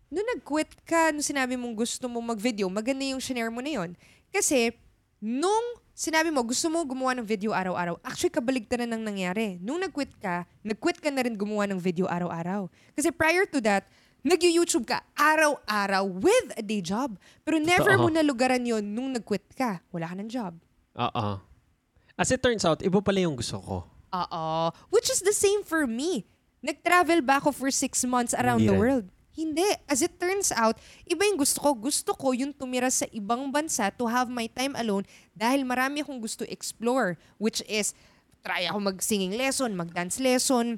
nung 0.08 0.26
nag-quit 0.32 0.72
ka, 0.88 1.12
nung 1.12 1.24
sinabi 1.24 1.56
mong 1.56 1.76
gusto 1.76 2.08
mong 2.08 2.36
mag-video, 2.36 2.68
maganda 2.72 3.04
yung 3.04 3.20
share 3.20 3.52
mo 3.52 3.60
na 3.60 3.76
yun. 3.76 3.90
Kasi, 4.32 4.72
nung 5.20 5.81
sinabi 5.94 6.32
mo, 6.32 6.42
gusto 6.42 6.66
mo 6.68 6.82
gumawa 6.84 7.16
ng 7.20 7.26
video 7.26 7.52
araw-araw. 7.54 8.00
Actually, 8.02 8.32
kabaligtaran 8.32 8.88
nang 8.88 9.04
nangyari. 9.04 9.56
Nung 9.62 9.80
nag-quit 9.80 10.12
ka, 10.18 10.44
nag-quit 10.64 10.98
ka 10.98 11.08
na 11.12 11.22
rin 11.24 11.36
gumawa 11.38 11.68
ng 11.70 11.80
video 11.80 12.08
araw-araw. 12.08 12.66
Kasi 12.96 13.12
prior 13.14 13.46
to 13.48 13.60
that, 13.62 13.86
nag-YouTube 14.24 14.86
ka 14.88 15.02
araw-araw 15.14 16.04
with 16.08 16.48
a 16.56 16.62
day 16.64 16.80
job. 16.80 17.16
Pero 17.44 17.58
never 17.60 17.94
Totoo. 17.96 18.06
mo 18.06 18.14
nalugaran 18.14 18.62
yon 18.62 18.82
nung 18.82 19.12
nag-quit 19.12 19.46
ka. 19.54 19.80
Wala 19.94 20.10
ka 20.10 20.14
ng 20.18 20.30
job. 20.30 20.52
Oo. 20.98 21.40
As 22.18 22.28
it 22.28 22.44
turns 22.44 22.64
out, 22.64 22.84
iba 22.84 23.00
pala 23.00 23.24
yung 23.24 23.36
gusto 23.36 23.56
ko. 23.58 23.76
Oo. 24.12 24.46
Which 24.92 25.08
is 25.08 25.24
the 25.24 25.32
same 25.32 25.64
for 25.64 25.88
me. 25.88 26.28
Nag-travel 26.62 27.24
ba 27.26 27.42
ako 27.42 27.50
for 27.50 27.70
six 27.74 28.06
months 28.06 28.36
around 28.36 28.62
Hindi 28.62 28.70
the 28.70 28.76
rin. 28.76 28.82
world? 28.82 29.06
Hindi. 29.32 29.64
As 29.88 30.04
it 30.04 30.20
turns 30.20 30.52
out, 30.52 30.76
iba 31.08 31.24
yung 31.24 31.40
gusto 31.40 31.58
ko. 31.60 31.72
Gusto 31.72 32.12
ko 32.12 32.36
yung 32.36 32.52
tumira 32.52 32.92
sa 32.92 33.08
ibang 33.10 33.48
bansa 33.48 33.88
to 33.96 34.04
have 34.04 34.28
my 34.28 34.44
time 34.52 34.76
alone 34.76 35.08
dahil 35.32 35.64
marami 35.64 36.04
akong 36.04 36.20
gusto 36.20 36.44
explore. 36.44 37.16
Which 37.40 37.64
is, 37.64 37.96
try 38.44 38.68
ako 38.68 38.92
mag-singing 38.92 39.32
lesson, 39.34 39.72
mag-dance 39.72 40.20
lesson, 40.20 40.76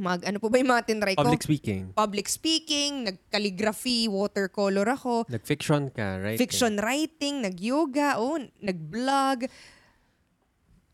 mag, 0.00 0.24
ano 0.24 0.40
po 0.40 0.48
ba 0.48 0.56
yung 0.56 0.72
mga 0.72 0.84
tinry 0.88 1.14
ko? 1.14 1.24
Public 1.24 1.44
speaking. 1.44 1.82
Public 1.92 2.26
speaking, 2.28 2.92
nag-calligraphy, 3.12 4.08
watercolor 4.08 4.88
ako, 4.88 5.28
Nag-fiction 5.28 5.92
ka, 5.92 6.16
right? 6.16 6.40
fiction 6.40 6.80
writing, 6.80 7.44
nag-yoga, 7.44 8.16
oh, 8.16 8.40
nag-vlog. 8.64 9.46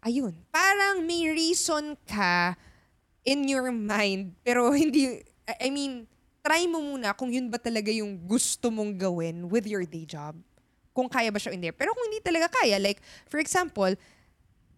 Ayun. 0.02 0.34
Parang 0.50 1.06
may 1.06 1.30
reason 1.30 1.94
ka 2.06 2.58
in 3.22 3.46
your 3.46 3.70
mind, 3.70 4.34
pero 4.42 4.70
hindi, 4.74 5.22
I 5.46 5.70
mean, 5.70 6.10
try 6.48 6.64
mo 6.64 6.80
muna 6.80 7.12
kung 7.12 7.28
yun 7.28 7.52
ba 7.52 7.60
talaga 7.60 7.92
yung 7.92 8.16
gusto 8.24 8.72
mong 8.72 8.96
gawin 8.96 9.44
with 9.52 9.68
your 9.68 9.84
day 9.84 10.08
job. 10.08 10.32
Kung 10.96 11.04
kaya 11.04 11.28
ba 11.28 11.36
siya 11.36 11.52
hindi. 11.52 11.68
Pero 11.76 11.92
kung 11.92 12.08
hindi 12.08 12.24
talaga 12.24 12.48
kaya, 12.48 12.80
like, 12.80 13.04
for 13.28 13.36
example, 13.36 13.92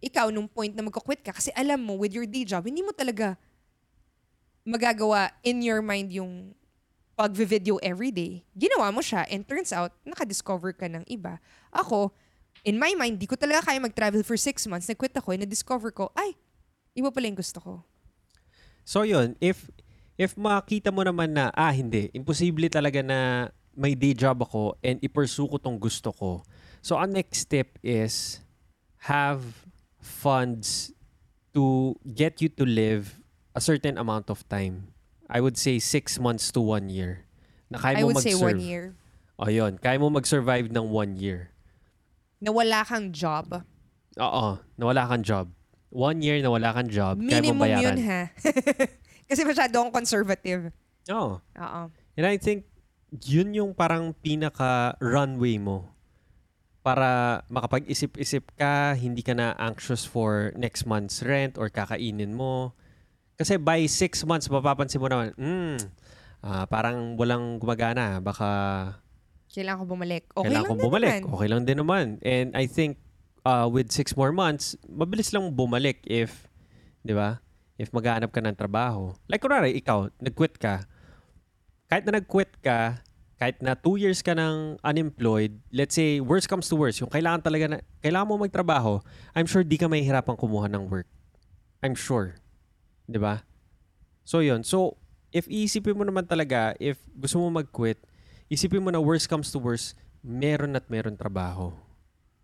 ikaw 0.02 0.34
nung 0.34 0.50
point 0.50 0.74
na 0.74 0.82
magka-quit 0.82 1.22
ka, 1.22 1.30
kasi 1.30 1.54
alam 1.54 1.78
mo, 1.78 1.94
with 1.94 2.10
your 2.10 2.26
day 2.26 2.42
job, 2.42 2.66
hindi 2.66 2.82
mo 2.82 2.90
talaga 2.90 3.38
magagawa 4.66 5.30
in 5.46 5.62
your 5.62 5.78
mind 5.78 6.10
yung 6.10 6.50
pag-video 7.14 7.78
everyday. 7.86 8.42
Ginawa 8.58 8.90
mo 8.90 8.98
siya 8.98 9.30
and 9.30 9.46
turns 9.46 9.70
out, 9.70 9.94
nakadiscover 10.02 10.74
ka 10.74 10.90
ng 10.90 11.06
iba. 11.06 11.38
Ako, 11.70 12.10
in 12.66 12.82
my 12.82 12.98
mind, 12.98 13.22
di 13.22 13.30
ko 13.30 13.38
talaga 13.38 13.70
kaya 13.70 13.78
mag-travel 13.78 14.26
for 14.26 14.34
six 14.34 14.66
months. 14.66 14.90
Nag-quit 14.90 15.14
ako 15.14 15.38
and 15.38 15.46
na-discover 15.46 15.94
ko, 15.94 16.10
ay, 16.18 16.34
iba 16.98 17.14
pala 17.14 17.30
yung 17.30 17.38
gusto 17.38 17.62
ko. 17.62 17.72
So 18.82 19.06
yun, 19.06 19.38
if 19.38 19.70
if 20.20 20.36
makita 20.36 20.92
mo 20.92 21.00
naman 21.00 21.32
na, 21.32 21.48
ah 21.56 21.72
hindi, 21.72 22.12
imposible 22.12 22.68
talaga 22.68 23.00
na 23.00 23.48
may 23.72 23.96
day 23.96 24.12
job 24.12 24.44
ako 24.44 24.76
and 24.84 25.00
i-pursue 25.00 25.48
ko 25.48 25.56
tong 25.56 25.80
gusto 25.80 26.12
ko. 26.12 26.44
So 26.84 27.00
ang 27.00 27.16
next 27.16 27.48
step 27.48 27.80
is 27.80 28.44
have 29.08 29.40
funds 29.96 30.92
to 31.56 31.96
get 32.04 32.44
you 32.44 32.52
to 32.52 32.68
live 32.68 33.16
a 33.56 33.64
certain 33.64 33.96
amount 33.96 34.28
of 34.28 34.44
time. 34.52 34.92
I 35.24 35.40
would 35.40 35.56
say 35.56 35.80
six 35.80 36.20
months 36.20 36.52
to 36.52 36.60
one 36.60 36.92
year. 36.92 37.24
Na 37.72 37.80
kaya 37.80 37.98
I 37.98 38.04
mo 38.04 38.12
would 38.12 38.20
say 38.20 38.36
mag-serve. 38.36 38.52
one 38.52 38.60
year. 38.60 38.84
O 39.40 39.48
yun, 39.48 39.80
kaya 39.80 39.96
mo 39.96 40.12
mag-survive 40.12 40.68
ng 40.68 40.84
one 40.92 41.16
year. 41.16 41.48
Na 42.44 42.52
wala 42.52 42.84
kang 42.84 43.08
job. 43.08 43.64
Oo, 44.20 44.60
nawala 44.76 45.08
kang 45.08 45.24
job. 45.24 45.48
One 45.88 46.20
year 46.20 46.44
na 46.44 46.52
wala 46.52 46.76
kang 46.76 46.92
job, 46.92 47.16
kaya 47.24 47.40
mo 47.40 47.56
Minimum 47.56 47.62
bayaran. 47.64 47.96
yun 47.96 47.98
ha. 48.04 48.22
Kasi 49.30 49.46
masyado 49.46 49.70
akong 49.78 49.94
conservative. 49.94 50.74
Oo. 51.06 51.38
Oo. 51.38 51.82
And 52.18 52.26
I 52.26 52.34
think 52.34 52.66
yun 53.22 53.54
yung 53.54 53.70
parang 53.78 54.10
pinaka 54.18 54.98
runway 54.98 55.56
mo 55.56 55.86
para 56.80 57.40
makapag-isip-isip 57.52 58.56
ka, 58.56 58.96
hindi 58.96 59.20
ka 59.20 59.36
na 59.36 59.52
anxious 59.60 60.02
for 60.02 60.50
next 60.56 60.88
month's 60.88 61.20
rent 61.20 61.60
or 61.60 61.68
kakainin 61.68 62.32
mo. 62.32 62.72
Kasi 63.36 63.60
by 63.60 63.84
six 63.86 64.24
months, 64.24 64.48
mapapansin 64.48 65.00
mo 65.00 65.08
naman, 65.08 65.32
hmm, 65.36 65.76
ah, 66.44 66.64
parang 66.66 67.14
walang 67.20 67.60
gumagana. 67.60 68.20
Baka 68.20 68.48
Kailangan 69.50 69.82
ko 69.82 69.86
bumalik. 69.92 70.22
Okay 70.30 70.46
kailangan 70.46 70.62
lang 70.62 70.78
din 70.78 70.86
bumalik. 70.86 71.10
naman. 71.10 71.32
Okay 71.34 71.48
lang 71.48 71.62
din 71.66 71.78
naman. 71.78 72.06
And 72.22 72.48
I 72.54 72.64
think 72.70 73.02
uh, 73.42 73.66
with 73.66 73.90
six 73.90 74.14
more 74.14 74.30
months, 74.32 74.78
mabilis 74.86 75.34
lang 75.34 75.52
bumalik 75.52 76.00
if, 76.06 76.48
di 77.02 77.12
ba? 77.12 77.42
If 77.80 77.96
maghahanap 77.96 78.28
ka 78.28 78.44
ng 78.44 78.52
trabaho. 78.52 79.16
Like, 79.24 79.40
kunwari, 79.40 79.72
ikaw, 79.72 80.12
nag-quit 80.20 80.60
ka. 80.60 80.84
Kahit 81.88 82.04
na 82.04 82.20
nag-quit 82.20 82.52
ka, 82.60 83.00
kahit 83.40 83.56
na 83.64 83.72
two 83.72 83.96
years 83.96 84.20
ka 84.20 84.36
ng 84.36 84.76
unemployed, 84.84 85.56
let's 85.72 85.96
say, 85.96 86.20
worst 86.20 86.44
comes 86.44 86.68
to 86.68 86.76
worst, 86.76 87.00
yung 87.00 87.08
kailangan 87.08 87.40
talaga 87.40 87.64
na, 87.72 87.76
kailangan 88.04 88.28
mo 88.28 88.44
magtrabaho, 88.44 89.00
I'm 89.32 89.48
sure 89.48 89.64
di 89.64 89.80
ka 89.80 89.88
mahihirapan 89.88 90.36
kumuha 90.36 90.68
ng 90.68 90.92
work. 90.92 91.08
I'm 91.80 91.96
sure. 91.96 92.36
Ba? 93.08 93.48
So, 94.28 94.44
yun. 94.44 94.60
So, 94.60 95.00
if 95.32 95.48
iisipin 95.48 95.96
mo 95.96 96.04
naman 96.04 96.28
talaga, 96.28 96.76
if 96.76 97.00
gusto 97.16 97.40
mo 97.40 97.48
mag-quit, 97.48 97.96
isipin 98.52 98.84
mo 98.84 98.92
na 98.92 99.00
worst 99.00 99.32
comes 99.32 99.48
to 99.48 99.58
worst, 99.58 99.96
meron 100.20 100.76
at 100.76 100.84
meron 100.92 101.16
trabaho. 101.16 101.72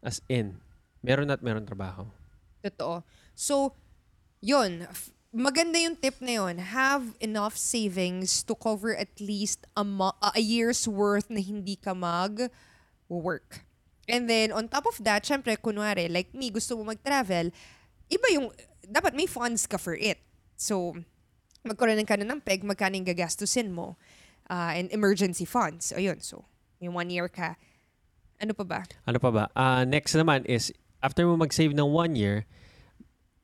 As 0.00 0.24
in, 0.32 0.64
meron 1.04 1.28
at 1.28 1.44
meron 1.44 1.68
trabaho. 1.68 2.08
Totoo. 2.64 3.04
So, 3.36 3.76
yun. 4.40 4.88
Maganda 5.36 5.76
yung 5.76 6.00
tip 6.00 6.16
na 6.24 6.40
yun. 6.40 6.56
Have 6.72 7.12
enough 7.20 7.60
savings 7.60 8.40
to 8.48 8.56
cover 8.56 8.96
at 8.96 9.12
least 9.20 9.68
a, 9.76 9.84
mo- 9.84 10.16
a 10.16 10.40
year's 10.40 10.88
worth 10.88 11.28
na 11.28 11.44
hindi 11.44 11.76
ka 11.76 11.92
mag-work. 11.92 13.68
And 14.08 14.32
then, 14.32 14.48
on 14.48 14.72
top 14.72 14.88
of 14.88 14.96
that, 15.04 15.28
syempre, 15.28 15.60
kunwari, 15.60 16.08
like 16.08 16.32
me, 16.32 16.48
gusto 16.48 16.72
mo 16.80 16.88
mag-travel, 16.88 17.52
iba 18.08 18.26
yung, 18.32 18.48
dapat 18.88 19.12
may 19.12 19.28
funds 19.28 19.68
ka 19.68 19.76
for 19.76 19.92
it. 19.92 20.24
So, 20.56 20.96
magkaroon 21.68 22.00
ka 22.08 22.16
na 22.16 22.24
ng 22.24 22.40
peg, 22.40 22.64
magkano 22.64 22.96
yung 22.96 23.04
gagastusin 23.04 23.76
mo. 23.76 24.00
Uh, 24.48 24.72
and 24.72 24.88
emergency 24.88 25.44
funds. 25.44 25.92
Ayun, 25.92 26.24
so, 26.24 26.48
yung 26.80 26.96
one 26.96 27.12
year 27.12 27.28
ka. 27.28 27.60
Ano 28.40 28.56
pa 28.56 28.64
ba? 28.64 28.80
Ano 29.04 29.20
pa 29.20 29.28
ba? 29.28 29.44
Ah, 29.52 29.84
next 29.84 30.16
naman 30.16 30.48
is, 30.48 30.72
after 31.04 31.28
mo 31.28 31.36
mag-save 31.36 31.76
ng 31.76 31.92
one 31.92 32.16
year, 32.16 32.48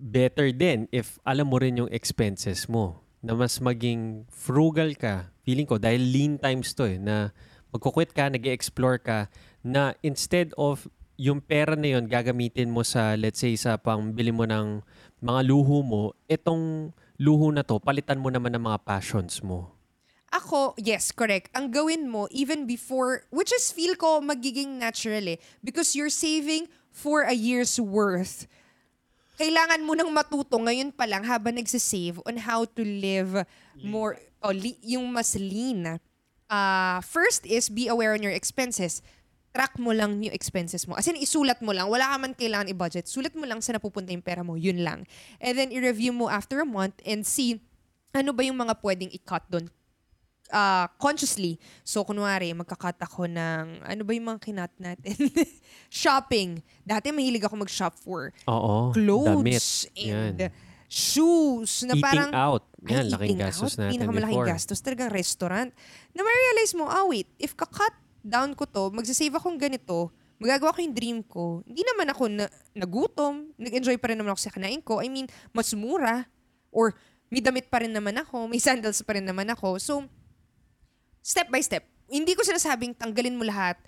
better 0.03 0.51
din 0.51 0.91
if 0.91 1.23
alam 1.23 1.47
mo 1.47 1.63
rin 1.63 1.79
yung 1.79 1.91
expenses 1.95 2.67
mo. 2.67 3.07
Na 3.23 3.39
mas 3.39 3.63
maging 3.63 4.27
frugal 4.27 4.99
ka. 4.99 5.31
Feeling 5.47 5.71
ko, 5.71 5.79
dahil 5.79 6.03
lean 6.03 6.43
times 6.43 6.75
to 6.75 6.91
eh, 6.91 6.99
na 6.99 7.31
magkukwit 7.71 8.11
ka, 8.11 8.27
nag 8.27 8.43
explore 8.51 8.99
ka, 8.99 9.31
na 9.63 9.95
instead 10.03 10.51
of 10.59 10.91
yung 11.15 11.39
pera 11.39 11.79
na 11.79 11.95
yun 11.95 12.11
gagamitin 12.11 12.75
mo 12.75 12.83
sa, 12.83 13.15
let's 13.15 13.39
say, 13.39 13.55
sa 13.55 13.79
pangbili 13.79 14.35
mo 14.35 14.43
ng 14.43 14.83
mga 15.23 15.41
luho 15.47 15.87
mo, 15.87 16.19
itong 16.27 16.91
luho 17.23 17.55
na 17.55 17.63
to, 17.63 17.79
palitan 17.79 18.19
mo 18.19 18.27
naman 18.27 18.59
ng 18.59 18.65
mga 18.67 18.83
passions 18.83 19.39
mo. 19.39 19.71
Ako, 20.35 20.75
yes, 20.81 21.13
correct. 21.15 21.53
Ang 21.55 21.71
gawin 21.71 22.11
mo, 22.11 22.27
even 22.35 22.67
before, 22.67 23.29
which 23.31 23.53
is 23.55 23.71
feel 23.71 23.95
ko 23.95 24.19
magiging 24.19 24.81
natural 24.81 25.23
eh. 25.29 25.39
Because 25.63 25.95
you're 25.95 26.11
saving 26.11 26.67
for 26.91 27.23
a 27.23 27.37
year's 27.37 27.77
worth. 27.79 28.49
Kailangan 29.43 29.83
mo 29.83 29.99
nang 29.99 30.07
matuto 30.15 30.55
ngayon 30.55 30.95
pa 30.95 31.03
lang 31.03 31.27
habang 31.27 31.59
nagsisave 31.59 32.23
on 32.23 32.39
how 32.39 32.63
to 32.63 32.87
live 32.87 33.43
more, 33.83 34.15
o 34.39 34.55
li- 34.55 34.79
yung 34.87 35.11
mas 35.11 35.35
lean. 35.35 35.99
Uh, 36.47 37.03
first 37.03 37.43
is 37.43 37.67
be 37.67 37.91
aware 37.91 38.15
on 38.15 38.23
your 38.23 38.31
expenses. 38.31 39.03
Track 39.51 39.83
mo 39.83 39.91
lang 39.91 40.23
yung 40.23 40.31
expenses 40.31 40.87
mo. 40.87 40.95
As 40.95 41.11
in, 41.11 41.19
isulat 41.19 41.59
mo 41.59 41.75
lang. 41.75 41.91
Wala 41.91 42.15
ka 42.15 42.17
man 42.23 42.39
kailangan 42.39 42.71
i-budget. 42.71 43.11
Sulat 43.11 43.35
mo 43.35 43.43
lang 43.43 43.59
sa 43.59 43.75
napupunta 43.75 44.15
yung 44.15 44.23
pera 44.23 44.47
mo. 44.47 44.55
Yun 44.55 44.87
lang. 44.87 45.11
And 45.43 45.59
then, 45.59 45.75
i-review 45.75 46.15
mo 46.15 46.31
after 46.31 46.63
a 46.63 46.69
month 46.69 47.03
and 47.03 47.27
see 47.27 47.59
ano 48.15 48.31
ba 48.31 48.47
yung 48.47 48.63
mga 48.63 48.79
pwedeng 48.79 49.11
i-cut 49.11 49.43
doon 49.51 49.67
uh, 50.53 50.87
consciously. 51.01 51.57
So, 51.83 52.05
kunwari, 52.05 52.53
magkakat 52.53 53.01
ako 53.01 53.27
ng, 53.27 53.83
ano 53.83 54.03
ba 54.05 54.13
yung 54.13 54.29
mga 54.29 54.41
kinat 54.45 54.73
natin? 54.77 55.17
Shopping. 55.91 56.61
Dati 56.85 57.09
mahilig 57.11 57.43
ako 57.43 57.65
mag-shop 57.65 57.97
for 57.97 58.31
Oo. 58.47 58.93
clothes 58.93 59.89
damit. 59.89 59.99
and 59.99 60.39
Yan. 60.47 60.53
shoes. 60.87 61.83
Na 61.89 61.97
Eating 61.97 62.05
parang, 62.05 62.31
out. 62.31 62.63
ay, 62.85 63.01
Yan, 63.01 63.07
laking 63.09 63.25
eating 63.35 63.41
gastos 63.41 63.73
out, 63.75 63.81
natin 63.81 63.93
Pinakamalaking 63.99 64.39
before. 64.39 64.49
gastos. 64.53 64.79
Talagang 64.85 65.11
restaurant. 65.11 65.71
Na 66.13 66.21
ma-realize 66.21 66.73
mo, 66.77 66.85
ah 66.87 67.09
wait, 67.09 67.27
if 67.41 67.57
kakat 67.57 67.97
down 68.23 68.53
ko 68.53 68.69
to, 68.69 68.93
magsasave 68.93 69.35
akong 69.35 69.59
ganito, 69.59 70.13
magagawa 70.39 70.75
ko 70.75 70.79
yung 70.85 70.95
dream 70.95 71.19
ko. 71.25 71.63
Hindi 71.65 71.83
naman 71.83 72.07
ako 72.13 72.23
na, 72.29 72.45
nagutom. 72.77 73.51
Nag-enjoy 73.57 73.97
pa 73.99 74.13
rin 74.13 74.19
naman 74.21 74.35
ako 74.35 74.41
sa 74.43 74.53
kinain 74.53 74.83
ko. 74.83 75.01
I 75.01 75.09
mean, 75.09 75.27
mas 75.51 75.71
mura. 75.73 76.27
Or 76.75 76.93
may 77.31 77.41
damit 77.41 77.71
pa 77.71 77.81
rin 77.81 77.95
naman 77.95 78.19
ako. 78.19 78.51
May 78.51 78.59
sandals 78.67 79.01
pa 79.07 79.17
rin 79.17 79.25
naman 79.25 79.49
ako. 79.49 79.79
So, 79.79 80.05
step 81.23 81.49
by 81.49 81.63
step. 81.63 81.87
Hindi 82.07 82.35
ko 82.35 82.43
sinasabing 82.43 82.93
tanggalin 82.93 83.39
mo 83.39 83.47
lahat. 83.47 83.79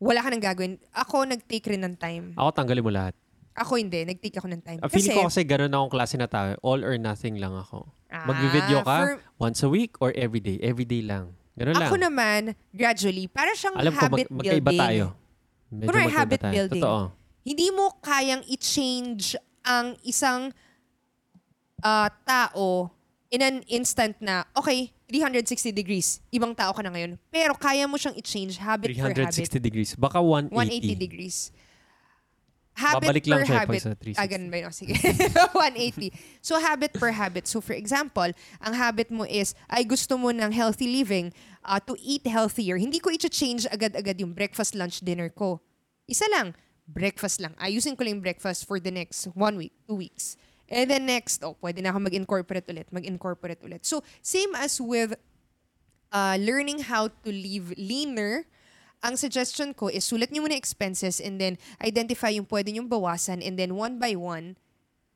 Wala 0.00 0.24
ka 0.24 0.28
nang 0.30 0.42
gagawin. 0.42 0.72
Ako, 0.90 1.28
nag-take 1.28 1.68
rin 1.68 1.84
ng 1.84 1.94
time. 1.94 2.34
Ako 2.34 2.48
tanggalin 2.50 2.82
mo 2.82 2.90
lahat. 2.90 3.14
Ako 3.54 3.74
hindi. 3.76 4.02
Nag-take 4.02 4.34
ako 4.34 4.48
ng 4.48 4.62
time. 4.62 4.78
Ah, 4.78 4.90
feeling 4.90 5.14
ko 5.14 5.26
kasi 5.26 5.42
ganun 5.42 5.70
akong 5.70 5.92
klase 5.92 6.14
na 6.14 6.26
tao. 6.26 6.54
All 6.62 6.82
or 6.82 6.94
nothing 6.96 7.38
lang 7.38 7.54
ako. 7.54 7.86
Ah, 8.06 8.24
Mag-video 8.24 8.82
ka 8.82 8.96
for- 8.96 9.18
once 9.36 9.60
a 9.60 9.70
week 9.70 9.98
or 9.98 10.14
every 10.14 10.38
day. 10.38 10.58
Every 10.62 10.86
day 10.86 11.02
lang. 11.02 11.34
Ganun 11.58 11.74
lang. 11.74 11.90
Ako 11.90 11.96
naman, 11.98 12.40
gradually, 12.70 13.26
para 13.26 13.50
siyang 13.52 13.74
Alam 13.74 13.94
ko, 13.94 14.02
habit 14.06 14.26
mag- 14.30 14.38
magkaiba 14.38 14.62
building. 14.64 14.78
tayo. 14.80 15.04
Medyo 15.68 15.88
magkaiba 15.90 16.14
habit 16.14 16.38
tayo. 16.40 16.54
building. 16.54 16.82
Totoo. 16.82 17.02
Hindi 17.42 17.68
mo 17.74 17.84
kayang 17.98 18.42
i-change 18.46 19.34
ang 19.60 19.98
isang 20.00 20.54
ah, 21.80 22.10
tao 22.22 22.94
in 23.30 23.40
an 23.42 23.62
instant 23.68 24.16
na, 24.20 24.44
okay, 24.56 24.92
360 25.08 25.72
degrees, 25.72 26.20
ibang 26.32 26.56
tao 26.56 26.72
ka 26.72 26.80
na 26.84 26.92
ngayon. 26.92 27.16
Pero 27.32 27.56
kaya 27.56 27.88
mo 27.88 27.96
siyang 27.96 28.16
i-change 28.16 28.60
habit 28.60 28.92
per 28.92 29.12
habit. 29.12 29.32
360 29.32 29.60
degrees. 29.60 29.90
Baka 29.96 30.20
180. 30.20 30.52
180 30.52 30.96
degrees. 30.96 31.36
Habit 32.78 33.10
Babalik 33.10 33.24
per 33.26 33.30
lang 33.34 33.42
siya 33.42 33.58
habit. 33.58 33.80
pag 33.82 33.86
sa 33.90 33.92
360. 33.98 34.22
Ah, 34.22 34.28
ganun 34.30 34.48
ba 34.54 34.56
yun? 34.62 34.68
Oh, 34.70 34.76
sige. 34.76 34.94
180. 36.14 36.14
So, 36.38 36.52
habit 36.62 36.92
per 36.94 37.10
habit. 37.10 37.44
So, 37.50 37.58
for 37.58 37.74
example, 37.74 38.30
ang 38.62 38.74
habit 38.78 39.10
mo 39.10 39.26
is, 39.26 39.52
ay 39.66 39.82
gusto 39.82 40.14
mo 40.14 40.30
ng 40.30 40.54
healthy 40.54 40.86
living, 40.86 41.34
uh, 41.66 41.82
to 41.82 41.98
eat 41.98 42.22
healthier. 42.24 42.78
Hindi 42.78 43.02
ko 43.02 43.10
i-change 43.10 43.66
agad-agad 43.66 44.22
yung 44.22 44.30
breakfast, 44.30 44.78
lunch, 44.78 45.02
dinner 45.02 45.26
ko. 45.26 45.58
Isa 46.06 46.24
lang, 46.30 46.54
breakfast 46.86 47.42
lang. 47.42 47.52
Ayusin 47.58 47.98
ko 47.98 48.06
lang 48.06 48.22
yung 48.22 48.24
breakfast 48.24 48.62
for 48.64 48.78
the 48.78 48.94
next 48.94 49.26
one 49.34 49.58
week, 49.58 49.74
two 49.84 49.98
weeks. 49.98 50.38
And 50.68 50.92
then 50.92 51.08
next, 51.08 51.40
oh, 51.40 51.56
pwede 51.64 51.80
na 51.80 51.90
ako 51.90 52.12
mag-incorporate 52.12 52.68
ulit, 52.68 52.88
mag-incorporate 52.92 53.64
ulit. 53.64 53.88
So, 53.88 54.04
same 54.20 54.52
as 54.52 54.76
with 54.76 55.16
uh, 56.12 56.36
learning 56.36 56.92
how 56.92 57.08
to 57.08 57.30
live 57.32 57.72
leaner, 57.80 58.44
ang 59.00 59.16
suggestion 59.16 59.72
ko 59.72 59.88
is 59.88 60.04
sulat 60.04 60.28
niyo 60.28 60.44
muna 60.44 60.58
expenses 60.58 61.22
and 61.22 61.40
then 61.40 61.56
identify 61.80 62.28
yung 62.28 62.44
pwede 62.50 62.74
niyong 62.74 62.90
bawasan 62.90 63.40
and 63.40 63.56
then 63.56 63.72
one 63.72 63.96
by 63.96 64.12
one, 64.12 64.58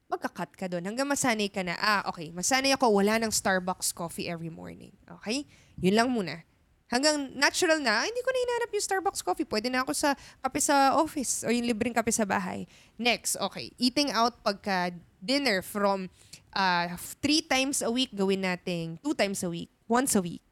magka-cut 0.09 0.57
ka 0.57 0.69
doon 0.69 0.85
hanggang 0.85 1.09
masanay 1.09 1.49
ka 1.53 1.65
na, 1.65 1.77
ah, 1.81 2.05
okay, 2.09 2.33
masanay 2.33 2.73
ako, 2.77 2.88
wala 2.88 3.21
ng 3.21 3.33
Starbucks 3.33 3.93
coffee 3.97 4.29
every 4.29 4.53
morning. 4.53 4.93
Okay? 5.21 5.49
Yun 5.81 5.95
lang 5.97 6.09
muna. 6.12 6.45
Hanggang 6.93 7.33
natural 7.33 7.81
na, 7.81 8.05
hindi 8.05 8.21
ko 8.21 8.29
na 8.29 8.38
hinanap 8.45 8.71
yung 8.77 8.85
Starbucks 8.85 9.25
coffee. 9.25 9.49
Pwede 9.49 9.73
na 9.73 9.81
ako 9.81 9.97
sa 9.97 10.12
kape 10.45 10.61
sa 10.61 10.93
office 11.01 11.41
o 11.41 11.49
yung 11.49 11.65
libreng 11.65 11.97
kape 11.97 12.12
sa 12.12 12.29
bahay. 12.29 12.69
Next, 13.01 13.41
okay, 13.41 13.73
eating 13.81 14.12
out 14.12 14.37
pagka 14.45 14.93
dinner 15.23 15.63
from 15.63 16.11
uh, 16.53 16.99
three 17.23 17.41
times 17.41 17.81
a 17.81 17.89
week, 17.89 18.11
gawin 18.13 18.43
nating 18.43 18.99
two 19.01 19.15
times 19.15 19.41
a 19.47 19.49
week, 19.49 19.71
once 19.87 20.19
a 20.19 20.23
week. 20.23 20.43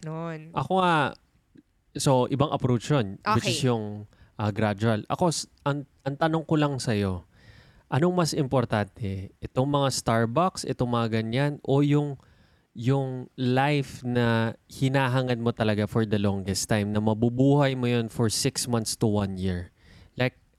Ganon. 0.00 0.50
Ako 0.56 0.80
nga, 0.80 1.14
so 1.96 2.24
ibang 2.32 2.48
approach 2.50 2.88
yun, 2.88 3.20
which 3.36 3.44
Okay. 3.44 3.52
is 3.52 3.60
yung 3.62 4.08
ah, 4.40 4.50
gradual. 4.50 5.04
Ako, 5.12 5.30
ang, 5.64 5.84
ang 6.04 6.16
tanong 6.16 6.44
ko 6.48 6.54
lang 6.56 6.76
sa'yo, 6.80 7.28
anong 7.92 8.14
mas 8.16 8.32
importante? 8.32 9.32
Itong 9.38 9.68
mga 9.68 9.88
Starbucks, 9.92 10.64
itong 10.66 10.90
mga 10.90 11.22
ganyan, 11.22 11.52
o 11.62 11.84
yung 11.84 12.16
yung 12.76 13.32
life 13.40 14.04
na 14.04 14.52
hinahangad 14.68 15.40
mo 15.40 15.48
talaga 15.48 15.88
for 15.88 16.04
the 16.04 16.20
longest 16.20 16.68
time, 16.68 16.92
na 16.92 17.00
mabubuhay 17.00 17.72
mo 17.72 17.88
yun 17.88 18.12
for 18.12 18.28
six 18.28 18.68
months 18.68 18.92
to 18.92 19.08
one 19.08 19.40
year? 19.40 19.72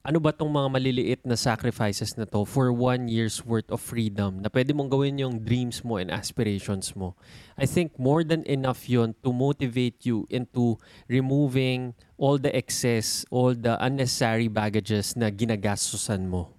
Ano 0.08 0.24
ba 0.24 0.32
tong 0.32 0.48
mga 0.48 0.72
maliliit 0.72 1.20
na 1.28 1.36
sacrifices 1.36 2.16
na 2.16 2.24
to 2.24 2.48
for 2.48 2.72
one 2.72 3.12
year's 3.12 3.44
worth 3.44 3.68
of 3.68 3.76
freedom 3.76 4.40
na 4.40 4.48
pwede 4.48 4.72
mong 4.72 4.88
gawin 4.88 5.20
yung 5.20 5.36
dreams 5.44 5.84
mo 5.84 6.00
and 6.00 6.08
aspirations 6.08 6.96
mo? 6.96 7.12
I 7.60 7.68
think 7.68 7.92
more 8.00 8.24
than 8.24 8.40
enough 8.48 8.88
yun 8.88 9.12
to 9.20 9.36
motivate 9.36 10.08
you 10.08 10.24
into 10.32 10.80
removing 11.12 11.92
all 12.16 12.40
the 12.40 12.48
excess, 12.56 13.28
all 13.28 13.52
the 13.52 13.76
unnecessary 13.84 14.48
baggages 14.48 15.12
na 15.12 15.28
ginagastusan 15.28 16.24
mo. 16.24 16.56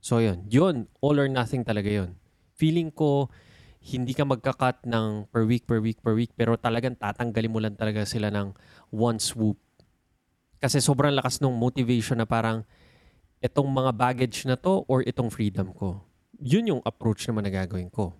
So 0.00 0.24
yun, 0.24 0.48
yun, 0.48 0.88
all 1.04 1.20
or 1.20 1.28
nothing 1.28 1.60
talaga 1.60 1.92
yun. 1.92 2.16
Feeling 2.56 2.88
ko, 2.88 3.28
hindi 3.84 4.16
ka 4.16 4.24
magka-cut 4.24 4.88
ng 4.88 5.28
per 5.28 5.44
week, 5.44 5.68
per 5.68 5.84
week, 5.84 6.00
per 6.00 6.16
week, 6.16 6.32
pero 6.32 6.56
talagang 6.56 6.96
tatanggalin 6.96 7.52
mo 7.52 7.60
lang 7.60 7.76
talaga 7.76 8.08
sila 8.08 8.32
ng 8.32 8.56
one 8.88 9.20
swoop. 9.20 9.60
Kasi 10.60 10.78
sobrang 10.78 11.10
lakas 11.10 11.40
ng 11.40 11.50
motivation 11.50 12.20
na 12.20 12.28
parang 12.28 12.62
itong 13.40 13.64
mga 13.64 13.90
baggage 13.90 14.44
na 14.44 14.54
to 14.54 14.84
or 14.84 15.00
itong 15.02 15.32
freedom 15.32 15.72
ko. 15.72 16.04
Yun 16.36 16.76
yung 16.76 16.82
approach 16.84 17.24
naman 17.24 17.42
na 17.42 17.52
gagawin 17.54 17.88
ko. 17.88 18.12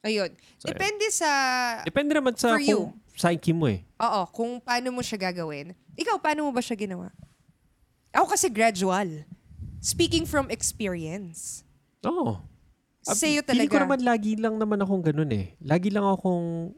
Ayun. 0.00 0.32
So, 0.56 0.72
Depende 0.72 1.04
sa, 1.12 1.28
Depende 1.84 2.16
naman 2.16 2.32
sa 2.32 2.56
For 2.56 2.60
you. 2.60 2.88
kung 2.88 2.96
psyche 3.12 3.52
mo 3.52 3.68
eh. 3.68 3.84
oo, 4.00 4.20
kung 4.32 4.56
paano 4.56 4.88
mo 4.88 5.04
siya 5.04 5.20
gagawin. 5.20 5.76
Ikaw, 5.92 6.16
paano 6.16 6.48
mo 6.48 6.50
ba 6.50 6.64
siya 6.64 6.72
ginawa? 6.74 7.12
Ako 8.10 8.32
kasi 8.32 8.48
gradual. 8.48 9.28
Speaking 9.78 10.24
from 10.24 10.48
experience. 10.48 11.64
Oo. 12.00 12.40
Ah, 13.04 13.12
Sa'yo 13.12 13.44
Feeling 13.44 13.68
ko 13.68 13.76
talaga. 13.76 13.84
naman 13.84 14.00
lagi 14.00 14.32
lang 14.36 14.56
naman 14.56 14.80
akong 14.80 15.04
ganun 15.04 15.32
eh. 15.32 15.52
Lagi 15.60 15.92
lang 15.92 16.04
akong, 16.04 16.72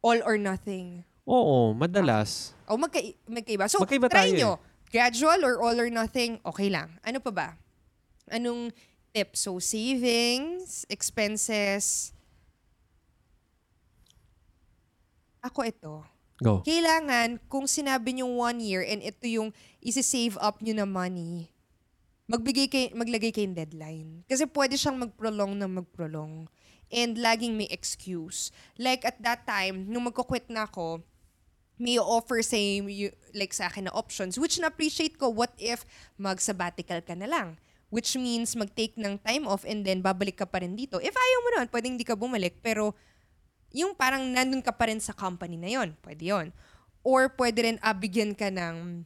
All 0.00 0.20
or 0.22 0.36
nothing. 0.36 1.00
Oo, 1.26 1.74
madalas. 1.74 2.54
O 2.70 2.78
magka 2.78 3.02
magkaiba. 3.26 3.66
So, 3.66 3.82
Magkaiba 3.82 4.06
try 4.06 4.30
tayo 4.30 4.32
eh. 4.32 4.38
nyo. 4.38 4.52
Gradual 4.86 5.42
or 5.42 5.54
all 5.60 5.76
or 5.76 5.90
nothing, 5.90 6.38
okay 6.46 6.70
lang. 6.70 6.94
Ano 7.02 7.18
pa 7.18 7.34
ba? 7.34 7.48
Anong 8.30 8.70
tip? 9.10 9.34
So, 9.34 9.58
savings, 9.58 10.86
expenses. 10.86 12.14
Ako 15.42 15.66
ito. 15.66 15.94
Go. 16.42 16.60
Kailangan, 16.62 17.40
kung 17.48 17.64
sinabi 17.66 18.18
nyo 18.18 18.28
one 18.28 18.60
year 18.60 18.84
and 18.84 19.00
ito 19.00 19.24
yung 19.24 19.50
isi-save 19.80 20.36
up 20.38 20.60
nyo 20.60 20.74
na 20.76 20.86
money, 20.86 21.48
magbigay 22.28 22.68
kay, 22.68 22.86
maglagay 22.92 23.32
kayong 23.32 23.56
deadline. 23.56 24.22
Kasi 24.28 24.44
pwede 24.52 24.76
siyang 24.76 25.00
mag-prolong 25.00 25.56
na 25.56 25.66
mag-prolong. 25.66 26.46
And 26.92 27.18
laging 27.18 27.58
may 27.58 27.66
excuse. 27.72 28.54
Like 28.78 29.02
at 29.02 29.18
that 29.24 29.42
time, 29.48 29.90
nung 29.90 30.06
magko-quit 30.06 30.46
na 30.52 30.68
ako, 30.70 31.02
may 31.76 32.00
offer 32.00 32.40
sa 32.40 32.56
like 33.36 33.52
sa 33.52 33.68
akin 33.68 33.88
na 33.88 33.92
options 33.92 34.40
which 34.40 34.56
na-appreciate 34.56 35.20
ko 35.20 35.28
what 35.28 35.52
if 35.60 35.84
mag-sabbatical 36.16 37.04
ka 37.04 37.12
na 37.12 37.28
lang? 37.28 37.60
Which 37.92 38.18
means 38.18 38.56
mag-take 38.58 38.98
ng 38.98 39.22
time 39.22 39.46
off 39.46 39.62
and 39.62 39.86
then 39.86 40.02
babalik 40.02 40.42
ka 40.42 40.46
pa 40.48 40.58
rin 40.58 40.74
dito. 40.74 40.98
If 40.98 41.14
ayaw 41.14 41.38
mo 41.44 41.48
naman 41.54 41.68
pwedeng 41.70 41.92
hindi 41.94 42.08
ka 42.08 42.18
bumalik 42.18 42.58
pero 42.64 42.96
yung 43.76 43.92
parang 43.92 44.24
nandun 44.24 44.64
ka 44.64 44.72
pa 44.72 44.88
rin 44.88 44.98
sa 45.02 45.12
company 45.12 45.60
na 45.60 45.68
yon 45.68 45.92
pwede 46.00 46.24
yon 46.24 46.46
or 47.04 47.28
pwede 47.36 47.66
rin 47.66 47.76
ah, 47.84 47.94
bigyan 47.94 48.32
ka 48.32 48.48
ng 48.48 49.04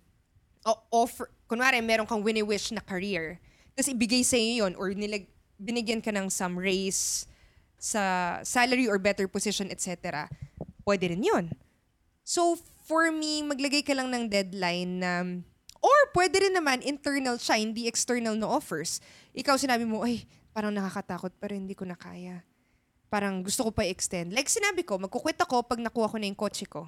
o- 0.62 0.83
offer 0.92 1.26
kunwari 1.50 1.83
meron 1.83 2.06
kang 2.06 2.22
wini-wish 2.22 2.70
na 2.70 2.85
career 2.85 3.42
tapos 3.74 3.90
ibigay 3.90 4.22
sa 4.22 4.38
iyo 4.38 4.66
yon 4.66 4.72
or 4.78 4.94
nilag, 4.94 5.26
binigyan 5.59 5.98
ka 5.98 6.14
ng 6.14 6.30
some 6.30 6.54
raise 6.54 7.26
sa 7.80 8.38
salary 8.44 8.87
or 8.87 9.00
better 9.00 9.26
position 9.26 9.66
etc 9.72 10.28
pwede 10.85 11.11
rin 11.11 11.24
yon 11.24 11.50
So, 12.31 12.55
for 12.87 13.11
me, 13.11 13.43
maglagay 13.43 13.83
ka 13.83 13.90
lang 13.90 14.14
ng 14.14 14.31
deadline 14.31 15.03
na, 15.03 15.27
or 15.83 15.99
pwede 16.14 16.38
rin 16.47 16.55
naman 16.55 16.79
internal 16.79 17.35
siya, 17.43 17.59
hindi 17.59 17.90
external 17.90 18.38
na 18.38 18.47
offers. 18.47 19.03
Ikaw 19.35 19.59
sinabi 19.59 19.83
mo, 19.83 20.07
ay, 20.07 20.31
parang 20.55 20.71
nakakatakot 20.71 21.35
pero 21.43 21.59
hindi 21.59 21.75
ko 21.75 21.90
na 21.90 21.99
kaya. 21.99 22.47
Parang 23.11 23.43
gusto 23.43 23.66
ko 23.66 23.75
pa 23.75 23.83
i-extend. 23.83 24.31
Like 24.31 24.47
sinabi 24.47 24.87
ko, 24.87 25.03
magkukwit 25.03 25.43
ako 25.43 25.66
pag 25.66 25.83
nakuha 25.83 26.07
ko 26.07 26.16
na 26.23 26.31
yung 26.31 26.38
kotse 26.38 26.71
ko. 26.71 26.87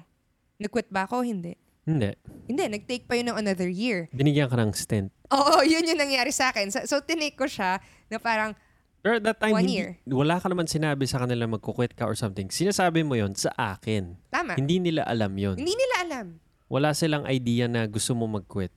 Nag-quit 0.63 0.87
ba 0.87 1.03
ako? 1.03 1.27
Hindi. 1.27 1.59
Hindi. 1.83 2.15
Hindi, 2.47 2.63
nag-take 2.79 3.03
pa 3.03 3.19
yun 3.19 3.35
ng 3.35 3.43
another 3.43 3.67
year. 3.67 4.07
Binigyan 4.15 4.47
ka 4.47 4.55
ng 4.55 4.71
stint. 4.71 5.11
Oo, 5.27 5.59
yun 5.67 5.83
yung 5.83 5.99
nangyari 5.99 6.31
sa 6.31 6.55
akin. 6.55 6.71
So, 6.71 6.79
so 6.87 7.03
tinake 7.03 7.35
ko 7.35 7.51
siya 7.51 7.83
na 8.07 8.15
parang, 8.15 8.55
Pero 9.03 9.19
at 9.19 9.23
that 9.25 9.35
time, 9.37 9.51
One 9.51 9.67
hindi, 9.67 9.75
year. 9.75 9.99
wala 10.07 10.39
ka 10.39 10.47
naman 10.47 10.63
sinabi 10.63 11.03
sa 11.03 11.19
kanila 11.19 11.43
magkukwit 11.45 11.91
ka 11.91 12.07
or 12.07 12.15
something. 12.15 12.47
Sinasabi 12.47 13.03
mo 13.03 13.13
yon 13.13 13.35
sa 13.35 13.51
akin. 13.51 14.15
tama. 14.31 14.55
Hindi 14.55 14.79
nila 14.79 15.03
alam 15.03 15.35
yon. 15.35 15.59
Hindi 15.59 15.75
nila 15.75 15.95
alam. 16.01 16.27
Wala 16.71 16.95
silang 16.95 17.27
idea 17.27 17.67
na 17.67 17.83
gusto 17.83 18.15
mo 18.15 18.25
mag-quit. 18.25 18.71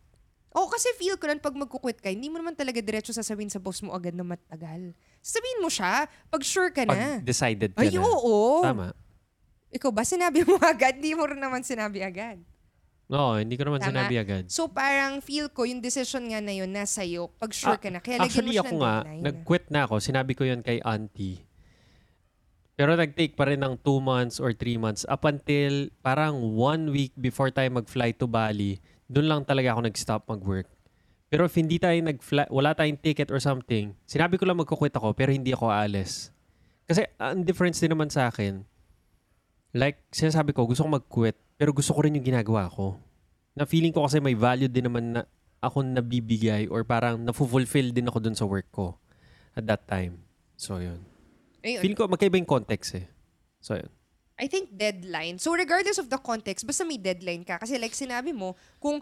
Oo, 0.51 0.67
kasi 0.67 0.91
feel 0.97 1.15
ko 1.15 1.29
nun 1.29 1.39
pag 1.39 1.55
magkukwit 1.55 2.03
ka, 2.03 2.11
hindi 2.11 2.27
mo 2.27 2.37
naman 2.37 2.53
talaga 2.53 2.83
diretso 2.83 3.15
sasabihin 3.15 3.49
sa 3.49 3.63
boss 3.63 3.79
mo 3.81 3.95
agad 3.95 4.13
na 4.13 4.27
matagal. 4.27 4.97
Sasabihin 5.23 5.63
mo 5.63 5.71
siya, 5.71 6.05
pag 6.09 6.43
sure 6.43 6.75
ka 6.75 6.83
na. 6.83 7.21
Pag 7.21 7.23
decided 7.23 7.71
ka 7.71 7.87
Ay, 7.87 7.95
na. 7.95 8.03
oo. 8.03 8.67
Tama. 8.67 8.97
Ikaw 9.71 9.91
ba, 9.95 10.03
sinabi 10.03 10.43
mo 10.43 10.59
agad? 10.65 10.99
Hindi 10.99 11.15
mo 11.15 11.23
rin 11.23 11.39
naman 11.39 11.63
sinabi 11.63 12.03
agad. 12.03 12.43
Oo, 13.07 13.39
hindi 13.39 13.55
ko 13.55 13.63
naman 13.63 13.79
Tama. 13.79 13.91
sinabi 13.95 14.15
agad. 14.19 14.45
So 14.51 14.67
parang 14.67 15.23
feel 15.23 15.47
ko, 15.47 15.63
yung 15.63 15.79
decision 15.79 16.27
nga 16.27 16.43
na 16.43 16.51
yun, 16.51 16.67
nasa 16.69 17.07
iyo, 17.07 17.31
pag 17.33 17.55
sure 17.55 17.75
Ah, 17.75 17.81
ka 17.81 17.87
na. 17.87 18.03
Kaya 18.03 18.19
Actually, 18.19 18.59
ako 18.59 18.75
ng 18.75 18.83
nga, 18.83 18.95
deadline. 19.01 19.23
nag-quit 19.23 19.67
na 19.71 19.81
ako. 19.87 19.95
Sinabi 20.01 20.35
ko 20.35 20.43
yun 20.43 20.59
kay 20.59 20.83
auntie. 20.83 21.47
Pero 22.75 22.93
nag-take 22.93 23.33
pa 23.33 23.47
rin 23.47 23.63
ng 23.63 23.79
two 23.79 24.03
months 24.03 24.37
or 24.37 24.53
three 24.53 24.77
months 24.77 25.07
up 25.07 25.25
until 25.25 25.89
parang 26.03 26.35
one 26.53 26.91
week 26.91 27.15
before 27.15 27.49
tayo 27.49 27.71
mag-fly 27.73 28.13
to 28.13 28.27
Bali, 28.27 28.77
doon 29.07 29.31
lang 29.31 29.43
talaga 29.43 29.73
ako 29.73 29.87
nag-stop 29.87 30.27
mag-work. 30.27 30.67
Pero 31.27 31.47
if 31.47 31.55
hindi 31.55 31.79
tayo 31.79 31.97
nag 31.97 32.19
wala 32.51 32.71
tayong 32.71 32.99
ticket 32.99 33.31
or 33.31 33.39
something, 33.39 33.95
sinabi 34.05 34.37
ko 34.37 34.45
lang 34.45 34.59
magkukwit 34.59 34.93
ako 34.93 35.11
pero 35.11 35.31
hindi 35.31 35.51
ako 35.51 35.71
aalis. 35.71 36.31
Kasi 36.85 37.03
ang 37.17 37.43
difference 37.43 37.79
din 37.79 37.91
naman 37.91 38.07
sa 38.07 38.29
akin, 38.29 38.63
like 39.77 40.01
sinasabi 40.09 40.57
ko, 40.57 40.65
gusto 40.65 40.89
ko 40.89 40.97
mag-quit 40.97 41.37
pero 41.61 41.77
gusto 41.77 41.93
ko 41.93 42.01
rin 42.05 42.17
yung 42.17 42.25
ginagawa 42.25 42.73
ko. 42.73 42.97
Na 43.53 43.69
feeling 43.69 43.93
ko 43.93 44.09
kasi 44.09 44.21
may 44.21 44.37
value 44.37 44.69
din 44.69 44.89
naman 44.89 45.05
na 45.17 45.23
ako 45.61 45.85
nabibigay 45.85 46.69
or 46.69 46.85
parang 46.85 47.21
na-fulfill 47.21 47.93
din 47.93 48.09
ako 48.09 48.19
dun 48.21 48.37
sa 48.37 48.49
work 48.49 48.69
ko 48.73 48.97
at 49.57 49.65
that 49.69 49.85
time. 49.89 50.21
So, 50.57 50.81
yun. 50.81 51.01
Ayun. 51.65 51.81
Feeling 51.85 51.97
ko 51.97 52.09
magkaiba 52.09 52.37
yung 52.41 52.49
context 52.49 52.97
eh. 52.97 53.09
So, 53.61 53.77
yun. 53.77 53.89
I 54.37 54.53
think 54.53 54.77
deadline. 54.77 55.41
So 55.41 55.57
regardless 55.57 55.97
of 55.97 56.13
the 56.13 56.21
context, 56.21 56.69
basta 56.69 56.85
may 56.85 57.01
deadline 57.01 57.41
ka. 57.41 57.57
Kasi 57.57 57.81
like 57.81 57.97
sinabi 57.97 58.37
mo, 58.37 58.53
kung 58.77 59.01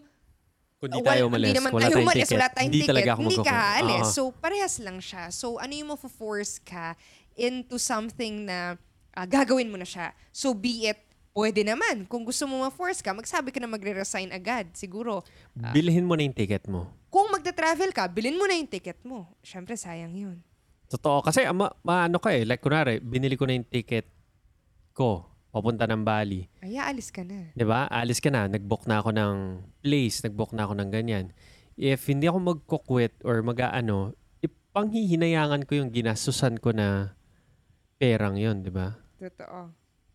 Kung 0.79 0.91
di 0.91 1.01
tayo 1.01 1.33
umalis, 1.33 1.49
hindi 1.49 1.59
naman 1.59 1.73
wala 1.73 1.87
tayo 1.89 1.97
umalis, 2.05 2.29
ticket, 2.29 2.37
wala 2.37 2.49
tayong 2.53 2.67
hindi 2.69 2.79
ticket, 2.79 2.91
talaga 2.93 3.11
ako 3.11 3.21
hindi 3.25 3.39
ka 3.41 3.55
aalis. 3.57 4.05
Oo. 4.05 4.13
So, 4.13 4.23
parehas 4.37 4.75
lang 4.85 4.99
siya. 5.01 5.25
So, 5.33 5.47
ano 5.57 5.73
yung 5.73 5.91
mafo-force 5.97 6.61
ka 6.61 6.93
into 7.41 7.81
something 7.81 8.45
na 8.45 8.77
ah, 9.15 9.27
gagawin 9.27 9.71
mo 9.71 9.79
na 9.79 9.87
siya. 9.87 10.11
So, 10.35 10.53
be 10.53 10.91
it, 10.91 10.99
pwede 11.35 11.63
naman. 11.63 12.07
Kung 12.11 12.27
gusto 12.27 12.45
mo 12.47 12.63
ma-force 12.67 13.01
ka, 13.01 13.15
magsabi 13.15 13.55
ka 13.55 13.63
na 13.63 13.71
magre-resign 13.71 14.35
agad. 14.35 14.71
Siguro, 14.75 15.23
Bilhin 15.55 16.07
mo 16.07 16.19
na 16.19 16.27
yung 16.27 16.37
ticket 16.37 16.67
mo. 16.67 16.91
kung 17.15 17.31
magta-travel 17.31 17.95
ka, 17.95 18.11
bilhin 18.11 18.35
mo 18.35 18.45
na 18.45 18.59
yung 18.59 18.67
ticket 18.67 18.99
mo. 19.07 19.31
Siyempre, 19.39 19.79
sayang 19.79 20.15
yun. 20.19 20.37
Totoo. 20.91 21.23
Kasi 21.23 21.47
ma, 21.55 21.71
maano 21.87 22.19
ka 22.19 22.35
eh. 22.35 22.43
Like, 22.43 22.59
kunwari, 22.61 22.99
binili 22.99 23.39
ko 23.39 23.47
na 23.47 23.55
yung 23.55 23.67
ticket 23.71 24.11
ko 24.95 25.31
papunta 25.55 25.87
ng 25.87 26.03
Bali. 26.03 26.51
Ay, 26.59 26.75
aalis 26.75 27.15
ka 27.15 27.23
na. 27.23 27.55
'Di 27.55 27.63
ba? 27.63 27.87
Alis 27.87 28.19
ka 28.19 28.27
na. 28.27 28.51
Nag-book 28.51 28.91
na 28.91 28.99
ako 28.99 29.15
ng 29.15 29.35
place. 29.87 30.27
Nag-book 30.27 30.51
na 30.51 30.67
ako 30.67 30.75
ng 30.83 30.91
ganyan. 30.91 31.31
If 31.79 32.11
hindi 32.11 32.27
ako 32.27 32.39
magko-quit 32.43 33.23
or 33.23 33.39
mag-ano, 33.47 34.19
panghihinayangan 34.75 35.63
ko 35.71 35.79
yung 35.79 35.95
ginastusan 35.95 36.59
ko 36.59 36.75
na 36.75 37.15
perang 38.03 38.35
yon 38.35 38.67
di 38.67 38.75
ba? 38.75 38.99
Totoo. 39.25 39.73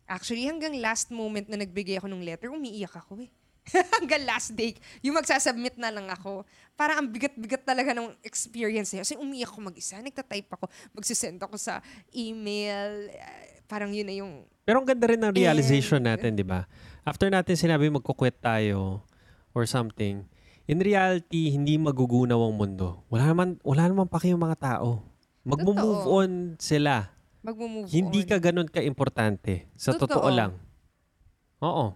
Actually, 0.10 0.45
hanggang 0.45 0.74
last 0.78 1.10
moment 1.10 1.45
na 1.45 1.57
nagbigay 1.57 1.97
ako 1.97 2.10
ng 2.10 2.22
letter, 2.26 2.49
umiiyak 2.49 2.93
ako 2.93 3.22
eh. 3.22 3.30
hanggang 4.01 4.26
last 4.26 4.57
day, 4.57 4.74
yung 5.05 5.14
magsasubmit 5.14 5.78
na 5.78 5.93
lang 5.93 6.10
ako. 6.10 6.41
Parang 6.74 7.05
ang 7.05 7.10
bigat-bigat 7.10 7.62
talaga 7.62 7.93
ng 7.93 8.18
experience 8.26 8.97
eh. 8.97 9.05
Kasi 9.05 9.14
umiiyak 9.14 9.53
ako 9.53 9.70
mag-isa, 9.70 10.01
nagtatype 10.01 10.49
ako, 10.49 10.66
magsisend 10.93 11.38
ako 11.38 11.55
sa 11.57 11.78
email. 12.10 13.14
eh, 13.14 13.62
Parang 13.70 13.93
yun 13.93 14.10
na 14.10 14.16
yung... 14.18 14.49
Pero 14.66 14.82
ang 14.82 14.88
ganda 14.89 15.05
rin 15.05 15.22
ng 15.22 15.34
realization 15.34 16.01
And- 16.01 16.10
natin, 16.18 16.34
di 16.34 16.45
ba? 16.45 16.66
After 17.05 17.30
natin 17.30 17.53
sinabi 17.53 17.89
magkukwit 17.89 18.41
tayo 18.41 19.05
or 19.53 19.70
something, 19.70 20.26
in 20.66 20.78
reality, 20.82 21.53
hindi 21.53 21.78
magugunaw 21.78 22.38
ang 22.41 22.57
mundo. 22.57 23.05
Wala 23.14 23.30
naman, 23.30 23.62
wala 23.62 23.86
naman 23.86 24.10
pa 24.10 24.18
kayong 24.18 24.41
mga 24.41 24.57
tao. 24.57 25.05
Magmo-move 25.45 26.05
Totoo. 26.05 26.18
on 26.18 26.30
sila. 26.57 27.14
Magmo-move 27.40 27.88
Hindi 27.88 28.24
on. 28.24 28.28
ka 28.28 28.38
ganun 28.40 28.68
ka-importante. 28.68 29.72
Sa 29.80 29.96
totoo 29.96 30.28
Totoo. 30.28 30.36
lang. 30.36 30.52
Oo. 31.64 31.96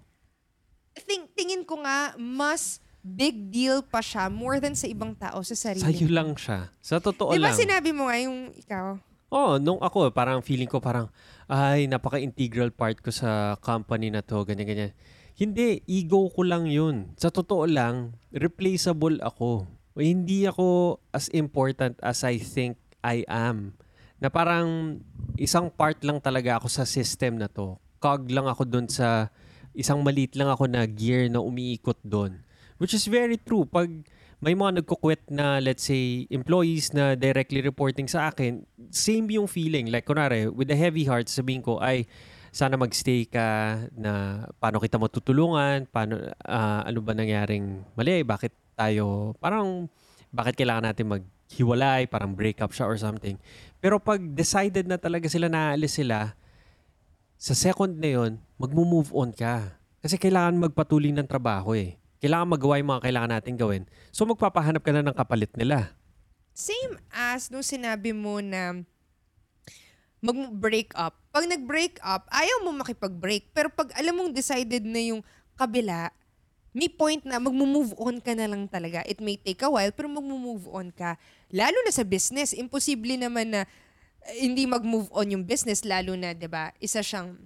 Think, 0.94 1.36
tingin 1.36 1.64
ko 1.68 1.82
nga, 1.84 2.14
mas 2.16 2.80
big 3.04 3.52
deal 3.52 3.84
pa 3.84 4.00
siya 4.00 4.32
more 4.32 4.64
than 4.64 4.72
sa 4.78 4.88
ibang 4.88 5.12
tao 5.12 5.44
sa 5.44 5.52
sarili. 5.52 5.84
Sa'yo 5.84 6.08
lang 6.08 6.32
siya. 6.40 6.72
Sa 6.80 7.04
totoo 7.04 7.36
Di 7.36 7.44
ba 7.44 7.52
lang. 7.52 7.58
sinabi 7.60 7.92
mo 7.92 8.08
nga 8.08 8.18
yung 8.24 8.56
ikaw? 8.56 8.96
Oo, 9.34 9.58
nung 9.60 9.82
ako, 9.82 10.14
parang 10.14 10.40
feeling 10.40 10.70
ko 10.70 10.80
parang, 10.80 11.10
ay, 11.50 11.90
napaka-integral 11.90 12.72
part 12.72 13.02
ko 13.02 13.10
sa 13.12 13.58
company 13.60 14.14
na 14.14 14.22
to, 14.24 14.46
ganyan-ganyan. 14.46 14.94
Hindi, 15.34 15.82
ego 15.90 16.30
ko 16.30 16.46
lang 16.46 16.70
yun. 16.70 17.12
Sa 17.18 17.34
totoo 17.34 17.66
lang, 17.66 18.14
replaceable 18.30 19.18
ako. 19.20 19.66
Hindi 19.98 20.46
ako 20.46 21.02
as 21.10 21.28
important 21.34 21.98
as 22.06 22.22
I 22.22 22.38
think 22.38 22.78
I 23.02 23.26
am. 23.26 23.74
Na 24.24 24.32
parang 24.32 25.04
isang 25.36 25.68
part 25.68 26.00
lang 26.00 26.24
talaga 26.24 26.56
ako 26.56 26.72
sa 26.72 26.88
system 26.88 27.36
na 27.36 27.52
to. 27.52 27.76
Cog 28.00 28.32
lang 28.32 28.48
ako 28.48 28.64
dun 28.64 28.88
sa, 28.88 29.28
isang 29.76 30.00
maliit 30.00 30.40
lang 30.40 30.48
ako 30.48 30.72
na 30.72 30.88
gear 30.88 31.28
na 31.28 31.44
umiikot 31.44 32.00
dun. 32.08 32.40
Which 32.80 32.96
is 32.96 33.04
very 33.12 33.36
true. 33.36 33.68
Pag 33.68 34.08
may 34.44 34.56
mga 34.56 34.84
nagkukwit 34.84 35.28
na, 35.28 35.60
let's 35.60 35.88
say, 35.88 36.28
employees 36.32 36.92
na 36.92 37.16
directly 37.16 37.64
reporting 37.64 38.12
sa 38.12 38.28
akin, 38.32 38.68
same 38.92 39.28
yung 39.32 39.48
feeling. 39.48 39.88
Like, 39.88 40.04
kunwari, 40.04 40.52
with 40.52 40.68
a 40.68 40.76
heavy 40.76 41.08
heart, 41.08 41.32
sabihin 41.32 41.64
ko, 41.64 41.80
ay, 41.80 42.08
sana 42.52 42.76
magstay 42.76 43.24
ka 43.24 43.80
na 43.96 44.44
paano 44.60 44.84
kita 44.84 45.00
matutulungan, 45.00 45.88
paano, 45.88 46.20
ah, 46.44 46.84
ano 46.84 47.00
ba 47.00 47.16
nangyaring 47.16 47.88
mali, 47.96 48.24
bakit 48.28 48.52
tayo, 48.76 49.32
parang, 49.40 49.88
bakit 50.36 50.60
kailangan 50.60 50.92
natin 50.92 51.08
maghiwalay, 51.54 52.10
parang 52.10 52.34
break 52.34 52.58
up 52.66 52.74
siya 52.74 52.90
or 52.90 52.98
something. 52.98 53.38
Pero 53.78 54.02
pag 54.02 54.18
decided 54.18 54.90
na 54.90 54.98
talaga 54.98 55.30
sila 55.30 55.46
naalis 55.46 56.02
sila, 56.02 56.34
sa 57.38 57.54
second 57.54 57.94
na 58.02 58.10
yon 58.18 58.42
magmo-move 58.58 59.14
on 59.14 59.30
ka. 59.30 59.78
Kasi 60.02 60.18
kailangan 60.18 60.58
magpatuloy 60.58 61.14
ng 61.14 61.30
trabaho 61.30 61.78
eh. 61.78 62.02
Kailangan 62.18 62.50
magawa 62.58 62.82
yung 62.82 62.90
mga 62.90 63.04
kailangan 63.06 63.32
natin 63.38 63.54
gawin. 63.54 63.84
So 64.10 64.26
magpapahanap 64.26 64.82
ka 64.82 64.92
na 64.92 65.06
ng 65.06 65.16
kapalit 65.16 65.54
nila. 65.54 65.94
Same 66.58 66.98
as 67.14 67.54
nung 67.54 67.64
sinabi 67.64 68.16
mo 68.16 68.42
na 68.42 68.82
mag-break 70.24 70.96
up. 70.96 71.20
Pag 71.36 71.52
nag-break 71.52 72.00
up, 72.00 72.26
ayaw 72.32 72.64
mo 72.64 72.72
makipag-break. 72.80 73.52
Pero 73.52 73.68
pag 73.70 73.92
alam 74.00 74.16
mong 74.16 74.32
decided 74.32 74.88
na 74.88 75.04
yung 75.04 75.22
kabila, 75.60 76.10
may 76.74 76.90
point 76.90 77.22
na 77.28 77.38
magmo-move 77.38 77.94
on 78.02 78.18
ka 78.18 78.34
na 78.34 78.50
lang 78.50 78.66
talaga. 78.66 79.06
It 79.06 79.22
may 79.22 79.38
take 79.38 79.62
a 79.62 79.70
while, 79.70 79.94
pero 79.94 80.10
magmo-move 80.10 80.66
on 80.74 80.90
ka. 80.90 81.22
Lalo 81.54 81.78
na 81.86 81.94
sa 81.94 82.02
business, 82.02 82.58
imposible 82.58 83.14
naman 83.14 83.54
na 83.54 83.62
eh, 84.26 84.50
hindi 84.50 84.66
mag-move 84.66 85.14
on 85.14 85.30
yung 85.30 85.46
business, 85.46 85.86
lalo 85.86 86.18
na, 86.18 86.34
di 86.34 86.50
ba, 86.50 86.74
isa 86.82 87.06
siyang 87.06 87.38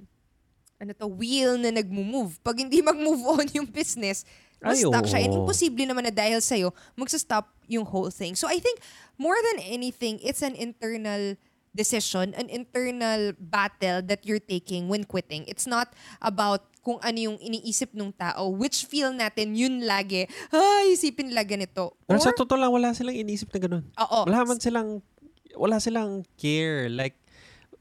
ano 0.77 0.91
to, 0.93 1.09
wheel 1.09 1.57
na 1.57 1.73
nagmo-move. 1.73 2.39
Pag 2.45 2.63
hindi 2.63 2.79
mag-move 2.79 3.21
on 3.35 3.45
yung 3.51 3.67
business, 3.67 4.23
Ay, 4.63 4.81
ma-stuck 4.81 5.05
siya. 5.09 5.25
And 5.25 5.33
imposible 5.43 5.85
naman 5.85 6.07
na 6.07 6.13
dahil 6.13 6.39
sa'yo, 6.39 6.71
magsa-stop 6.95 7.49
yung 7.67 7.83
whole 7.83 8.13
thing. 8.13 8.37
So 8.37 8.47
I 8.47 8.61
think, 8.63 8.79
more 9.19 9.35
than 9.35 9.59
anything, 9.65 10.21
it's 10.23 10.45
an 10.45 10.55
internal 10.55 11.35
decision, 11.77 12.33
an 12.33 12.49
internal 12.49 13.33
battle 13.37 14.01
that 14.05 14.25
you're 14.25 14.41
taking 14.41 14.89
when 14.89 15.05
quitting. 15.05 15.45
It's 15.45 15.69
not 15.69 15.93
about 16.21 16.65
kung 16.87 17.03
ano 17.03 17.19
yung 17.19 17.35
iniisip 17.43 17.91
ng 17.91 18.15
tao, 18.15 18.47
which 18.55 18.87
feel 18.87 19.11
natin 19.11 19.51
yun 19.51 19.83
lagi, 19.83 20.23
ay, 20.55 20.95
isipin 20.95 21.27
nila 21.27 21.43
ganito. 21.43 21.99
Pero 22.07 22.23
sa 22.23 22.31
Or- 22.31 22.39
totoo 22.39 22.55
lang, 22.55 22.71
wala 22.71 22.95
silang 22.95 23.19
inisip 23.19 23.51
na 23.51 23.59
ganun. 23.59 23.83
Oo. 23.83 24.19
Wala 24.23 24.47
man 24.47 24.55
silang, 24.55 25.03
wala 25.51 25.83
silang 25.83 26.23
care. 26.39 26.87
Like, 26.87 27.19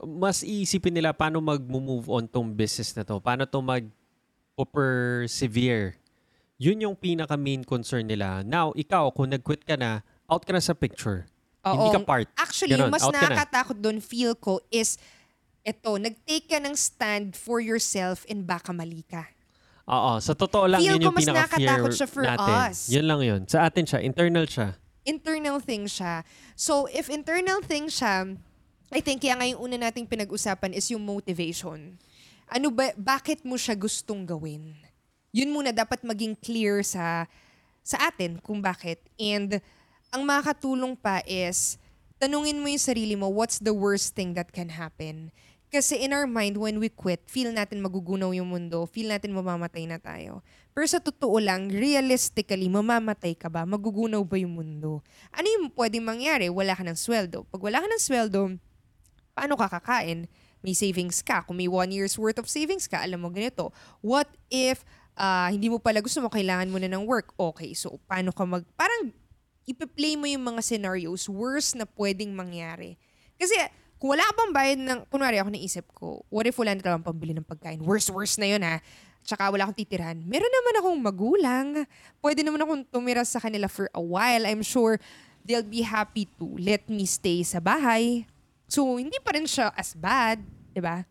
mas 0.02 0.42
iisipin 0.42 0.90
nila 0.90 1.14
paano 1.14 1.38
mag-move 1.38 2.10
on 2.10 2.26
tong 2.26 2.50
business 2.50 2.98
na 2.98 3.06
to. 3.06 3.22
Paano 3.22 3.46
to 3.46 3.62
mag-persevere. 3.62 5.94
Yun 6.58 6.90
yung 6.90 6.98
pinaka 6.98 7.38
main 7.38 7.62
concern 7.62 8.10
nila. 8.10 8.42
Now, 8.42 8.74
ikaw, 8.74 9.14
kung 9.14 9.30
nag-quit 9.30 9.62
ka 9.62 9.78
na, 9.78 10.02
out 10.26 10.42
ka 10.42 10.50
na 10.50 10.58
sa 10.58 10.74
picture. 10.74 11.30
Hindi 11.62 11.90
Oo. 11.90 11.94
ka 11.94 12.02
part. 12.02 12.26
Actually, 12.34 12.74
Ganon, 12.74 12.90
yung 12.90 12.94
mas 12.98 13.06
ka 13.06 13.14
na. 13.14 13.22
nakakatakot 13.22 13.78
doon, 13.78 14.02
feel 14.02 14.34
ko, 14.34 14.58
is 14.74 14.98
eto, 15.66 15.98
nag-take 15.98 16.46
ka 16.46 16.62
ng 16.62 16.78
stand 16.78 17.34
for 17.34 17.58
yourself 17.58 18.22
and 18.30 18.46
baka 18.46 18.70
mali 18.70 19.02
ka. 19.02 19.26
Oo, 19.86 20.22
sa 20.22 20.34
totoo 20.34 20.70
lang, 20.70 20.78
Feel 20.78 20.98
yun 20.98 21.10
yung 21.10 21.18
pinaka-fear 21.18 21.66
nakakatakot 21.66 21.90
siya 21.94 22.08
for 22.10 22.22
natin. 22.22 22.54
us. 22.70 22.78
Yun 22.86 23.06
lang 23.06 23.20
yun. 23.22 23.40
Sa 23.50 23.66
atin 23.66 23.82
siya, 23.86 23.98
internal 24.02 24.46
siya. 24.46 24.78
internal 25.06 25.62
thing 25.62 25.86
siya. 25.86 26.26
So, 26.58 26.90
if 26.90 27.06
internal 27.06 27.62
thing 27.62 27.86
siya, 27.86 28.34
I 28.90 28.98
think 28.98 29.22
kaya 29.22 29.38
nga 29.38 29.46
yung 29.46 29.62
una 29.62 29.90
nating 29.90 30.10
pinag-usapan 30.10 30.74
is 30.74 30.90
yung 30.90 31.06
motivation. 31.06 31.94
Ano 32.50 32.74
ba, 32.74 32.90
bakit 32.98 33.46
mo 33.46 33.54
siya 33.54 33.78
gustong 33.78 34.26
gawin? 34.26 34.74
Yun 35.30 35.54
muna 35.54 35.70
dapat 35.70 36.02
maging 36.02 36.34
clear 36.38 36.82
sa 36.82 37.30
sa 37.86 38.10
atin 38.10 38.42
kung 38.42 38.58
bakit. 38.58 38.98
And 39.14 39.62
ang 40.10 40.26
makakatulong 40.26 40.98
pa 40.98 41.22
is 41.22 41.78
tanungin 42.18 42.58
mo 42.58 42.66
yung 42.66 42.82
sarili 42.82 43.14
mo, 43.14 43.30
what's 43.30 43.62
the 43.62 43.74
worst 43.74 44.18
thing 44.18 44.34
that 44.34 44.50
can 44.50 44.74
happen? 44.74 45.30
Kasi 45.76 46.00
in 46.00 46.16
our 46.16 46.24
mind, 46.24 46.56
when 46.56 46.80
we 46.80 46.88
quit, 46.88 47.20
feel 47.28 47.52
natin 47.52 47.84
magugunaw 47.84 48.32
yung 48.32 48.48
mundo, 48.48 48.88
feel 48.88 49.12
natin 49.12 49.36
mamamatay 49.36 49.84
na 49.84 50.00
tayo. 50.00 50.40
Pero 50.72 50.88
sa 50.88 51.04
totoo 51.04 51.36
lang, 51.36 51.68
realistically, 51.68 52.64
mamamatay 52.72 53.36
ka 53.36 53.52
ba? 53.52 53.68
Magugunaw 53.68 54.24
ba 54.24 54.40
yung 54.40 54.56
mundo? 54.56 55.04
Ano 55.36 55.44
yung 55.44 55.68
pwedeng 55.76 56.08
mangyari? 56.08 56.48
Wala 56.48 56.72
ka 56.72 56.80
ng 56.80 56.96
sweldo. 56.96 57.44
Pag 57.52 57.60
wala 57.60 57.84
ka 57.84 57.92
ng 57.92 58.00
sweldo, 58.00 58.56
paano 59.36 59.52
ka 59.60 59.68
kakain? 59.68 60.24
May 60.64 60.72
savings 60.72 61.20
ka. 61.20 61.44
Kung 61.44 61.60
may 61.60 61.68
one 61.68 61.92
year's 61.92 62.16
worth 62.16 62.40
of 62.40 62.48
savings 62.48 62.88
ka, 62.88 63.04
alam 63.04 63.20
mo 63.20 63.28
ganito. 63.28 63.68
What 64.00 64.32
if 64.48 64.80
ah, 65.12 65.52
hindi 65.52 65.68
mo 65.68 65.76
pala 65.76 66.00
gusto 66.00 66.24
mo, 66.24 66.32
kailangan 66.32 66.72
mo 66.72 66.80
na 66.80 66.88
ng 66.88 67.04
work? 67.04 67.36
Okay, 67.36 67.76
so 67.76 68.00
paano 68.08 68.32
ka 68.32 68.48
mag... 68.48 68.64
Parang 68.80 69.12
ipi-play 69.68 70.16
mo 70.16 70.24
yung 70.24 70.56
mga 70.56 70.64
scenarios 70.64 71.28
worst 71.28 71.76
na 71.76 71.84
pwedeng 71.84 72.32
mangyari. 72.32 72.96
Kasi 73.36 73.60
kung 73.96 74.12
wala 74.12 74.22
ka 74.28 74.32
pang 74.36 74.52
bayad 74.52 74.78
ng... 74.80 74.98
Kunwari 75.08 75.40
ako 75.40 75.48
naisip 75.52 75.86
ko, 75.92 76.20
what 76.28 76.44
if 76.44 76.56
wala 76.56 76.76
na 76.76 76.82
talagang 76.84 77.06
pambili 77.06 77.32
ng 77.32 77.46
pagkain? 77.46 77.80
Worst, 77.80 78.12
worst 78.12 78.36
na 78.36 78.46
yun 78.52 78.62
ha. 78.62 78.84
Tsaka 79.26 79.50
wala 79.50 79.66
akong 79.66 79.80
titirahan. 79.80 80.20
Meron 80.22 80.52
naman 80.52 80.74
akong 80.78 80.98
magulang. 81.00 81.68
Pwede 82.22 82.46
naman 82.46 82.62
akong 82.62 82.82
tumira 82.86 83.26
sa 83.26 83.42
kanila 83.42 83.66
for 83.66 83.90
a 83.96 84.02
while. 84.02 84.46
I'm 84.46 84.62
sure 84.62 85.02
they'll 85.42 85.66
be 85.66 85.82
happy 85.82 86.30
to 86.38 86.46
let 86.58 86.86
me 86.86 87.06
stay 87.06 87.42
sa 87.42 87.58
bahay. 87.58 88.26
So, 88.70 88.98
hindi 88.98 89.18
pa 89.22 89.34
rin 89.34 89.46
siya 89.46 89.74
as 89.74 89.94
bad. 89.98 90.42
'di 90.76 90.82
ba? 90.84 91.08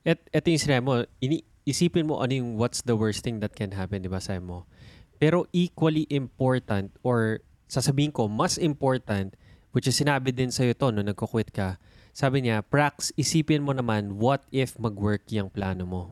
Et, 0.00 0.16
eto 0.32 0.48
yung 0.48 0.64
sinabi 0.64 0.82
mo, 0.84 0.94
ini, 1.20 1.44
isipin 1.68 2.08
mo 2.08 2.24
ano 2.24 2.32
yung 2.32 2.56
what's 2.56 2.80
the 2.84 2.96
worst 2.96 3.20
thing 3.20 3.44
that 3.44 3.52
can 3.52 3.76
happen, 3.76 4.00
di 4.00 4.08
ba, 4.08 4.20
sabi 4.20 4.40
mo. 4.40 4.64
Pero 5.20 5.44
equally 5.52 6.08
important 6.08 6.92
or 7.04 7.44
sasabihin 7.68 8.12
ko, 8.12 8.28
mas 8.28 8.56
important, 8.56 9.36
which 9.76 9.88
is 9.88 9.96
sinabi 9.96 10.32
din 10.32 10.52
sa'yo 10.52 10.76
to 10.76 10.92
no 10.92 11.00
nagko-quit 11.04 11.52
ka, 11.52 11.80
sabi 12.14 12.46
niya, 12.46 12.62
Prax, 12.62 13.10
isipin 13.18 13.66
mo 13.66 13.74
naman 13.74 14.22
what 14.22 14.46
if 14.54 14.78
mag-work 14.78 15.26
yung 15.34 15.50
plano 15.50 15.82
mo. 15.82 16.02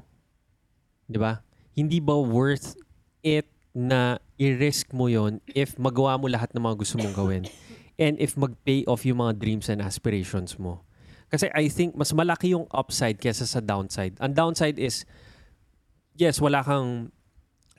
Di 1.06 1.14
ba? 1.14 1.46
Hindi 1.78 2.02
ba 2.02 2.18
worth 2.18 2.74
it 3.22 3.46
na 3.72 4.18
i-risk 4.36 4.90
mo 4.90 5.06
yon 5.06 5.38
if 5.54 5.78
magawa 5.78 6.18
mo 6.18 6.26
lahat 6.26 6.50
ng 6.52 6.60
mga 6.60 6.76
gusto 6.76 7.00
mong 7.00 7.14
gawin 7.16 7.44
and 7.96 8.18
if 8.18 8.36
mag-pay 8.36 8.84
off 8.84 9.06
yung 9.06 9.22
mga 9.22 9.38
dreams 9.38 9.70
and 9.70 9.80
aspirations 9.80 10.58
mo. 10.58 10.82
Kasi 11.32 11.48
I 11.54 11.70
think 11.72 11.96
mas 11.96 12.12
malaki 12.12 12.52
yung 12.52 12.68
upside 12.74 13.16
kesa 13.16 13.48
sa 13.48 13.64
downside. 13.64 14.18
Ang 14.20 14.36
downside 14.36 14.76
is, 14.76 15.08
yes, 16.18 16.42
wala 16.42 16.60
kang 16.60 17.08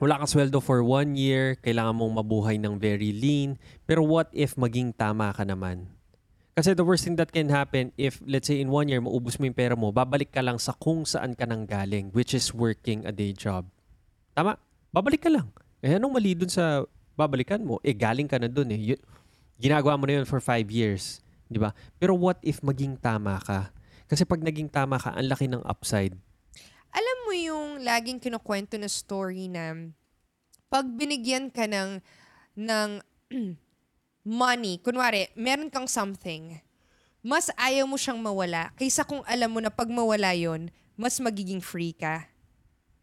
wala 0.02 0.18
kang 0.18 0.26
sweldo 0.26 0.58
for 0.58 0.82
one 0.82 1.14
year, 1.14 1.54
kailangan 1.62 1.94
mong 1.94 2.18
mabuhay 2.18 2.58
ng 2.58 2.82
very 2.82 3.14
lean, 3.14 3.54
pero 3.86 4.02
what 4.02 4.26
if 4.34 4.58
maging 4.58 4.90
tama 4.90 5.30
ka 5.30 5.46
naman? 5.46 5.93
Kasi 6.54 6.70
the 6.78 6.86
worst 6.86 7.02
thing 7.02 7.18
that 7.18 7.34
can 7.34 7.50
happen 7.50 7.90
if, 7.98 8.22
let's 8.22 8.46
say, 8.46 8.62
in 8.62 8.70
one 8.70 8.86
year, 8.86 9.02
maubos 9.02 9.42
mo 9.42 9.50
yung 9.50 9.58
pera 9.58 9.74
mo, 9.74 9.90
babalik 9.90 10.30
ka 10.30 10.38
lang 10.38 10.54
sa 10.62 10.70
kung 10.70 11.02
saan 11.02 11.34
ka 11.34 11.50
nang 11.50 11.66
galing, 11.66 12.14
which 12.14 12.30
is 12.30 12.54
working 12.54 13.02
a 13.02 13.10
day 13.10 13.34
job. 13.34 13.66
Tama? 14.38 14.54
Babalik 14.94 15.26
ka 15.26 15.30
lang. 15.34 15.50
Eh, 15.82 15.98
anong 15.98 16.14
mali 16.14 16.38
dun 16.38 16.46
sa 16.46 16.86
babalikan 17.18 17.58
mo? 17.58 17.82
Eh, 17.82 17.90
galing 17.90 18.30
ka 18.30 18.38
na 18.38 18.46
dun 18.46 18.70
eh. 18.70 18.94
Ginagawa 19.58 19.98
mo 19.98 20.06
na 20.06 20.22
yun 20.22 20.26
for 20.30 20.38
five 20.38 20.70
years. 20.70 21.18
Di 21.50 21.58
ba? 21.58 21.74
Pero 21.98 22.14
what 22.14 22.38
if 22.46 22.62
maging 22.62 23.02
tama 23.02 23.42
ka? 23.42 23.74
Kasi 24.06 24.22
pag 24.22 24.38
naging 24.38 24.70
tama 24.70 24.94
ka, 24.94 25.10
ang 25.10 25.26
laki 25.26 25.50
ng 25.50 25.62
upside. 25.66 26.14
Alam 26.94 27.16
mo 27.26 27.32
yung 27.34 27.68
laging 27.82 28.22
kinukwento 28.22 28.78
na 28.78 28.86
story 28.86 29.50
na 29.50 29.74
pag 30.70 30.86
binigyan 30.86 31.50
ka 31.50 31.66
ng, 31.66 31.98
ng 32.54 32.90
money, 34.24 34.80
kunwari, 34.80 35.28
meron 35.36 35.68
kang 35.68 35.86
something, 35.86 36.58
mas 37.20 37.52
ayaw 37.54 37.84
mo 37.84 38.00
siyang 38.00 38.18
mawala 38.18 38.72
kaysa 38.74 39.04
kung 39.04 39.20
alam 39.28 39.52
mo 39.52 39.60
na 39.60 39.68
pag 39.68 39.88
mawala 39.88 40.32
yon 40.32 40.72
mas 40.96 41.20
magiging 41.20 41.60
free 41.60 41.92
ka. 41.92 42.24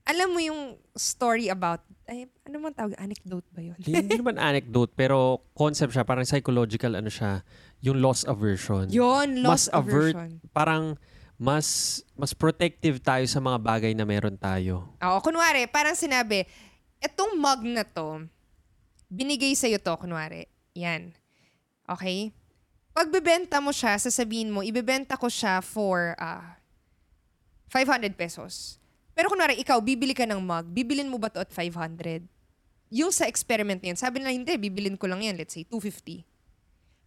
Alam 0.02 0.34
mo 0.34 0.40
yung 0.42 0.62
story 0.98 1.54
about, 1.54 1.86
ay, 2.10 2.26
ano 2.50 2.58
man 2.58 2.74
tawag, 2.74 2.98
anecdote 2.98 3.46
ba 3.54 3.62
yun? 3.62 3.78
Hindi 3.78 4.18
naman 4.18 4.42
anecdote, 4.42 4.98
pero 4.98 5.46
concept 5.54 5.94
siya, 5.94 6.02
parang 6.02 6.26
psychological, 6.26 6.98
ano 6.98 7.08
siya, 7.08 7.46
yung 7.86 8.02
loss 8.02 8.26
aversion. 8.26 8.90
Yon, 8.90 9.46
loss 9.46 9.70
Mas 9.70 9.78
avert- 9.78 10.18
aversion. 10.18 10.42
Parang 10.52 10.98
mas 11.42 11.68
mas 12.14 12.38
protective 12.38 13.02
tayo 13.02 13.26
sa 13.26 13.42
mga 13.42 13.58
bagay 13.58 13.92
na 13.98 14.06
meron 14.06 14.38
tayo. 14.38 14.94
Oo, 15.02 15.18
kunwari, 15.26 15.66
parang 15.66 15.98
sinabi, 15.98 16.46
etong 17.02 17.34
mug 17.34 17.66
na 17.66 17.82
to, 17.82 18.26
binigay 19.10 19.58
sa'yo 19.58 19.82
to, 19.82 19.94
kunwari. 19.98 20.46
Yan. 20.76 21.16
Okay? 21.88 22.32
Pag 22.92 23.08
bibenta 23.08 23.64
mo 23.64 23.72
siya, 23.72 23.96
sasabihin 23.96 24.52
mo, 24.52 24.64
ibebenta 24.64 25.16
ko 25.16 25.32
siya 25.32 25.64
for 25.64 26.16
ah 26.20 26.60
500 27.72 28.12
pesos. 28.20 28.82
Pero 29.16 29.32
kunwari, 29.32 29.60
ikaw, 29.60 29.80
bibili 29.80 30.12
ka 30.12 30.28
ng 30.28 30.44
mug, 30.44 30.68
bibilin 30.72 31.08
mo 31.08 31.16
ba 31.16 31.32
to 31.32 31.40
at 31.40 31.52
500? 31.52 32.28
Yung 32.92 33.12
sa 33.16 33.28
experiment 33.28 33.80
na 33.80 33.96
yan, 33.96 34.00
sabi 34.00 34.20
nila, 34.20 34.36
hindi, 34.36 34.52
bibilin 34.60 35.00
ko 35.00 35.08
lang 35.08 35.24
yan, 35.24 35.40
let's 35.40 35.56
say, 35.56 35.64
250. 35.64 36.28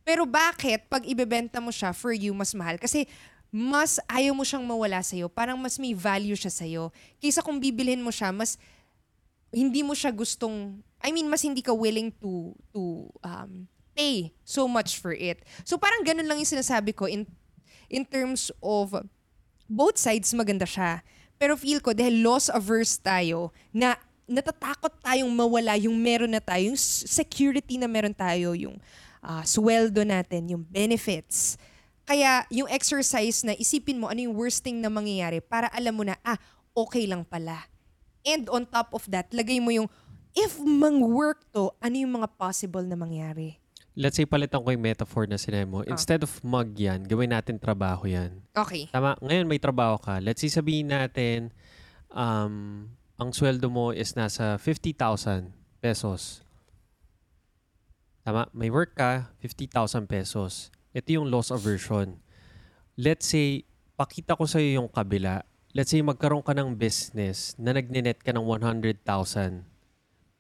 Pero 0.05 0.25
bakit 0.25 0.89
pag 0.89 1.05
ibebenta 1.05 1.61
mo 1.61 1.73
siya 1.73 1.93
for 1.93 2.13
you, 2.13 2.33
mas 2.33 2.53
mahal? 2.57 2.77
Kasi 2.81 3.09
mas 3.53 4.01
ayaw 4.09 4.37
mo 4.37 4.45
siyang 4.45 4.65
mawala 4.65 5.01
sa'yo. 5.01 5.29
Parang 5.33 5.57
mas 5.57 5.77
may 5.81 5.93
value 5.97 6.37
siya 6.37 6.53
sa'yo. 6.53 6.93
Kaysa 7.21 7.41
kung 7.41 7.61
bibilhin 7.61 8.01
mo 8.01 8.13
siya, 8.13 8.33
mas 8.33 8.61
hindi 9.55 9.81
mo 9.81 9.95
siya 9.95 10.13
gustong, 10.13 10.81
I 11.05 11.13
mean, 11.13 11.29
mas 11.29 11.45
hindi 11.45 11.61
ka 11.61 11.77
willing 11.77 12.17
to, 12.25 12.57
to 12.73 13.13
um, 13.21 13.69
pay 13.93 14.33
so 14.41 14.65
much 14.65 14.97
for 14.97 15.13
it. 15.13 15.45
So 15.69 15.77
parang 15.77 16.01
ganun 16.01 16.25
lang 16.25 16.41
yung 16.41 16.49
sinasabi 16.49 16.97
ko 16.97 17.05
in, 17.05 17.29
in 17.93 18.09
terms 18.09 18.49
of 18.65 18.97
both 19.69 20.01
sides 20.01 20.33
maganda 20.33 20.65
siya. 20.65 21.05
Pero 21.37 21.61
feel 21.61 21.85
ko, 21.85 21.93
dahil 21.93 22.25
loss 22.25 22.49
averse 22.49 22.97
tayo, 22.97 23.53
na 23.69 24.01
natatakot 24.25 24.97
tayong 25.05 25.29
mawala 25.29 25.77
yung 25.77 25.95
meron 26.01 26.33
na 26.33 26.41
tayo, 26.41 26.73
yung 26.73 26.81
security 26.81 27.77
na 27.77 27.85
meron 27.85 28.17
tayo, 28.17 28.57
yung 28.57 28.81
ah, 29.21 29.45
sweldo 29.45 30.01
natin, 30.09 30.57
yung 30.57 30.65
benefits. 30.65 31.61
Kaya 32.05 32.45
yung 32.53 32.69
exercise 32.69 33.45
na 33.45 33.57
isipin 33.57 33.97
mo 34.01 34.09
ano 34.13 34.21
yung 34.21 34.37
worst 34.37 34.61
thing 34.65 34.81
na 34.81 34.93
mangyayari 34.93 35.41
para 35.41 35.69
alam 35.73 35.93
mo 35.97 36.05
na, 36.05 36.17
ah, 36.25 36.41
okay 36.73 37.05
lang 37.05 37.25
pala. 37.25 37.69
And 38.25 38.49
on 38.49 38.65
top 38.65 38.97
of 38.97 39.05
that, 39.13 39.29
lagay 39.37 39.61
mo 39.61 39.69
yung, 39.69 39.89
if 40.35 40.59
mang-work 40.59 41.47
to, 41.55 41.71
ano 41.79 41.95
yung 41.95 42.21
mga 42.21 42.29
possible 42.35 42.83
na 42.83 42.99
mangyari? 42.99 43.63
Let's 43.95 44.19
say, 44.19 44.27
palitan 44.27 44.59
ko 44.59 44.75
yung 44.75 44.83
metaphor 44.83 45.31
na 45.31 45.39
sinabi 45.39 45.71
mo. 45.71 45.87
Instead 45.87 46.27
of 46.27 46.43
mug 46.43 46.75
yan, 46.75 47.07
gawin 47.07 47.31
natin 47.31 47.63
trabaho 47.63 48.11
yan. 48.11 48.43
Okay. 48.51 48.91
Tama, 48.91 49.15
ngayon 49.23 49.47
may 49.47 49.63
trabaho 49.63 49.95
ka. 50.03 50.19
Let's 50.19 50.43
say 50.43 50.51
sabihin 50.51 50.91
natin, 50.91 51.55
um, 52.11 52.91
ang 53.15 53.31
sweldo 53.31 53.71
mo 53.71 53.95
is 53.95 54.19
nasa 54.19 54.59
50,000 54.59 55.55
pesos. 55.79 56.43
Tama, 58.27 58.51
may 58.51 58.67
work 58.67 58.99
ka, 58.99 59.31
50,000 59.39 60.11
pesos. 60.11 60.75
Ito 60.91 61.23
yung 61.23 61.31
loss 61.31 61.55
aversion. 61.55 62.19
Let's 62.99 63.31
say, 63.31 63.63
pakita 63.95 64.35
ko 64.35 64.51
sa'yo 64.51 64.83
yung 64.83 64.91
kabila. 64.91 65.47
Let's 65.71 65.95
say 65.95 66.03
magkaroon 66.03 66.43
ka 66.43 66.51
ng 66.51 66.75
business 66.75 67.55
na 67.63 67.71
nagninet 67.71 68.27
ka 68.27 68.35
ng 68.35 68.43
100,000 68.43 69.74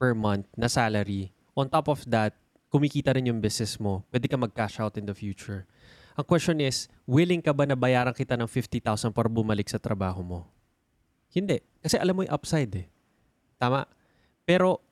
per 0.04 0.12
month 0.12 0.44
na 0.52 0.68
salary. 0.68 1.32
On 1.56 1.64
top 1.64 1.88
of 1.88 2.04
that, 2.12 2.36
kumikita 2.68 3.16
rin 3.16 3.32
yung 3.32 3.40
business 3.40 3.80
mo. 3.80 4.04
Pwede 4.12 4.28
ka 4.28 4.36
mag-cash 4.36 4.76
out 4.76 5.00
in 5.00 5.08
the 5.08 5.16
future. 5.16 5.64
Ang 6.12 6.28
question 6.28 6.60
is, 6.60 6.92
willing 7.08 7.40
ka 7.40 7.56
ba 7.56 7.64
na 7.64 7.72
bayaran 7.72 8.12
kita 8.12 8.36
ng 8.36 8.44
50,000 8.44 9.16
para 9.16 9.32
bumalik 9.32 9.64
sa 9.64 9.80
trabaho 9.80 10.20
mo? 10.20 10.44
Hindi. 11.32 11.64
Kasi 11.80 11.96
alam 11.96 12.12
mo 12.12 12.20
yung 12.20 12.36
upside 12.36 12.84
eh. 12.84 12.86
Tama? 13.56 13.88
Pero 14.44 14.84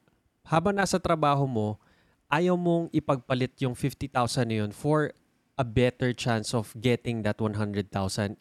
habang 0.49 0.73
nasa 0.73 0.97
trabaho 0.97 1.45
mo, 1.45 1.77
ayaw 2.33 2.57
mong 2.57 2.89
ipagpalit 2.97 3.53
yung 3.61 3.77
50,000 3.77 4.49
na 4.49 4.57
yun 4.65 4.73
for 4.73 5.13
a 5.61 5.67
better 5.67 6.17
chance 6.17 6.57
of 6.57 6.73
getting 6.81 7.21
that 7.21 7.37
100,000 7.37 7.85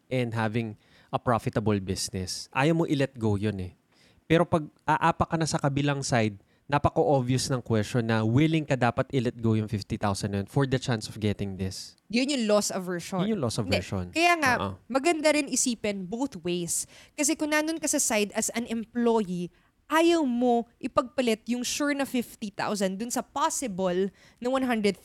and 0.08 0.30
having 0.32 0.80
a 1.12 1.20
profitable 1.20 1.76
business. 1.84 2.48
Ayaw 2.56 2.80
mo 2.80 2.84
i-let 2.88 3.20
go 3.20 3.36
yun 3.36 3.60
eh. 3.60 3.76
Pero 4.24 4.48
pag 4.48 4.64
aapa 4.88 5.28
ka 5.28 5.36
na 5.36 5.44
sa 5.44 5.60
kabilang 5.60 6.00
side, 6.00 6.40
napaka-obvious 6.72 7.52
ng 7.52 7.60
question 7.60 8.08
na 8.08 8.24
willing 8.24 8.64
ka 8.64 8.80
dapat 8.80 9.12
i-let 9.12 9.36
go 9.36 9.60
yung 9.60 9.68
50,000 9.68 10.00
na 10.32 10.38
yun 10.42 10.48
for 10.48 10.64
the 10.64 10.80
chance 10.80 11.12
of 11.12 11.20
getting 11.20 11.60
this. 11.60 12.00
Yun 12.08 12.32
yung 12.32 12.48
loss 12.48 12.72
aversion. 12.72 13.28
Yun 13.28 13.36
yung 13.36 13.44
loss 13.44 13.60
Hindi. 13.60 13.76
aversion. 13.76 14.16
Kaya 14.16 14.34
nga, 14.40 14.54
Oo. 14.56 14.70
maganda 14.88 15.36
rin 15.36 15.52
isipin 15.52 16.08
both 16.08 16.40
ways. 16.48 16.88
Kasi 17.20 17.36
kung 17.36 17.52
nandun 17.52 17.76
ka 17.76 17.92
sa 17.92 18.00
side 18.00 18.32
as 18.32 18.48
an 18.56 18.64
employee, 18.72 19.52
ayaw 19.92 20.24
mo 20.24 20.64
ipagpalit 20.80 21.44
yung 21.52 21.68
sure 21.68 21.92
na 21.92 22.08
50,000 22.08 22.96
dun 22.96 23.12
sa 23.12 23.20
possible 23.20 24.08
na 24.40 24.48
100,000 24.48 24.96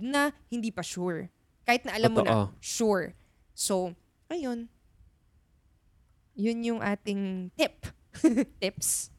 na 0.00 0.32
hindi 0.48 0.72
pa 0.72 0.80
sure. 0.80 1.28
Kahit 1.68 1.84
na 1.84 1.92
alam 1.92 2.16
mo 2.16 2.24
na, 2.24 2.32
Totoo. 2.32 2.44
sure. 2.58 3.12
So, 3.52 3.92
ayun. 4.32 4.72
Yun 6.32 6.58
yung 6.64 6.80
ating 6.80 7.52
tip. 7.52 7.84
Tips. 8.64 9.11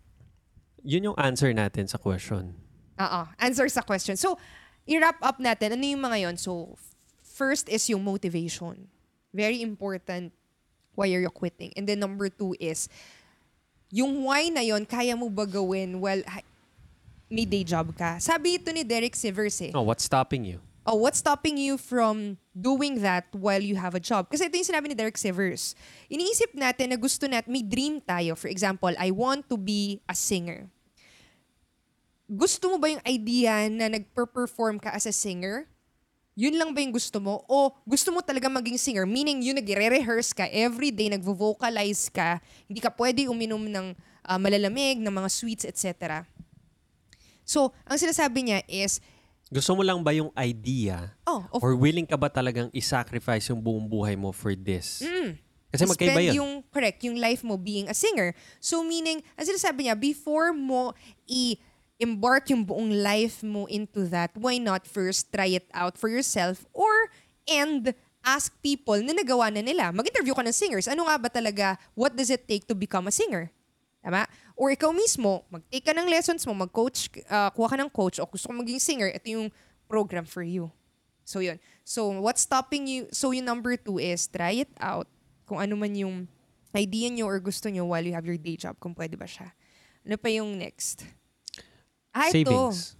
Yun 0.83 1.11
yung 1.11 1.17
answer 1.17 1.49
natin 1.55 1.87
sa 1.87 1.97
question. 1.97 2.51
Oo. 2.99 3.21
Answer 3.39 3.67
sa 3.71 3.81
question. 3.81 4.19
So, 4.19 4.35
i-wrap 4.85 5.17
up 5.23 5.39
natin. 5.39 5.79
Ano 5.79 5.83
yung 5.87 6.03
mga 6.03 6.29
yon? 6.29 6.35
So, 6.35 6.75
first 7.23 7.71
is 7.71 7.87
yung 7.87 8.03
motivation. 8.03 8.91
Very 9.33 9.63
important 9.63 10.35
why 10.93 11.09
you're 11.09 11.25
quitting. 11.31 11.73
And 11.73 11.89
then 11.89 11.99
number 11.99 12.29
two 12.29 12.53
is, 12.59 12.91
yung 13.89 14.25
why 14.25 14.49
na 14.49 14.61
yon 14.61 14.85
kaya 14.85 15.17
mo 15.17 15.29
ba 15.29 15.45
gawin 15.45 15.97
ha- 16.01 16.45
may 17.29 17.45
day 17.45 17.65
job 17.65 17.93
ka? 17.97 18.21
Sabi 18.21 18.61
ito 18.61 18.69
ni 18.69 18.85
Derek 18.85 19.17
Sivers 19.17 19.57
eh. 19.61 19.71
Oh, 19.73 19.81
what's 19.81 20.05
stopping 20.05 20.45
you? 20.45 20.61
Oh, 20.83 20.99
what's 20.99 21.23
stopping 21.23 21.55
you 21.55 21.79
from 21.79 22.35
doing 22.51 22.99
that 22.99 23.31
while 23.31 23.63
you 23.63 23.79
have 23.79 23.95
a 23.95 24.03
job? 24.03 24.27
Kasi 24.27 24.51
ito 24.51 24.59
yung 24.59 24.67
sinabi 24.67 24.91
ni 24.91 24.95
Derek 24.99 25.15
Sivers. 25.15 25.79
Iniisip 26.11 26.51
natin 26.59 26.91
na 26.91 26.99
gusto 26.99 27.23
natin, 27.23 27.47
may 27.47 27.63
dream 27.63 28.03
tayo. 28.03 28.35
For 28.35 28.51
example, 28.51 28.91
I 28.99 29.15
want 29.15 29.47
to 29.47 29.55
be 29.55 30.03
a 30.11 30.15
singer. 30.15 30.67
Gusto 32.27 32.75
mo 32.75 32.83
ba 32.83 32.91
yung 32.91 33.03
idea 33.07 33.71
na 33.71 33.95
nagper-perform 33.95 34.83
ka 34.83 34.91
as 34.91 35.07
a 35.07 35.15
singer? 35.15 35.71
Yun 36.35 36.59
lang 36.59 36.75
ba 36.75 36.83
yung 36.83 36.91
gusto 36.91 37.15
mo? 37.23 37.47
O 37.47 37.71
gusto 37.87 38.11
mo 38.11 38.19
talaga 38.19 38.51
maging 38.51 38.75
singer? 38.75 39.07
Meaning, 39.07 39.39
yun 39.39 39.55
nagre-rehearse 39.55 40.35
ka, 40.35 40.51
everyday, 40.51 41.07
nagvo-vocalize 41.15 42.11
ka, 42.11 42.43
hindi 42.67 42.83
ka 42.83 42.91
pwede 42.99 43.31
uminom 43.31 43.71
ng 43.71 43.95
ah, 44.27 44.35
malalamig, 44.35 44.99
ng 44.99 45.13
mga 45.15 45.29
sweets, 45.31 45.63
etc. 45.63 46.27
So, 47.47 47.71
ang 47.87 47.99
sinasabi 47.99 48.51
niya 48.51 48.59
is, 48.67 48.99
Gusto 49.53 49.77
mo 49.77 49.85
lang 49.85 50.01
ba 50.01 50.09
yung 50.17 50.33
idea 50.33 51.13
oh, 51.29 51.45
of 51.53 51.61
or 51.61 51.77
willing 51.77 52.09
ka 52.09 52.17
ba 52.17 52.25
talagang 52.25 52.73
i-sacrifice 52.73 53.53
yung 53.53 53.61
buong 53.61 53.85
buhay 53.85 54.17
mo 54.17 54.33
for 54.33 54.57
this? 54.57 55.05
Mm. 55.05 55.37
Kasi 55.73 55.89
magkaiba 55.89 56.21
yun. 56.21 56.33
yung, 56.37 56.51
correct, 56.69 57.01
yung 57.05 57.17
life 57.17 57.41
mo 57.45 57.57
being 57.57 57.89
a 57.89 57.97
singer. 57.97 58.33
So 58.57 58.81
meaning, 58.81 59.21
ang 59.37 59.45
sinasabi 59.45 59.89
niya, 59.89 59.97
before 59.97 60.53
mo 60.53 60.93
i-embark 61.25 62.49
yung 62.53 62.61
buong 62.65 62.93
life 62.93 63.41
mo 63.41 63.69
into 63.69 64.05
that, 64.09 64.33
why 64.37 64.57
not 64.61 64.85
first 64.85 65.33
try 65.33 65.49
it 65.49 65.69
out 65.73 65.97
for 65.97 66.09
yourself 66.09 66.65
or 66.73 67.09
and 67.49 67.93
ask 68.21 68.53
people 68.61 68.97
na 69.01 69.17
nagawa 69.17 69.49
na 69.49 69.65
nila. 69.65 69.89
Mag-interview 69.89 70.33
ka 70.33 70.41
ng 70.41 70.55
singers. 70.55 70.87
Ano 70.87 71.05
nga 71.05 71.17
ba 71.19 71.29
talaga, 71.29 71.75
what 71.93 72.15
does 72.15 72.31
it 72.31 72.45
take 72.47 72.65
to 72.65 72.73
become 72.73 73.05
a 73.05 73.13
singer? 73.13 73.51
Tama? 74.03 74.27
Or 74.59 74.69
ikaw 74.69 74.91
mismo, 74.91 75.47
mag-take 75.47 75.87
ka 75.87 75.95
ng 75.95 76.11
lessons 76.11 76.43
mo, 76.43 76.51
mag-coach, 76.51 77.07
ah, 77.31 77.49
kuha 77.55 77.71
ka 77.71 77.77
ng 77.79 77.89
coach, 77.89 78.19
o 78.19 78.27
gusto 78.27 78.51
ko 78.51 78.53
maging 78.53 78.83
singer, 78.83 79.09
ito 79.09 79.31
yung 79.31 79.47
program 79.87 80.27
for 80.27 80.43
you. 80.43 80.67
So 81.23 81.39
yun. 81.39 81.57
So 81.87 82.11
what's 82.19 82.43
stopping 82.43 82.83
you? 82.85 83.07
So 83.15 83.31
yung 83.31 83.47
number 83.47 83.79
two 83.79 83.97
is 83.97 84.27
try 84.27 84.67
it 84.67 84.71
out. 84.77 85.07
Kung 85.47 85.63
ano 85.63 85.79
man 85.79 85.95
yung 85.95 86.27
idea 86.75 87.07
nyo 87.07 87.31
or 87.31 87.39
gusto 87.39 87.71
nyo 87.71 87.87
while 87.87 88.03
you 88.03 88.11
have 88.11 88.27
your 88.27 88.39
day 88.39 88.59
job, 88.59 88.75
kung 88.83 88.91
pwede 88.91 89.15
ba 89.15 89.23
siya. 89.23 89.55
Ano 90.03 90.19
pa 90.19 90.27
yung 90.27 90.59
next? 90.59 91.07
Ah, 92.11 92.27
ito. 92.27 92.51
Savings. 92.51 92.99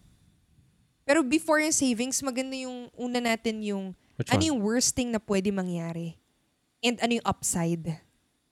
Pero 1.04 1.20
before 1.20 1.60
yung 1.60 1.76
savings, 1.76 2.24
maganda 2.24 2.56
yung 2.56 2.88
una 2.95 3.20
natin 3.20 3.60
yung 3.60 3.91
Which 4.16 4.32
ano 4.32 4.39
one? 4.39 4.47
yung 4.47 4.60
worst 4.64 4.95
thing 4.95 5.12
na 5.12 5.20
pwede 5.20 5.51
mangyari. 5.51 6.16
And 6.80 6.95
ano 7.04 7.20
yung 7.20 7.28
upside. 7.28 7.99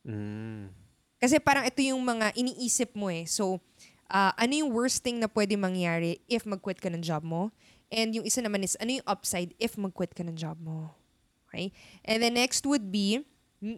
Mm. 0.03 0.80
Kasi 1.21 1.37
parang 1.37 1.69
ito 1.69 1.77
yung 1.85 2.01
mga 2.01 2.33
iniisip 2.33 2.97
mo 2.97 3.13
eh. 3.13 3.29
So, 3.29 3.61
ah, 4.09 4.33
ano 4.33 4.57
yung 4.57 4.73
worst 4.73 5.05
thing 5.05 5.21
na 5.21 5.29
pwede 5.29 5.53
mangyari 5.53 6.17
if 6.25 6.49
mag-quit 6.49 6.81
ka 6.81 6.89
ng 6.89 7.05
job 7.05 7.21
mo? 7.21 7.53
And 7.93 8.17
yung 8.17 8.25
isa 8.25 8.41
naman 8.41 8.65
is, 8.65 8.73
ano 8.81 8.97
yung 8.97 9.05
upside 9.05 9.53
if 9.61 9.77
mag-quit 9.77 10.17
ka 10.17 10.25
ng 10.25 10.33
job 10.33 10.57
mo? 10.57 10.97
Okay? 11.45 11.69
And 12.01 12.25
then 12.25 12.33
next 12.33 12.65
would 12.65 12.89
be 12.89 13.21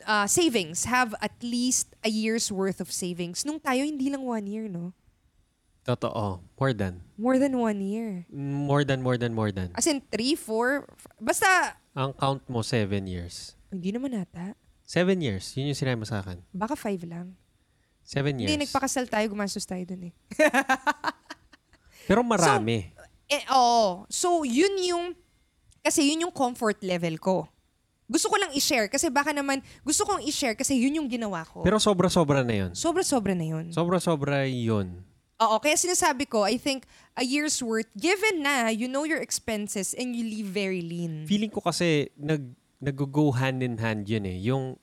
uh, 0.07 0.23
savings. 0.29 0.87
Have 0.87 1.11
at 1.19 1.35
least 1.43 1.91
a 1.99 2.09
year's 2.09 2.47
worth 2.47 2.79
of 2.79 2.87
savings. 2.87 3.43
Nung 3.43 3.59
tayo, 3.59 3.83
hindi 3.83 4.07
lang 4.07 4.23
one 4.23 4.47
year, 4.47 4.71
no? 4.71 4.95
Totoo. 5.83 6.39
More 6.55 6.71
than. 6.71 7.03
More 7.19 7.35
than 7.35 7.59
one 7.59 7.83
year. 7.83 8.23
More 8.31 8.87
than, 8.87 9.03
more 9.03 9.19
than, 9.19 9.35
more 9.35 9.51
than. 9.51 9.75
As 9.75 9.83
in, 9.83 9.99
three, 10.07 10.31
four, 10.39 10.87
f- 10.95 11.11
basta, 11.19 11.75
Ang 11.91 12.15
count 12.15 12.47
mo, 12.47 12.63
seven 12.63 13.03
years. 13.03 13.59
hindi 13.67 13.91
naman 13.91 14.15
ata. 14.15 14.55
Seven 14.83 15.17
years. 15.23 15.55
Yun 15.55 15.71
yung 15.71 15.79
sinabi 15.79 15.97
mo 16.03 16.07
sa 16.07 16.19
akin. 16.19 16.43
Baka 16.51 16.75
five 16.75 17.01
lang. 17.07 17.33
Seven 18.03 18.35
years. 18.35 18.51
Hindi, 18.51 18.67
nagpakasal 18.67 19.07
tayo, 19.07 19.25
gumastos 19.31 19.63
tayo 19.63 19.81
dun 19.87 20.11
eh. 20.11 20.13
Pero 22.07 22.19
marami. 22.19 22.91
Eh, 23.31 23.43
oo. 23.55 24.03
So, 24.11 24.43
yun 24.43 24.75
yung, 24.83 25.05
kasi 25.79 26.11
yun 26.11 26.27
yung 26.27 26.35
comfort 26.35 26.83
level 26.83 27.15
ko. 27.17 27.47
Gusto 28.11 28.27
ko 28.27 28.35
lang 28.35 28.51
i-share 28.51 28.91
kasi 28.91 29.07
baka 29.07 29.31
naman, 29.31 29.63
gusto 29.81 30.03
kong 30.03 30.21
i-share 30.27 30.59
kasi 30.59 30.75
yun 30.75 30.99
yung 30.99 31.07
ginawa 31.07 31.47
ko. 31.47 31.63
Pero 31.63 31.79
sobra-sobra 31.79 32.43
na 32.43 32.67
yun. 32.67 32.71
Sobra-sobra 32.75 33.31
na 33.31 33.47
yun. 33.47 33.71
Sobra-sobra 33.71 34.43
yun. 34.45 34.99
Oo, 35.39 35.57
kaya 35.63 35.79
sinasabi 35.79 36.27
ko, 36.27 36.43
I 36.43 36.59
think 36.59 36.83
a 37.15 37.23
year's 37.23 37.57
worth, 37.63 37.89
given 37.95 38.43
na 38.43 38.69
you 38.69 38.91
know 38.91 39.07
your 39.07 39.23
expenses 39.23 39.95
and 39.95 40.13
you 40.13 40.27
live 40.27 40.51
very 40.51 40.83
lean. 40.83 41.23
Feeling 41.25 41.49
ko 41.49 41.63
kasi 41.63 42.11
nag 42.19 42.43
nag-go 42.83 43.31
hand 43.31 43.63
in 43.63 43.79
hand 43.79 44.05
yun 44.11 44.27
eh. 44.27 44.37
Yung 44.43 44.75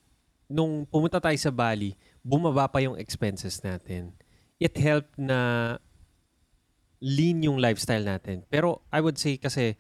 nung 0.51 0.89
pumunta 0.89 1.21
tayo 1.21 1.37
sa 1.37 1.53
Bali, 1.53 1.95
bumaba 2.25 2.67
pa 2.67 2.81
yung 2.81 2.97
expenses 2.97 3.61
natin. 3.61 4.17
It 4.57 4.75
helped 4.81 5.15
na 5.21 5.77
lean 7.01 7.45
yung 7.45 7.61
lifestyle 7.61 8.05
natin. 8.05 8.45
Pero 8.49 8.85
I 8.93 9.01
would 9.05 9.17
say 9.17 9.37
kasi 9.37 9.77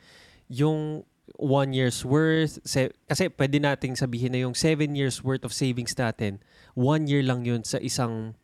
yung 0.48 1.04
one 1.36 1.72
year's 1.72 2.02
worth, 2.04 2.58
se- 2.64 2.94
kasi 3.06 3.28
pwede 3.34 3.60
nating 3.60 3.94
sabihin 3.96 4.32
na 4.34 4.40
yung 4.42 4.56
seven 4.56 4.96
years 4.96 5.22
worth 5.22 5.44
of 5.44 5.52
savings 5.54 5.94
natin, 5.94 6.40
one 6.74 7.06
year 7.06 7.22
lang 7.22 7.44
yun 7.44 7.62
sa 7.62 7.78
isang 7.78 8.34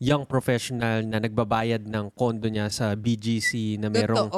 young 0.00 0.24
professional 0.24 1.04
na 1.04 1.20
nagbabayad 1.20 1.84
ng 1.84 2.16
kondo 2.16 2.48
niya 2.48 2.72
sa 2.72 2.96
BGC 2.96 3.76
na 3.76 3.92
merong 3.92 4.32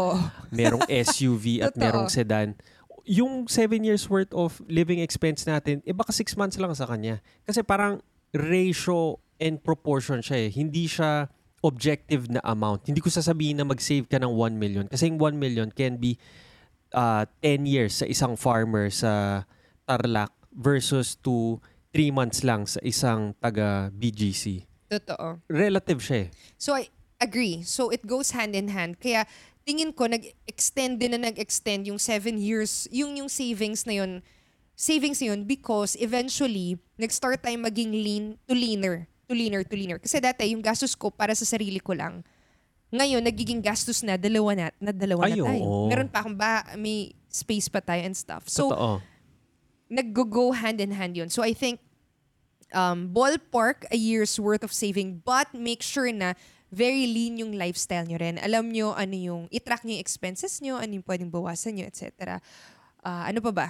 merong 0.50 0.82
SUV 0.90 1.62
at 1.62 1.78
merong 1.78 2.10
sedan. 2.10 2.58
Yung 3.04 3.50
seven 3.50 3.82
years 3.82 4.06
worth 4.06 4.30
of 4.34 4.62
living 4.70 5.02
expense 5.02 5.42
natin, 5.46 5.82
eh 5.82 5.94
baka 5.94 6.14
six 6.14 6.38
months 6.38 6.58
lang 6.58 6.70
sa 6.74 6.86
kanya. 6.86 7.18
Kasi 7.42 7.62
parang 7.66 7.98
ratio 8.30 9.18
and 9.42 9.58
proportion 9.58 10.22
siya 10.22 10.46
eh. 10.46 10.50
Hindi 10.54 10.86
siya 10.86 11.26
objective 11.62 12.30
na 12.30 12.42
amount. 12.42 12.86
Hindi 12.90 12.98
ko 12.98 13.10
sasabihin 13.10 13.62
na 13.62 13.66
mag-save 13.66 14.06
ka 14.10 14.18
ng 14.18 14.30
1 14.30 14.58
million. 14.58 14.86
Kasi 14.90 15.10
yung 15.10 15.18
1 15.18 15.38
million 15.38 15.70
can 15.70 15.98
be 15.98 16.18
uh, 16.94 17.24
10 17.42 17.66
years 17.66 18.02
sa 18.02 18.06
isang 18.06 18.34
farmer 18.34 18.90
sa 18.90 19.44
Tarlac 19.86 20.30
versus 20.50 21.14
to 21.22 21.62
3 21.94 22.10
months 22.10 22.42
lang 22.42 22.66
sa 22.66 22.82
isang 22.82 23.34
taga 23.38 23.90
BGC. 23.94 24.66
Totoo. 24.90 25.40
Relative 25.48 26.00
siya 26.02 26.18
eh. 26.26 26.28
So 26.58 26.76
I 26.76 26.90
agree. 27.22 27.62
So 27.62 27.88
it 27.88 28.04
goes 28.04 28.34
hand 28.34 28.58
in 28.58 28.68
hand. 28.74 28.98
Kaya 28.98 29.24
tingin 29.62 29.94
ko 29.94 30.10
nag-extend 30.10 30.98
din 30.98 31.14
na 31.14 31.30
nag-extend 31.30 31.86
yung 31.86 31.98
seven 31.98 32.38
years, 32.38 32.90
yung 32.90 33.14
yung 33.16 33.30
savings 33.30 33.86
na 33.86 34.02
yun, 34.02 34.22
savings 34.74 35.22
na 35.22 35.34
yun 35.34 35.46
because 35.46 35.94
eventually 36.02 36.78
nag-start 36.98 37.42
tayo 37.42 37.54
maging 37.58 37.92
lean 37.94 38.24
to 38.46 38.54
leaner, 38.54 39.06
to 39.30 39.34
leaner, 39.34 39.62
to 39.62 39.74
leaner. 39.78 39.98
Kasi 40.02 40.18
dati 40.18 40.50
yung 40.50 40.62
gastos 40.62 40.98
ko 40.98 41.10
para 41.10 41.34
sa 41.34 41.46
sarili 41.46 41.78
ko 41.78 41.94
lang. 41.94 42.26
Ngayon, 42.92 43.24
nagiging 43.24 43.64
gastos 43.64 44.04
na, 44.04 44.20
dalawa 44.20 44.52
na, 44.52 44.66
na 44.76 44.92
dalawa 44.92 45.24
Ay, 45.24 45.40
na 45.40 45.48
tayo. 45.48 45.62
oo. 45.64 45.88
Meron 45.88 46.12
pa 46.12 46.20
akong 46.20 46.36
ba, 46.36 46.60
may 46.76 47.16
space 47.32 47.72
pa 47.72 47.80
tayo 47.80 48.04
and 48.04 48.12
stuff. 48.12 48.44
So, 48.52 48.68
Totoo. 48.68 49.00
nag-go 49.88 50.52
hand 50.52 50.76
in 50.80 50.92
hand 50.92 51.16
yun. 51.16 51.32
So 51.32 51.40
I 51.40 51.56
think 51.56 51.80
um, 52.72 53.08
ballpark 53.12 53.84
a 53.92 53.96
year's 53.96 54.40
worth 54.40 54.64
of 54.64 54.72
saving 54.72 55.20
but 55.24 55.52
make 55.52 55.80
sure 55.84 56.08
na 56.12 56.32
very 56.72 57.04
lean 57.04 57.36
yung 57.44 57.52
lifestyle 57.52 58.08
nyo 58.08 58.16
rin. 58.16 58.40
Alam 58.40 58.72
nyo 58.72 58.96
ano 58.96 59.12
yung, 59.12 59.42
itrack 59.52 59.84
nyo 59.84 59.92
yung 59.92 60.02
expenses 60.02 60.58
nyo, 60.64 60.80
ano 60.80 60.96
yung 60.96 61.04
pwedeng 61.04 61.28
bawasan 61.28 61.76
nyo, 61.76 61.84
etc. 61.84 62.40
Ah, 63.04 63.28
ano 63.28 63.44
pa 63.44 63.52
ba? 63.52 63.68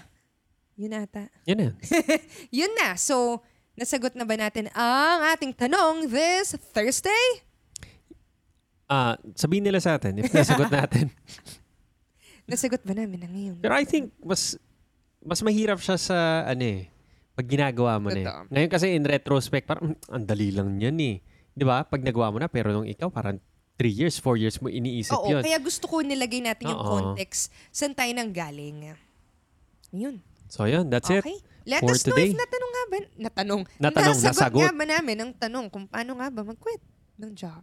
Yun 0.78 0.94
ata. 0.94 1.26
Yan 1.44 1.58
yan. 1.68 1.74
Yun 2.62 2.72
na. 2.78 2.94
So, 2.94 3.42
nasagot 3.74 4.14
na 4.14 4.22
ba 4.22 4.38
natin 4.38 4.70
ang 4.72 5.20
ating 5.34 5.52
tanong 5.52 6.06
this 6.06 6.54
Thursday? 6.70 7.42
Ah, 8.86 9.18
sabihin 9.34 9.66
nila 9.66 9.82
sa 9.82 9.98
atin 9.98 10.22
if 10.22 10.30
nasagot 10.30 10.70
natin. 10.78 11.10
Nasagot 12.46 12.86
ba 12.86 12.94
namin 12.94 13.18
na 13.18 13.28
ngayon? 13.28 13.56
Pero 13.58 13.74
I 13.74 13.84
think 13.88 14.12
mas 14.22 14.54
mas 15.22 15.40
mahirap 15.40 15.78
siya 15.78 15.96
sa 15.96 16.18
ano 16.44 16.60
eh 16.60 16.90
pag 17.32 17.46
ginagawa 17.48 17.96
mo 17.96 18.12
na 18.12 18.20
eh. 18.20 18.26
Ngayon 18.52 18.70
kasi 18.70 18.92
in 18.92 19.06
retrospect 19.06 19.64
parang 19.64 19.96
"Mm, 19.96 19.98
ang 20.12 20.24
dali 20.28 20.48
lang 20.52 20.68
niyan 20.76 20.98
eh. 21.00 21.16
'Di 21.52 21.64
ba? 21.64 21.84
Pag 21.84 22.00
nagawa 22.00 22.32
mo 22.32 22.38
na 22.40 22.48
pero 22.48 22.72
nung 22.72 22.88
ikaw 22.88 23.08
parang 23.08 23.36
3 23.76 23.88
years, 23.88 24.16
4 24.20 24.36
years 24.36 24.56
mo 24.60 24.68
iniisip 24.68 25.16
Oo, 25.16 25.28
'yun. 25.28 25.42
kaya 25.42 25.58
gusto 25.58 25.88
ko 25.88 26.00
nilagay 26.00 26.40
natin 26.40 26.72
yung 26.72 26.80
Oo. 26.80 26.90
context 26.92 27.48
saan 27.68 27.92
tayo 27.92 28.12
nang 28.12 28.30
galing. 28.30 28.94
Yun. 29.92 30.20
So 30.48 30.64
'yun, 30.64 30.88
that's 30.88 31.08
it. 31.08 31.24
Okay. 31.24 31.38
Let 31.62 31.78
for 31.80 31.94
us 31.94 32.02
know 32.02 32.18
today. 32.18 32.34
if 32.34 32.36
natanong 32.36 32.70
nga 32.74 32.84
ba, 32.84 32.96
natanong, 33.14 33.60
Natanong, 33.78 34.16
nasagot 34.18 34.34
nasagot. 34.34 34.60
nga 34.66 34.72
ba 34.74 34.84
namin 34.84 35.16
ang 35.22 35.30
tanong 35.30 35.66
kung 35.70 35.86
paano 35.86 36.18
nga 36.18 36.26
ba 36.26 36.42
mag-quit 36.42 36.82
ng 37.16 37.32
job. 37.38 37.62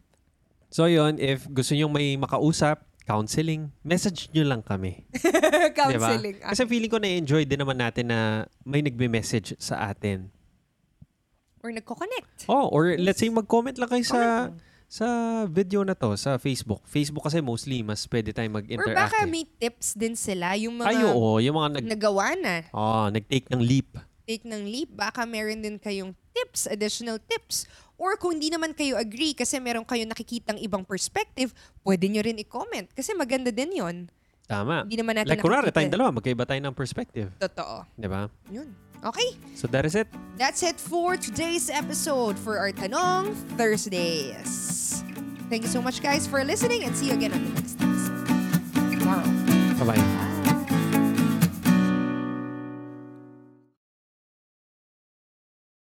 So 0.71 0.87
'yun, 0.87 1.19
if 1.19 1.43
gusto 1.49 1.75
niyo 1.75 1.91
may 1.91 2.15
makausap, 2.15 2.85
counseling, 3.03 3.73
message 3.81 4.29
niyo 4.31 4.45
lang 4.45 4.61
kami. 4.61 5.03
Counseling. 5.77 6.37
Diba? 6.39 6.53
Kasi 6.53 6.61
feeling 6.69 6.91
ko 6.93 7.01
na-enjoy 7.01 7.41
din 7.41 7.57
naman 7.57 7.81
natin 7.81 8.05
na 8.07 8.19
may 8.61 8.85
nagme-message 8.85 9.57
sa 9.57 9.89
atin. 9.89 10.29
Or 11.59 11.69
nagko-connect. 11.69 12.47
Oh, 12.47 12.67
or 12.67 12.95
let's 12.95 13.17
say 13.17 13.27
mag-comment 13.27 13.75
lang 13.75 13.89
kayo 13.89 14.03
sa 14.03 14.49
sa 14.85 15.05
video 15.45 15.83
na 15.83 15.93
to 15.93 16.15
sa 16.15 16.35
Facebook. 16.35 16.81
Facebook 16.83 17.21
kasi 17.21 17.39
mostly 17.39 17.79
mas 17.79 18.01
pwede 18.05 18.31
tayong 18.31 18.49
Or 18.49 18.57
mag-interact. 18.57 18.97
baka 18.97 19.17
eh. 19.21 19.29
may 19.29 19.45
tips 19.45 19.93
din 19.93 20.15
sila, 20.15 20.55
yung 20.55 20.75
mga 20.75 20.89
Ay, 20.89 21.03
oo. 21.05 21.37
Yung 21.37 21.55
mga 21.55 21.69
nag, 21.77 21.85
nagawa 21.87 22.33
na. 22.33 22.65
oh, 22.71 23.05
nag-take 23.07 23.45
ng 23.47 23.61
leap. 23.61 23.93
Take 24.23 24.45
ng 24.45 24.63
leap, 24.63 24.89
baka 24.91 25.25
meron 25.25 25.59
din 25.59 25.77
kayong 25.77 26.13
tips, 26.31 26.65
additional 26.65 27.17
tips. 27.19 27.69
Or 27.97 28.15
kung 28.15 28.33
hindi 28.33 28.47
naman 28.47 28.71
kayo 28.71 28.95
agree 28.95 29.33
kasi 29.33 29.59
meron 29.59 29.83
kayong 29.83 30.07
nakikitang 30.07 30.57
ibang 30.57 30.81
perspective, 30.81 31.51
pwede 31.83 32.07
nyo 32.07 32.23
rin 32.23 32.37
i-comment. 32.37 32.89
Kasi 32.89 33.11
maganda 33.11 33.49
din 33.49 33.75
yon. 33.75 33.97
Tama. 34.45 34.81
Hindi 34.81 34.97
naman 34.97 35.13
natin 35.17 35.29
Like, 35.29 35.43
kunwari, 35.43 35.67
nakikita. 35.67 35.77
tayong 35.77 35.93
dalawa, 35.93 36.09
magkaiba 36.15 36.43
tayo 36.45 36.61
ng 36.63 36.73
perspective. 36.73 37.29
Totoo. 37.37 37.85
Di 37.91 38.07
ba? 38.07 38.25
Yun. 38.49 38.69
Okay. 39.05 39.37
So, 39.55 39.67
that 39.67 39.85
is 39.85 39.95
it. 39.95 40.07
That's 40.37 40.63
it 40.63 40.79
for 40.79 41.17
today's 41.17 41.69
episode 41.69 42.37
for 42.37 42.57
our 42.59 42.71
Tanong 42.71 43.35
Thursdays. 43.57 45.03
Thank 45.49 45.63
you 45.63 45.69
so 45.69 45.81
much, 45.81 46.01
guys, 46.01 46.27
for 46.27 46.43
listening 46.43 46.83
and 46.83 46.95
see 46.95 47.07
you 47.07 47.13
again 47.13 47.33
on 47.33 47.43
the 47.43 47.61
next 47.61 47.81
episode 47.81 48.99
tomorrow. 48.99 49.85
Bye-bye. 49.85 50.18